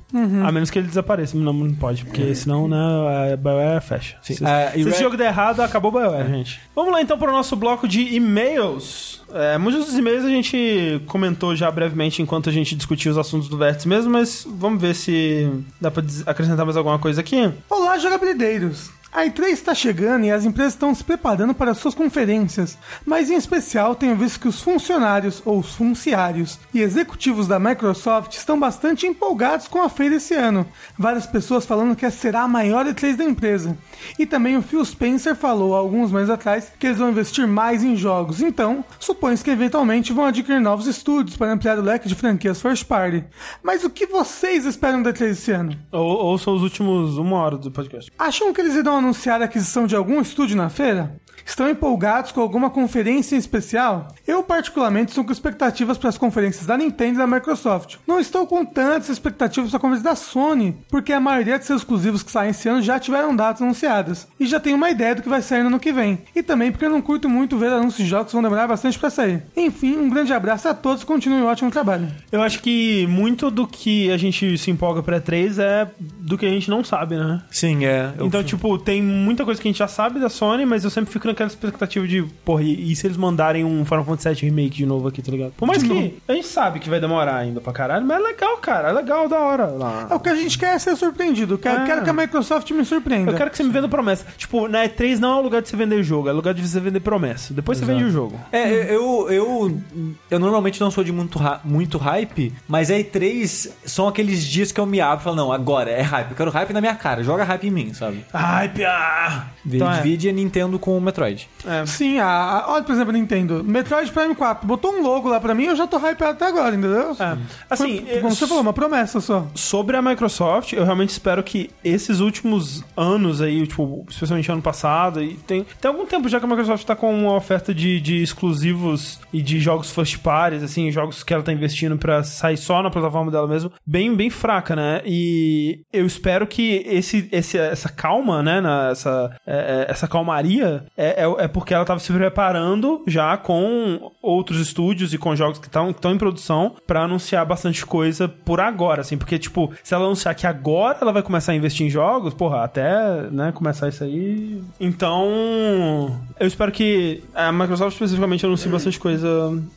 [0.46, 1.36] A menos que ele desapareça.
[1.38, 4.18] Não, não pode, porque senão, né, a BioWare fecha.
[4.22, 4.36] Sim.
[4.36, 6.60] Se, e se esse Red- jogo der errado, acabou a BioWare, gente.
[6.76, 9.22] Vamos lá então para o nosso bloco de e-mails.
[9.34, 13.48] É, muitos dos e-mails a gente comentou já brevemente enquanto a gente discutia os assuntos
[13.50, 15.50] do Vértice mesmo, mas vamos ver se
[15.82, 17.52] dá des- acrescentar mais alguma coisa aqui.
[17.70, 18.92] Olá, jogabilideiros!
[19.16, 22.76] A E3 está chegando e as empresas estão se preparando para suas conferências,
[23.06, 28.34] mas em especial tenho visto que os funcionários, ou os funciários, e executivos da Microsoft
[28.34, 30.66] estão bastante empolgados com a feira esse ano.
[30.98, 33.78] Várias pessoas falando que essa será a maior E3 da empresa.
[34.18, 37.84] E também o Phil Spencer falou há alguns meses atrás que eles vão investir mais
[37.84, 42.16] em jogos, então supõe-se que eventualmente vão adquirir novos estúdios para ampliar o leque de
[42.16, 43.24] franquias first party.
[43.62, 45.78] Mas o que vocês esperam da E3 esse ano?
[45.92, 48.12] Ou, ou são os últimos uma hora do podcast.
[48.18, 51.22] Acham que eles irão anunciar a aquisição de algum estúdio na feira?
[51.46, 54.08] Estão empolgados com alguma conferência em especial?
[54.28, 57.96] Eu, particularmente, estou com expectativas para as conferências da Nintendo e da Microsoft.
[58.08, 61.82] Não estou com tantas expectativas para a conferência da Sony, porque a maioria de seus
[61.82, 64.28] exclusivos que saem esse ano já tiveram datas anunciadas.
[64.40, 66.20] E já tenho uma ideia do que vai sair no ano que vem.
[66.36, 68.98] E também porque eu não curto muito ver anúncios de jogos que vão demorar bastante
[68.98, 69.44] para sair.
[69.56, 72.08] Enfim, um grande abraço a todos e continuem um ótimo trabalho.
[72.32, 76.46] Eu acho que muito do que a gente se empolga pra E3 é do que
[76.46, 77.42] a gente não sabe, né?
[77.52, 78.14] Sim, é.
[78.18, 80.90] Eu- Então, tipo, tem muita coisa que a gente já sabe da Sony, mas eu
[80.90, 84.50] sempre fico naquela expectativa de, porra, e, e se eles mandarem um Final Fantasy VII
[84.50, 85.52] Remake de novo aqui, tá ligado?
[85.58, 86.14] Por mais De que novo.
[86.28, 89.28] a gente sabe que vai demorar ainda pra caralho, mas é legal, cara, é legal,
[89.28, 89.66] da hora.
[89.68, 90.08] lá.
[90.10, 91.56] É o que a gente quer é ser surpreendido.
[91.56, 91.86] Eu quero, É.
[91.86, 93.32] quero que a Microsoft me surpreenda.
[93.32, 94.26] Eu quero que você me venda promessa.
[94.38, 96.66] Tipo, na E3 não é o lugar de você vender jogo, é o lugar de
[96.68, 97.54] você vender promessa.
[97.54, 98.40] Depois você vende o jogo.
[98.52, 99.82] É, eu, eu,
[100.30, 104.80] eu normalmente não sou de muito, muito hype, mas a E3 são aqueles dias que
[104.80, 107.24] eu me abro e falo, não, agora é hype, eu quero hype na minha cara,
[107.24, 108.24] joga hype em mim, sabe?
[108.34, 109.48] Ai, piá!
[109.66, 109.96] Então, Então é.
[110.02, 111.48] Divide a Nintendo com o Metroid.
[111.66, 111.86] É.
[111.86, 113.64] Sim, a, a- olha, por exemplo, a Nintendo.
[113.64, 116.76] Metroid Prime 4 botou um logo lá pra mim eu já tô hypeado até agora,
[116.76, 117.12] entendeu?
[117.20, 117.38] É.
[117.70, 119.48] Assim, Foi, como você falou, uma promessa só.
[119.56, 125.22] Sobre a Microsoft, eu realmente espero que esses últimos anos aí, tipo, especialmente ano passado,
[125.24, 128.22] e tem, tem algum tempo já que a Microsoft tá com uma oferta de, de
[128.22, 132.82] exclusivos e de jogos first parties, assim, jogos que ela tá investindo pra sair só
[132.84, 135.02] na plataforma dela mesmo, bem, bem fraca, né?
[135.06, 140.84] E eu espero que esse, esse, essa calma, né, na- essa, é, é, essa calmaria
[140.98, 145.60] é, é, é porque ela tava se preparando já com outros estúdios e com jogos
[145.60, 150.06] que estão em produção pra anunciar bastante coisa por agora, assim, porque, tipo, se ela
[150.06, 154.04] anunciar que agora ela vai começar a investir em jogos, porra, até, né, começar isso
[154.04, 154.62] aí.
[154.80, 159.30] Então, eu espero que a Microsoft especificamente anuncie bastante coisa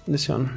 [0.07, 0.48] nesse ano.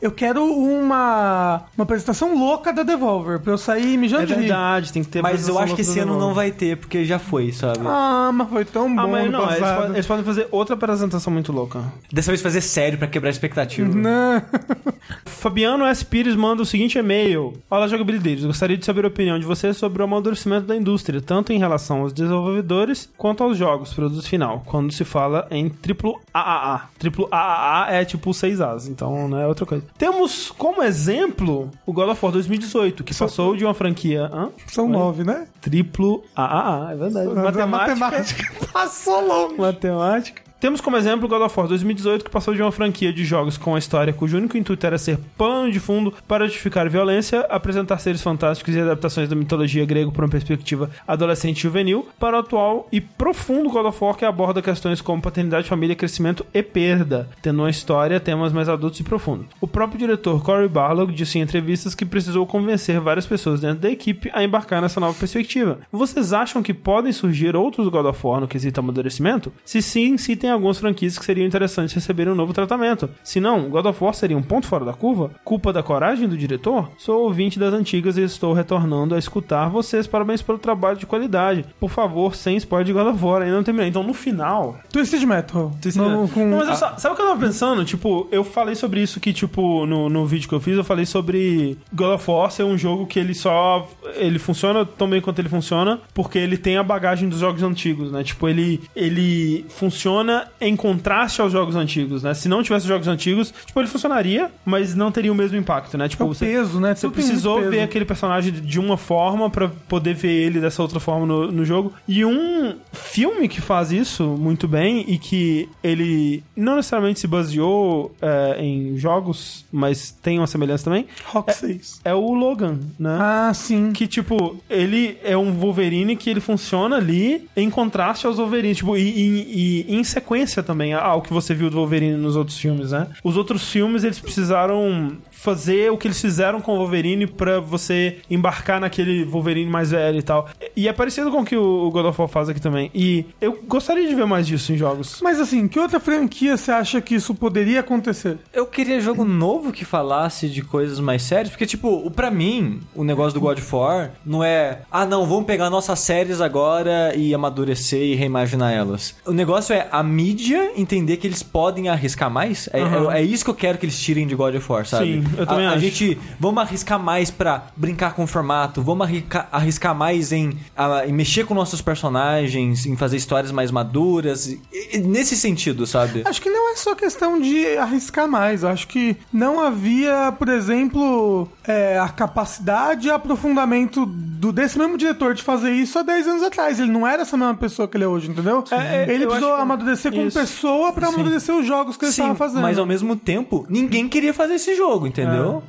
[0.00, 4.40] Eu quero uma, uma apresentação louca da Devolver pra eu sair mijando É de rir.
[4.40, 7.18] verdade, tem que ter Mas eu acho que esse ano não vai ter, porque já
[7.18, 7.80] foi, sabe?
[7.84, 9.76] Ah, mas foi tão bom Ah, mas no não, eles passado.
[9.76, 11.82] podem, eles podem fazer outra apresentação muito louca.
[12.12, 13.92] Dessa vez fazer sério pra quebrar a expectativa.
[13.94, 14.42] Não.
[15.26, 16.04] Fabiano S.
[16.04, 17.54] Pires manda o seguinte e-mail.
[17.68, 18.44] Olá, jogabilideiros.
[18.44, 22.02] Gostaria de saber a opinião de vocês sobre o amadurecimento da indústria, tanto em relação
[22.02, 26.88] aos desenvolvedores quanto aos jogos, produto final, quando se fala em triplo AAA.
[26.98, 29.84] Triplo AAA é tipo 6 As, então não é outra coisa.
[29.96, 34.28] Temos como exemplo o God of War 2018, que passou de uma franquia...
[34.32, 34.50] Hã?
[34.66, 35.46] São nove, né?
[35.60, 37.28] Triplo AAA, é verdade.
[37.28, 37.96] Matemática.
[37.96, 39.56] Matemática passou longe.
[39.56, 40.49] Matemática.
[40.60, 43.74] Temos como exemplo God of War 2018, que passou de uma franquia de jogos com
[43.74, 48.20] a história cujo único intuito era ser pano de fundo para justificar violência, apresentar seres
[48.20, 52.86] fantásticos e adaptações da mitologia grega por uma perspectiva adolescente e juvenil, para o atual
[52.92, 57.62] e profundo God of War que aborda questões como paternidade, família, crescimento e perda, tendo
[57.62, 59.46] uma história, temas mais adultos e profundos.
[59.62, 63.90] O próprio diretor Cory Barlog disse em entrevistas que precisou convencer várias pessoas dentro da
[63.90, 65.78] equipe a embarcar nessa nova perspectiva.
[65.90, 69.50] Vocês acham que podem surgir outros God of War no quesito amadurecimento?
[69.64, 73.08] Se sim, citem algumas franquias que seriam interessantes receberem um novo tratamento.
[73.22, 75.30] Se não, God of War seria um ponto fora da curva?
[75.44, 76.90] Culpa da coragem do diretor?
[76.98, 80.06] Sou ouvinte das antigas e estou retornando a escutar vocês.
[80.06, 81.64] Parabéns pelo trabalho de qualidade.
[81.78, 83.42] Por favor, sem spoiler de God of War.
[83.42, 83.88] Ainda não terminei.
[83.88, 85.72] Então, no final, Twisted Metal.
[85.96, 87.84] No- com- não, mas eu sa- sabe o que eu tava pensando?
[87.84, 91.06] Tipo, eu falei sobre isso que, tipo, no, no vídeo que eu fiz, eu falei
[91.06, 93.88] sobre God of War ser um jogo que ele só.
[94.16, 98.10] Ele funciona tão bem quanto ele funciona, porque ele tem a bagagem dos jogos antigos,
[98.12, 98.22] né?
[98.22, 102.34] Tipo, ele, ele funciona funciona em contraste aos jogos antigos, né?
[102.34, 106.08] Se não tivesse jogos antigos, tipo, ele funcionaria, mas não teria o mesmo impacto, né?
[106.08, 106.94] Tipo, É o peso, né?
[106.94, 111.00] Você Tudo precisou ver aquele personagem de uma forma pra poder ver ele dessa outra
[111.00, 111.92] forma no, no jogo.
[112.06, 118.14] E um filme que faz isso muito bem e que ele não necessariamente se baseou
[118.20, 122.00] é, em jogos, mas tem uma semelhança também, Rock 6.
[122.04, 123.16] é o Logan, né?
[123.20, 123.92] Ah, sim.
[123.92, 128.78] Que, tipo, ele é um Wolverine que ele funciona ali em contraste aos Wolverines.
[128.78, 130.29] Tipo, e, e- e em sequência
[130.62, 133.08] também ao que você viu do Wolverine nos outros filmes, né?
[133.22, 138.18] Os outros filmes, eles precisaram fazer o que eles fizeram com o Wolverine pra você
[138.30, 140.48] embarcar naquele Wolverine mais velho e tal.
[140.76, 142.90] E é parecido com o que o God of War faz aqui também.
[142.94, 145.20] E eu gostaria de ver mais disso em jogos.
[145.22, 148.36] Mas assim, que outra franquia você acha que isso poderia acontecer?
[148.52, 152.80] Eu queria jogo novo que falasse de coisas mais sérias, porque, tipo, o- pra mim,
[152.94, 157.14] o negócio do God of War não é, ah, não, vamos pegar nossas séries agora
[157.16, 159.14] e amadurecer e reimaginar elas.
[159.26, 162.68] O negócio é a mídia entender que eles podem arriscar mais.
[162.72, 163.12] É, Aham.
[163.12, 165.14] é- é isso que eu quero que eles tirem de God of War, sabe?
[165.14, 165.80] Sim, eu também a, a acho.
[165.80, 171.06] gente, vamos arriscar mais pra brincar com o formato, vamos arriscar, arriscar mais em, a-
[171.06, 174.60] em mexer com nossos personagens, em fazer histórias mais maduras, e-
[174.92, 176.22] e- nesse sentido, sabe?
[176.24, 178.64] Acho que não é só questão de arriscar mais.
[178.64, 185.34] Acho que não havia, por exemplo, é, a capacidade e aprofundamento do, desse mesmo diretor
[185.34, 186.80] de fazer isso há 10 anos atrás.
[186.80, 188.64] Ele não era essa mesma pessoa que ele é hoje, entendeu?
[188.70, 190.38] É, é, ele precisou que- amadurecer como isso.
[190.38, 192.62] pessoa pra amadurecer os jogos que ele Sim, estava fazendo.
[192.62, 195.19] mas ao mesmo tempo, ninguém queria fazer esse jogo, entendeu?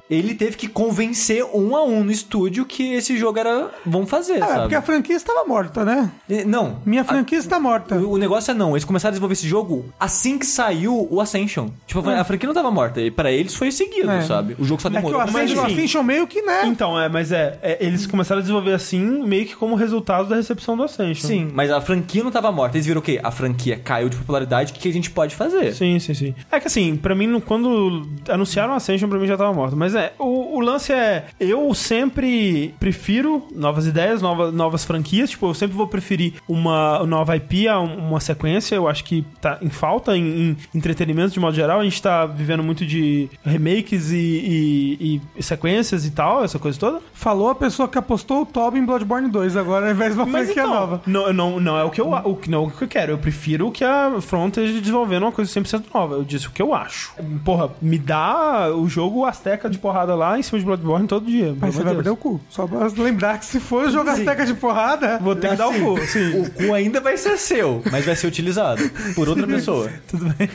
[0.10, 3.69] Ele teve que convencer um a um no estúdio que esse jogo era.
[3.86, 4.60] Vamos fazer, É, sabe?
[4.61, 6.11] porque a franquia estava morta, né?
[6.30, 6.78] E- Não.
[6.86, 7.95] Minha a- franquia está morta.
[7.95, 11.19] O o negócio é não, eles começaram a desenvolver esse jogo assim que saiu o
[11.22, 11.69] Ascension.
[11.88, 14.22] Tipo, a franquia não tava morta, e pra eles foi seguido, É.
[14.22, 14.56] sabe?
[14.60, 15.19] O jogo só É que o demorou.
[15.32, 15.65] mas Ascension, o.
[15.65, 16.61] Ascension meio que, né?
[16.65, 20.36] Então, é, mas é, é, eles começaram a desenvolver assim, meio que como resultado da
[20.36, 21.28] recepção do Ascension.
[21.28, 22.78] Sim, mas a franquia não tava morta.
[22.78, 23.19] Eles viram o quê?
[23.23, 25.73] A franquia caiu de popularidade, o que a gente pode fazer?
[25.73, 26.36] Sim, sim, sim.
[26.52, 29.76] É que assim, pra mim, quando anunciaram Ascension, pra mim já tava morto.
[29.76, 30.26] Mas é, o,
[30.56, 35.30] o lance é, eu sempre prefiro novas ideias, novas, novas franquias.
[35.32, 38.76] Tipo, eu sempre vou preferir uma nova IP a um- uma sequência.
[38.76, 41.80] Eu acho que tá em falta em, em entretenimento de modo geral.
[41.80, 46.80] A gente tá vivendo muito de remakes e, e- e sequências e tal, essa coisa
[46.80, 46.99] toda.
[47.14, 50.26] Falou a pessoa que apostou o Toby em Bloodborne 2 agora, ao invés de uma
[50.26, 51.02] Mas franquia então, nova.
[51.06, 53.11] Não, não, não é o que eu, o, não é o que eu quero.
[53.14, 56.15] Eu prefiro que a Front esteja desenvolvendo uma coisa 100% nova.
[56.15, 57.14] Eu disse o que eu acho.
[57.44, 61.55] Porra, me dá o jogo Azteca de porrada lá em cima de Bloodborne todo dia.
[61.59, 62.41] Mas você vai de perder o cu.
[62.49, 65.72] Só pra lembrar que se for jogar Azteca de porrada, Vou ter que dar o
[65.72, 66.41] Assim, cu, sim.
[66.41, 68.81] O cu ainda vai ser seu, mas vai ser utilizado
[69.15, 69.89] por outra pessoa.
[70.07, 70.49] Tudo bem.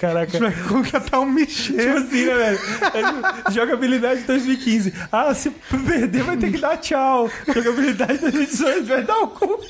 [0.00, 0.38] Caraca.
[0.38, 1.96] vai contratar um Tipo Michel.
[1.98, 2.58] assim, né, velho?
[3.48, 4.92] É, Jogabilidade 2015.
[5.10, 7.30] Ah, se perder vai ter que dar tchau.
[7.52, 9.60] Jogabilidade 2018 vai dar o cu.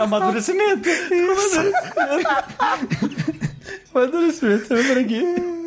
[0.00, 0.88] Amadurecimento.
[0.88, 0.88] Amadurecimento,
[4.68, 5.65] você vai aqui.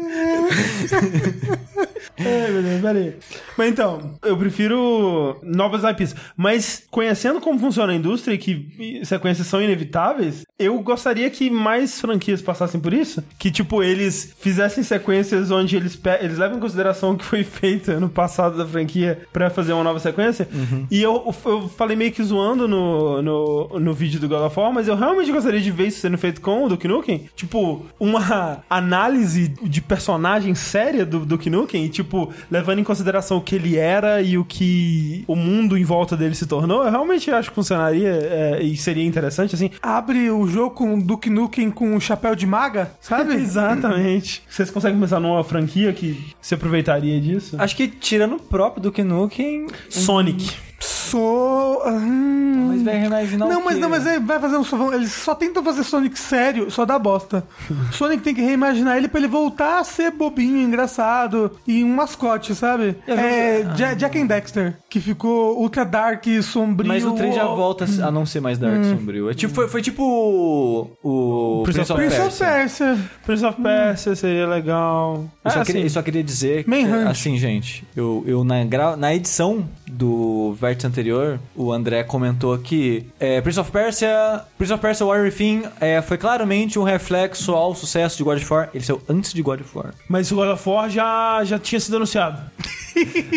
[2.20, 3.14] Ai, meu Deus, peraí.
[3.58, 6.16] Mas então, eu prefiro novas IPs.
[6.36, 12.02] Mas conhecendo como funciona a indústria e que sequências são inevitáveis, eu gostaria que mais
[12.02, 13.24] franquias passassem por isso.
[13.38, 17.92] Que, tipo, eles fizessem sequências onde eles, eles levam em consideração o que foi feito
[18.00, 20.48] no passado da franquia pra fazer uma nova sequência.
[20.92, 24.74] E eu, eu falei meio que zoando no, no, no vídeo do God of War,
[24.74, 27.30] mas eu realmente gostaria de ver isso sendo feito com o Duke Nukem.
[27.36, 33.42] Tipo, uma análise de personagem séria do Duke Nukem, e, tipo, levando em consideração o
[33.42, 36.86] que ele era e o que o mundo em volta dele se tornou.
[36.86, 39.72] Eu realmente acho que funcionaria é, e seria interessante, assim.
[39.82, 43.34] Abre o jogo com o Duke Nukem com o chapéu de maga, sabe?
[43.50, 44.42] Exatamente.
[44.50, 47.58] Vocês conseguem pensar numa franquia que se aproveitaria disso?
[47.60, 49.68] Acho que tirando o próprio Duke Nukem...
[49.90, 50.69] Sonic.
[50.80, 51.82] Sou.
[51.88, 52.68] Hum.
[52.70, 54.94] Mas vai reimaginar o Não, mas não, mas aí vai fazer um sovão.
[54.94, 57.44] Eles só tentam fazer Sonic sério, só dá bosta.
[57.92, 62.54] Sonic tem que reimaginar ele pra ele voltar a ser bobinho, engraçado e um mascote,
[62.56, 62.96] sabe?
[63.08, 66.88] É Ja- Jack and Dexter, que ficou ultra dark e sombrio.
[66.88, 69.30] Mas o 3 já volta a não ser mais Dark Sombrio.
[69.30, 72.86] É tipo, foi, foi tipo o, o Prince Prince, of Prince of Persia.
[72.86, 73.10] Persia.
[73.26, 75.26] Prince of Persia seria legal.
[75.44, 76.72] Eu só, Ah, queria, assim, eu só queria dizer que,
[77.10, 83.08] assim, gente, eu, eu na, gra- na edição do vértice anterior, o André comentou que
[83.20, 87.74] é, Prince of Persia, Prince of Persia Warrior Thing é, foi claramente um reflexo ao
[87.74, 88.70] sucesso de God of War.
[88.74, 89.94] Ele saiu antes de God of War.
[90.08, 92.40] Mas o God of War já, já tinha sido anunciado.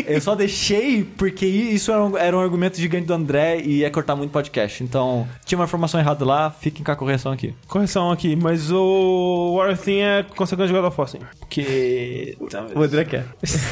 [0.07, 3.91] Eu só deixei porque isso era um, era um argumento gigante do André e ia
[3.91, 4.83] cortar muito podcast.
[4.83, 7.55] Então, tinha uma informação errada lá, fiquem com a correção aqui.
[7.67, 11.19] Correção aqui, mas o War Thing é consequência de God of War, sim.
[11.39, 12.37] Porque.
[12.75, 13.27] O André quer.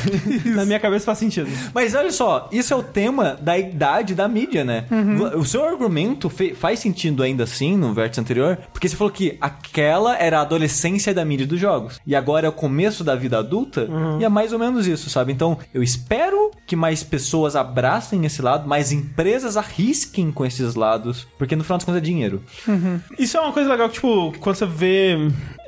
[0.55, 1.49] Na minha cabeça faz sentido.
[1.75, 4.87] Mas olha só, isso é o tema da idade da mídia, né?
[5.37, 10.17] O seu argumento faz sentido ainda assim no vértice anterior, porque você falou que aquela
[10.17, 12.01] era a adolescência da mídia dos jogos.
[12.07, 13.89] E agora é o começo da vida adulta,
[14.19, 15.33] e é mais ou menos isso, sabe?
[15.33, 21.27] Então, eu espero que mais pessoas abracem esse lado, mais empresas arrisquem com esses lados,
[21.39, 22.43] porque no final das contas é dinheiro.
[23.19, 25.17] Isso é uma coisa legal que, tipo, quando você vê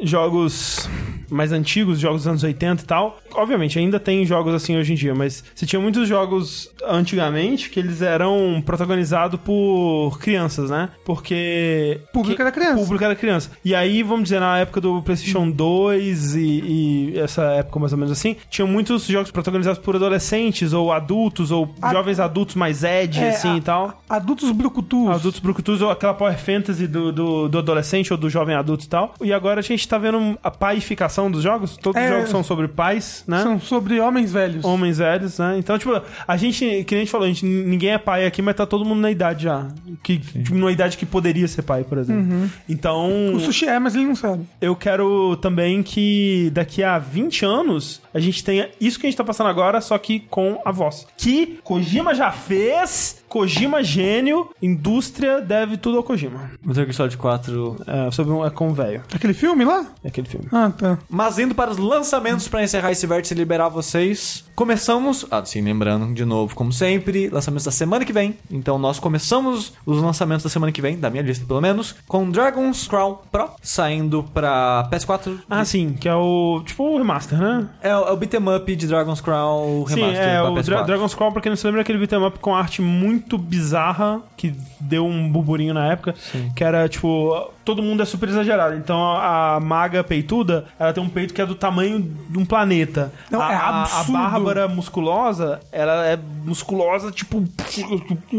[0.02, 0.88] jogos
[1.30, 4.96] mais antigos, jogos dos anos 80 e tal, obviamente ainda tem jogos assim hoje em
[4.96, 10.90] dia, mas você tinha muitos jogos antigamente que eles eram protagonizados por crianças, né?
[11.06, 12.00] Porque.
[12.12, 12.76] Público que- era criança.
[12.82, 13.50] Público era criança.
[13.64, 17.98] E aí, vamos dizer, na época do PlayStation 2 e, e essa época mais ou
[17.98, 22.82] menos assim, tinham muitos jogos protagonizados por adolescentes ou adultos ou A- jovens adultos mais
[22.84, 24.02] edgy, É, assim a- e tal.
[24.08, 25.08] Adultos brucutus.
[25.08, 28.88] Adultos brucutus ou aquela power fantasy do, do, do adolescente ou do jovem adulto e
[28.88, 29.14] tal.
[29.22, 31.76] E agora a gente tá vendo a paificação dos jogos.
[31.76, 32.04] Todos É.
[32.06, 33.42] os jogos são sobre pais, né?
[33.42, 34.64] São sobre homens velhos.
[34.64, 35.56] Homens velhos, né?
[35.58, 38.42] Então, tipo, a gente, que nem a gente falou, a gente, ninguém é pai aqui,
[38.42, 39.66] mas tá todo mundo na idade já.
[40.02, 42.50] Que, tipo, numa idade que poderia ser pai, por exemplo.
[42.68, 44.44] Então, O sushi é, mas ele não sabe.
[44.60, 49.16] eu quero também que daqui a 20 anos a gente tenha isso que a gente
[49.16, 51.06] tá passando agora, só que com a voz.
[51.16, 56.50] Que Kojima já fez, Kojima gênio, indústria deve tudo ao Kojima.
[56.62, 57.76] Metal Gear Solid 4.
[57.86, 59.00] É, sobre um é com o velho.
[59.14, 59.86] Aquele filme lá?
[60.04, 60.46] É aquele filme.
[60.52, 60.98] Ah, tá.
[61.08, 64.44] Mas indo para os lançamentos para encerrar esse vértice e liberar vocês.
[64.54, 68.36] Começamos, ah, sim, lembrando de novo, como sempre, lançamentos da semana que vem.
[68.50, 72.30] Então nós começamos os lançamentos da semana que vem, da minha lista pelo menos, com
[72.30, 75.38] Dragon's Crown Pro saindo para PS4.
[75.48, 76.62] Ah, sim, que é o.
[76.66, 77.66] Tipo o remaster, né?
[77.80, 80.64] É, o- é o beat'em up de Dragon's Crown Sim, Remaster é pra o PS4.
[80.66, 83.21] Dra Dragon's Call, pra quem não se lembra, é aquele beat'em up com arte muito
[83.38, 86.14] bizarra, que deu um burburinho na época,
[86.54, 88.74] que era, tipo, todo mundo é super exagerado.
[88.76, 92.44] Então a, a maga peituda, ela tem um peito que é do tamanho de um
[92.44, 93.12] planeta.
[93.30, 94.12] Não, a, é a- a absurdo.
[94.12, 97.42] Bárbara musculosa, ela é musculosa, tipo,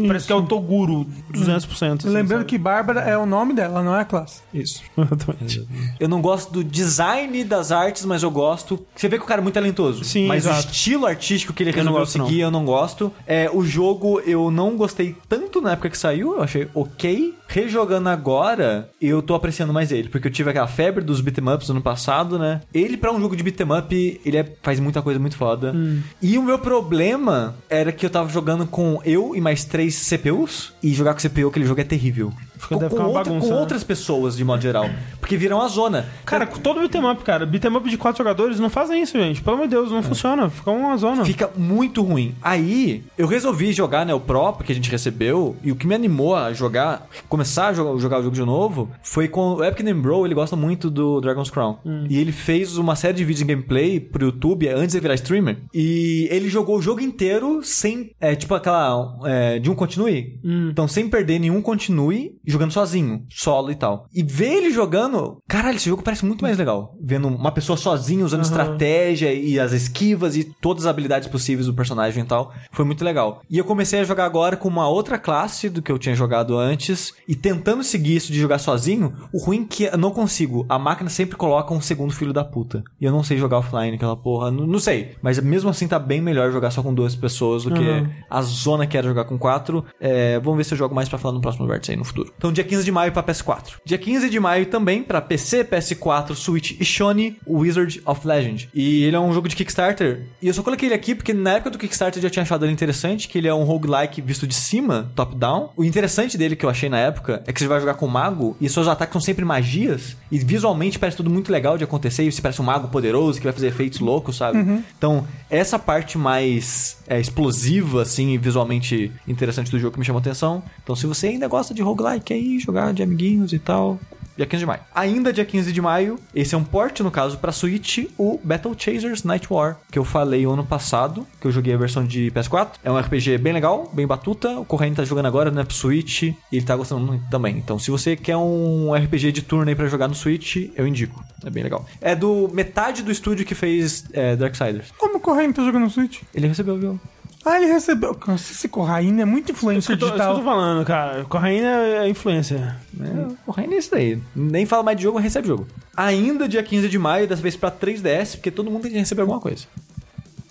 [0.06, 2.00] parece que é o Toguro, 200%.
[2.00, 2.44] assim, Lembrando sabe?
[2.50, 4.42] que Bárbara é o nome dela, não é a classe.
[4.52, 5.66] Isso, exatamente.
[5.98, 8.84] Eu não gosto do design das artes, mas eu gosto.
[8.94, 10.04] Você vê que o cara é muito talentoso.
[10.04, 10.68] Sim, Mas exato.
[10.68, 12.26] o estilo artístico que ele Eu não resolveu não.
[12.28, 13.12] seguir, eu não gosto.
[13.26, 17.34] É, o jogo eu não gostei tanto na época que saiu, eu achei ok.
[17.46, 21.68] Rejogando agora, eu tô apreciando mais ele, porque eu tive aquela febre dos beat'em ups
[21.68, 22.60] no passado, né?
[22.72, 25.72] Ele, pra um jogo de beat'em up, ele é- faz muita coisa muito foda.
[25.74, 26.00] Hum.
[26.20, 30.72] E o meu problema era que eu tava jogando com eu e mais três CPUs,
[30.82, 32.32] e jogar com CPU aquele jogo é terrível.
[32.64, 33.60] Fica- Com, deve ficar uma outra- bagunça, com né?
[33.60, 34.88] outras pessoas, de modo geral.
[35.20, 36.06] Porque viram a zona.
[36.24, 39.40] Cara, com todo beat'em up, cara, beat'em up de quatro jogadores, não fazem isso, gente.
[39.42, 40.48] Pelo amor de Deus, não funciona.
[40.50, 41.24] Fica uma zona.
[41.24, 42.34] Fica muito ruim.
[42.42, 45.94] Aí, eu resolvi jogar, né, o Pro, que a gente recebeu, e o que me
[45.94, 49.84] animou a jogar, começar a jogar, jogar o jogo de novo, foi com o Epic
[49.84, 51.76] Name Bro, ele gosta muito do Dragon's Crown.
[52.08, 55.58] E ele fez uma série de vídeos em gameplay pro YouTube antes de virar streamer,
[55.74, 60.38] e ele jogou o jogo inteiro sem, é, tipo aquela, é, de um continue.
[60.44, 64.06] Então, sem perder nenhum continue, jogando sozinho, solo e tal.
[64.14, 66.94] E ver ele jogando, caralho, esse jogo parece muito mais legal.
[67.02, 71.74] Vendo uma pessoa sozinha, usando estratégia e as esquivas e todas as habilidades possíveis do
[71.74, 72.52] personagem e tal.
[72.72, 73.42] Foi muito legal.
[73.50, 76.56] E eu comecei a jogar agora com uma outra classe do que eu tinha jogado
[76.56, 77.12] antes.
[77.28, 80.64] E tentando seguir isso de jogar sozinho, o ruim é que eu não consigo.
[80.68, 82.82] A máquina sempre coloca um segundo filho da puta.
[83.00, 84.50] E eu não sei jogar offline aquela porra.
[84.50, 85.16] Não, não sei.
[85.22, 88.08] Mas mesmo assim tá bem melhor jogar só com duas pessoas do que Uhum.
[88.30, 89.84] a zona que era jogar com quatro.
[90.00, 92.32] É, vamos ver se eu jogo mais pra falar no próximo vértice aí no futuro.
[92.36, 93.74] Então, dia 15 de maio pra PS4.
[93.84, 98.68] Dia 15 de maio também pra PC, PS4, Switch e Sony, Wizard of Legend.
[98.74, 100.26] E ele é um jogo de Kickstarter.
[100.42, 102.64] E eu só coloquei ele aqui porque na época do Kickstarter eu já tinha achado
[102.64, 105.70] ele interessante, que ele é um roguelike visto de cima, top-down.
[105.76, 108.10] O interessante dele que eu achei na época é que você vai jogar com um
[108.10, 110.16] mago e seus ataques são sempre magias.
[110.30, 112.24] E visualmente parece tudo muito legal de acontecer.
[112.24, 114.58] E você parece um mago poderoso que vai fazer efeitos loucos, sabe?
[114.96, 120.18] Então, essa parte mais é, explosiva, assim, e visualmente interessante do jogo que me chamou
[120.18, 120.62] a atenção.
[120.82, 123.98] Então, se você ainda gosta de roguelike aí, jogar de amiguinhos e tal,
[124.36, 124.80] Dia 15 de maio.
[124.92, 128.74] Ainda dia 15 de maio, esse é um port, no caso, pra Switch, o Battle
[128.76, 132.72] Chasers Night War, que eu falei ano passado, que eu joguei a versão de PS4.
[132.82, 134.58] É um RPG bem legal, bem batuta.
[134.58, 137.56] O Corrente tá jogando agora, né, pro Switch, e ele tá gostando muito também.
[137.56, 141.22] Então, se você quer um RPG de turno aí pra jogar no Switch, eu indico.
[141.44, 141.86] É bem legal.
[142.00, 144.90] É do metade do estúdio que fez é, Darksiders.
[144.98, 146.22] Como o Corraine tá jogando no Switch?
[146.34, 147.00] Ele recebeu, viu?
[147.44, 148.16] Ah, ele recebeu.
[148.26, 150.44] Nossa, esse Corraine é muito influencer eu tô, isso que eu tô digital.
[150.54, 151.24] falando, cara.
[151.24, 152.76] Corraine é influência.
[152.98, 154.18] É, o Corrente é isso daí.
[154.34, 155.66] Nem fala mais de jogo, recebe jogo.
[155.96, 159.20] Ainda dia 15 de maio, dessa vez pra 3DS, porque todo mundo tem que receber
[159.20, 159.66] alguma coisa.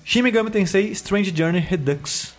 [0.06, 2.33] Shin Megami Tensei Strange Journey Redux.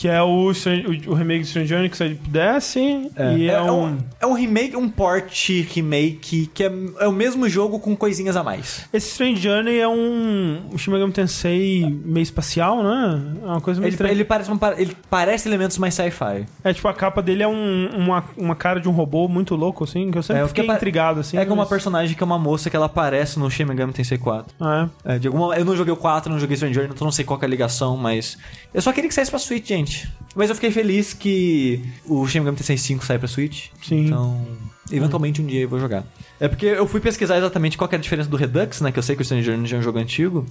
[0.00, 2.76] Que é o, o, o remake de Strange Journey que saiu de DS.
[2.76, 3.98] E é, um...
[4.20, 6.70] é um remake, um port remake que é,
[7.00, 8.86] é o mesmo jogo com coisinhas a mais.
[8.92, 10.60] Esse Strange Journey é um.
[10.72, 13.22] O Shin Megami Tensei meio espacial, né?
[13.42, 14.12] É uma coisa meio Ele, estranha.
[14.12, 16.46] ele parece, uma par- ele parece elementos mais sci-fi.
[16.62, 19.82] É tipo, a capa dele é um- uma, uma cara de um robô muito louco,
[19.84, 21.36] assim, que eu sempre É, eu fiquei intrigado, assim.
[21.36, 23.92] é como uma mas- personagem que é uma moça que ela aparece no Shin Megami
[23.92, 24.54] Tensei 4.
[24.60, 25.16] Ah, é.
[25.16, 27.24] É, de alguma, eu não joguei o 4, não joguei Strange Journey, então não sei
[27.24, 28.38] qual que é a ligação, mas...
[28.72, 29.87] Eu só queria que saísse pra Switch, gente.
[30.34, 33.68] Mas eu fiquei feliz que o Shin Megami Tensei 5 sai pra Switch.
[33.82, 34.06] Sim.
[34.06, 34.46] Então,
[34.92, 36.04] eventualmente um dia eu vou jogar.
[36.38, 38.92] É porque eu fui pesquisar exatamente qual que é a diferença do Redux, né?
[38.92, 40.46] Que eu sei que o Strange Journey já é um jogo antigo.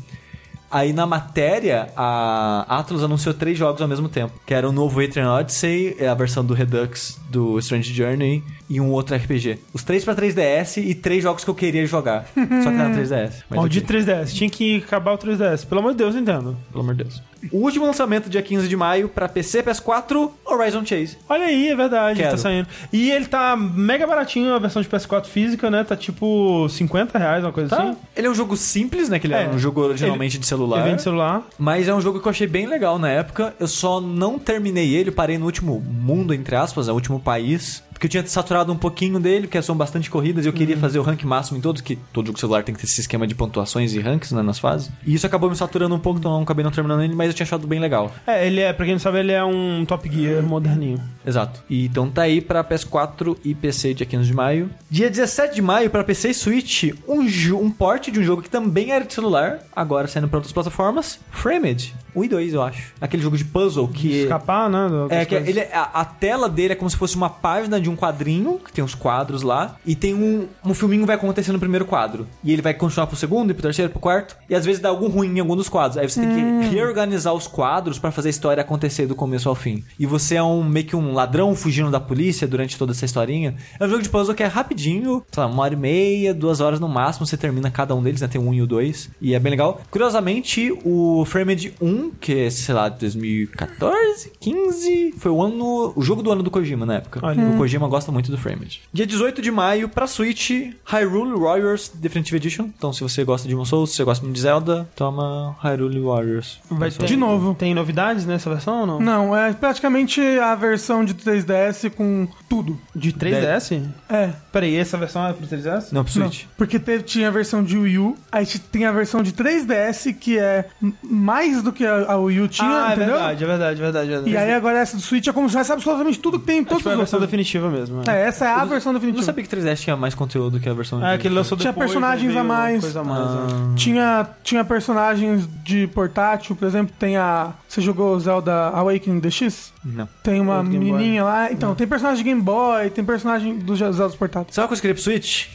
[0.70, 4.34] Aí na matéria, a Atlus anunciou três jogos ao mesmo tempo.
[4.46, 8.82] Que era o novo Etrian Odyssey, é a versão do Redux do Strange Journey e
[8.82, 9.60] um outro RPG.
[9.72, 12.26] Os três pra 3DS e três jogos que eu queria jogar.
[12.36, 13.44] Só que era 3DS.
[13.50, 14.34] Mas Maldito ok, 3DS.
[14.34, 15.66] Tinha que acabar o 3DS.
[15.66, 16.58] Pelo amor de Deus, Nintendo.
[16.70, 17.24] pelo amor de Deus.
[17.52, 21.18] O último lançamento, dia 15 de maio, pra PC, PS4, Horizon Chase.
[21.30, 22.32] Olha aí, é verdade, Quero.
[22.32, 22.68] tá saindo.
[22.92, 25.84] E ele tá mega baratinho, a versão de PS4 física, né?
[25.84, 27.84] Tá tipo 50 reais, uma coisa Tá?
[27.84, 27.96] assim.
[28.16, 29.20] Ele é um jogo simples, né?
[29.20, 29.48] Que ele é, É.
[29.50, 30.78] um jogo originalmente Ele- de celular.
[30.80, 31.44] Ele vem de celular.
[31.58, 33.54] Mas é um jogo que eu achei bem legal na época.
[33.60, 37.84] Eu só não terminei ele, parei no último mundo, entre aspas, né, o último país.
[37.98, 41.00] Porque eu tinha saturado um pouquinho dele, porque são bastante corridas, e eu queria fazer
[41.00, 43.34] o rank máximo em todos, que todo jogo celular tem que ter esse esquema de
[43.34, 44.92] pontuações e ranks né, nas fases.
[45.04, 47.30] E isso acabou me saturando um pouco, então eu não acabei não terminando ele, mas
[47.30, 48.14] eu tinha achado bem legal.
[48.28, 51.02] É, ele é, pra quem não sabe, ele é um Top Gear moderninho.
[51.26, 51.64] Exato.
[51.68, 54.70] E então tá aí pra PS4 e PC dia 15 de maio.
[54.92, 57.22] Dia 17 de maio pra PC e Switch, um,
[57.56, 61.20] um port de um jogo que também era de celular, agora saindo pra outras plataformas,
[61.32, 61.96] Framed.
[62.18, 62.94] 1 e 2, eu acho.
[63.00, 64.24] Aquele jogo de puzzle que...
[64.24, 64.88] Escapar, né?
[65.10, 65.48] É que coisas.
[65.48, 68.72] ele, a, a tela dele é como se fosse uma página de um quadrinho, que
[68.72, 72.28] tem uns quadros lá, e tem um, um filminho vai acontecer no primeiro quadro.
[72.44, 74.90] E ele vai continuar pro segundo, e pro terceiro, pro quarto, e às vezes dá
[74.90, 75.98] algum ruim em algum dos quadros.
[75.98, 79.56] Aí você tem que reorganizar os quadros pra fazer a história acontecer do começo ao
[79.56, 79.84] fim.
[80.00, 83.56] E você é um meio que um ladrão fugindo da polícia durante toda essa historinha.
[83.80, 86.62] É um jogo de puzzle que é rapidinho, sei lá, uma hora e meia, duas
[86.62, 88.28] horas no máximo, você termina cada um deles, né?
[88.28, 89.10] Tem um e o dois.
[89.22, 89.82] E é bem legal.
[89.90, 95.94] Curiosamente, o Framed 1, que é, sei lá, 2014, 15, foi o ano.
[95.96, 97.20] O jogo do ano do Kojima na época.
[97.24, 97.44] Olha.
[97.44, 98.82] O Kojima gosta muito do Framed.
[98.92, 100.52] Dia 18 de maio, pra Switch,
[100.86, 102.70] Hyrule Warriors Definitive Edition.
[102.78, 106.60] Então, se você gosta de Demon Souls, se você gosta de Zelda, toma Hyrule Warriors.
[106.70, 107.56] Vai ter- De novo.
[107.56, 109.00] Tem novidades nessa versão ou não?
[109.00, 112.80] Não, é praticamente a versão de 3DS com tudo.
[112.96, 113.82] De 3DS?
[114.10, 114.32] É.
[114.52, 115.92] Peraí, essa versão é pro 3DS?
[115.92, 116.44] Não, pro Switch.
[116.44, 119.32] Não, porque teve- tinha a versão de Wii U, aí te- tem a versão de
[119.32, 120.66] 3DS que é
[121.04, 123.14] mais do que a, a Wii U tinha, ah, é entendeu?
[123.16, 124.08] verdade, é verdade, é verdade.
[124.08, 124.30] é verdade.
[124.32, 126.64] E aí agora essa do Switch é como se tivesse absolutamente tudo que tem em
[126.64, 127.32] todos que foi os a versão outros.
[127.32, 128.02] definitiva mesmo.
[128.08, 129.24] É, essa é a versão Eu não definitiva.
[129.26, 131.72] sabia que 3DS tinha mais conteúdo que a versão É, de- que ele lançou Tinha
[131.72, 132.82] depois, personagens aí veio a mais.
[132.82, 133.48] Coisa a mais Ah.
[133.74, 133.76] é.
[133.76, 137.52] Tinha, tinha personagens de portátil, por exemplo, tem a...
[137.68, 139.74] Você jogou Zelda Awakening DX?
[139.84, 140.08] Não.
[140.24, 140.72] Tem uma Boy.
[140.78, 141.52] menininha lá.
[141.52, 144.56] Então, tem personagem de Game Boy, tem personagem dos Zeldas portáteis.
[144.56, 145.48] Sabe uma coisa que eu queria pro Switch?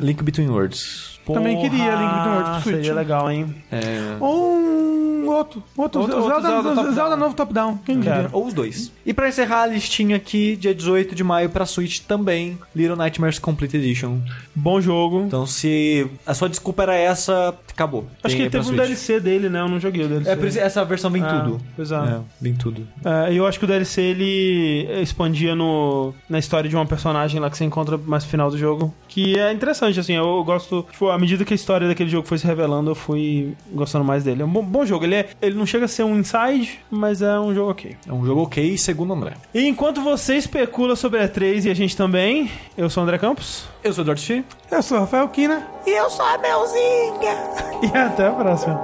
[0.00, 1.15] Link Between Worlds.
[1.34, 2.74] Também queria Link Between Worlds pro Porra, Switch.
[2.76, 3.54] Seria legal, hein?
[3.72, 4.16] É...
[4.20, 5.62] Ou um outro.
[5.76, 7.16] Outro, Outro- Zelda, outro Zelda Zelda, top-down.
[7.18, 7.78] novo top-down.
[7.84, 8.00] Quem?
[8.00, 8.28] Quero.
[8.32, 8.92] Ou os dois.
[9.04, 13.38] E pra encerrar a listinha aqui, dia 18 de maio pra Switch também, Little Nightmares
[13.38, 14.18] Complete Edition.
[14.54, 15.22] Bom jogo.
[15.26, 18.06] Então se a sua desculpa era essa, acabou.
[18.24, 18.74] Acho Tem que teve um.
[18.74, 19.60] DLC dele, né?
[19.60, 20.30] Eu não joguei o DLC.
[20.30, 21.60] É, por isso essa versão vem Ah, tudo.
[21.76, 22.18] pois é.
[22.40, 22.86] Vem tudo.
[23.04, 27.48] É, eu acho que o DLC ele expandia no, na história de uma personagem lá
[27.50, 28.92] que você encontra mais no final do jogo.
[29.08, 30.14] Que é interessante, assim.
[30.14, 30.84] Eu gosto.
[30.90, 34.24] Tipo, à medida que a história daquele jogo foi se revelando, eu fui gostando mais
[34.24, 34.42] dele.
[34.42, 35.04] É um bom, bom jogo.
[35.04, 37.96] Ele, é, ele não chega a ser um inside, mas é um jogo ok.
[38.06, 39.32] É um jogo ok, segundo o André.
[39.54, 43.18] E enquanto você especula sobre a E3 e a gente também, eu sou o André
[43.18, 43.64] Campos.
[43.84, 44.44] Eu sou o Eduardo Chi.
[44.70, 45.75] Eu sou o Rafael Kina.
[45.86, 47.36] E eu sou a Melzinha.
[47.80, 48.74] E até a próxima.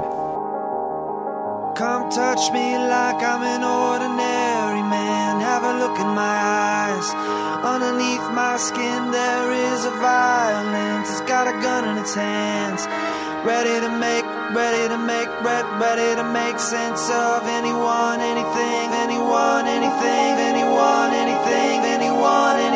[1.74, 5.40] Come touch me like I'm an ordinary man.
[5.40, 7.12] Have a look in my eyes.
[7.64, 11.10] Underneath my skin, there is a violence.
[11.10, 12.86] It's got a gun in its hands.
[13.44, 14.24] Ready to make,
[14.54, 21.10] ready to make, red, ready to make sense of anyone, anything, anyone, anything, anyone, anything,
[21.10, 22.71] anyone, anything, anyone, anything.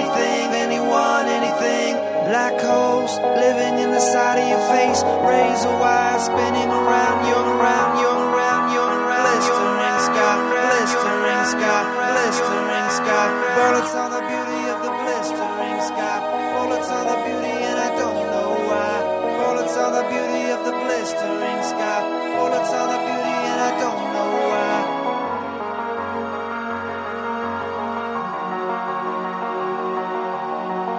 [2.26, 4.98] Black holes living in the side of your face.
[5.22, 9.30] Razor wire spinning around, you're around, you're around, you're around.
[9.30, 13.30] Blistering sky, blistering sky, blistering sky.
[13.54, 16.18] Bullets on the beauty of the blistering sky.
[16.58, 19.06] Bullets on the beauty, and I don't know why.
[19.38, 22.02] Bullets on the beauty of the blistering sky.
[22.42, 24.74] Bullets on the beauty, and I don't know why.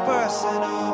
[0.08, 0.87] Personal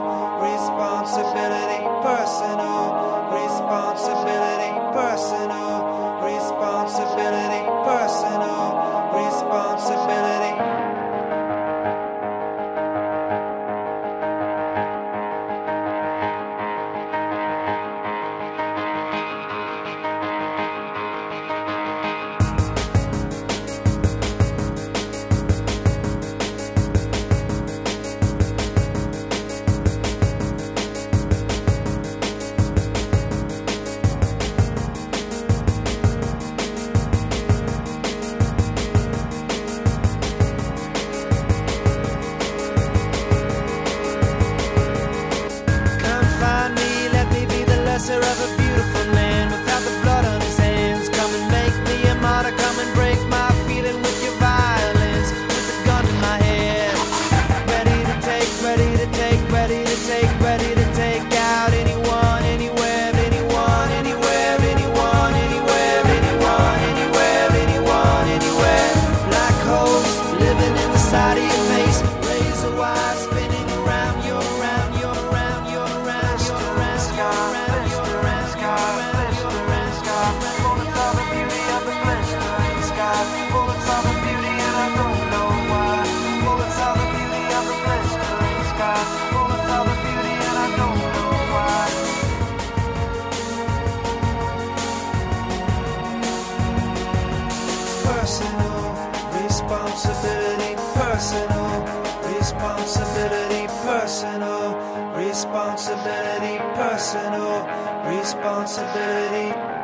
[109.34, 109.83] You.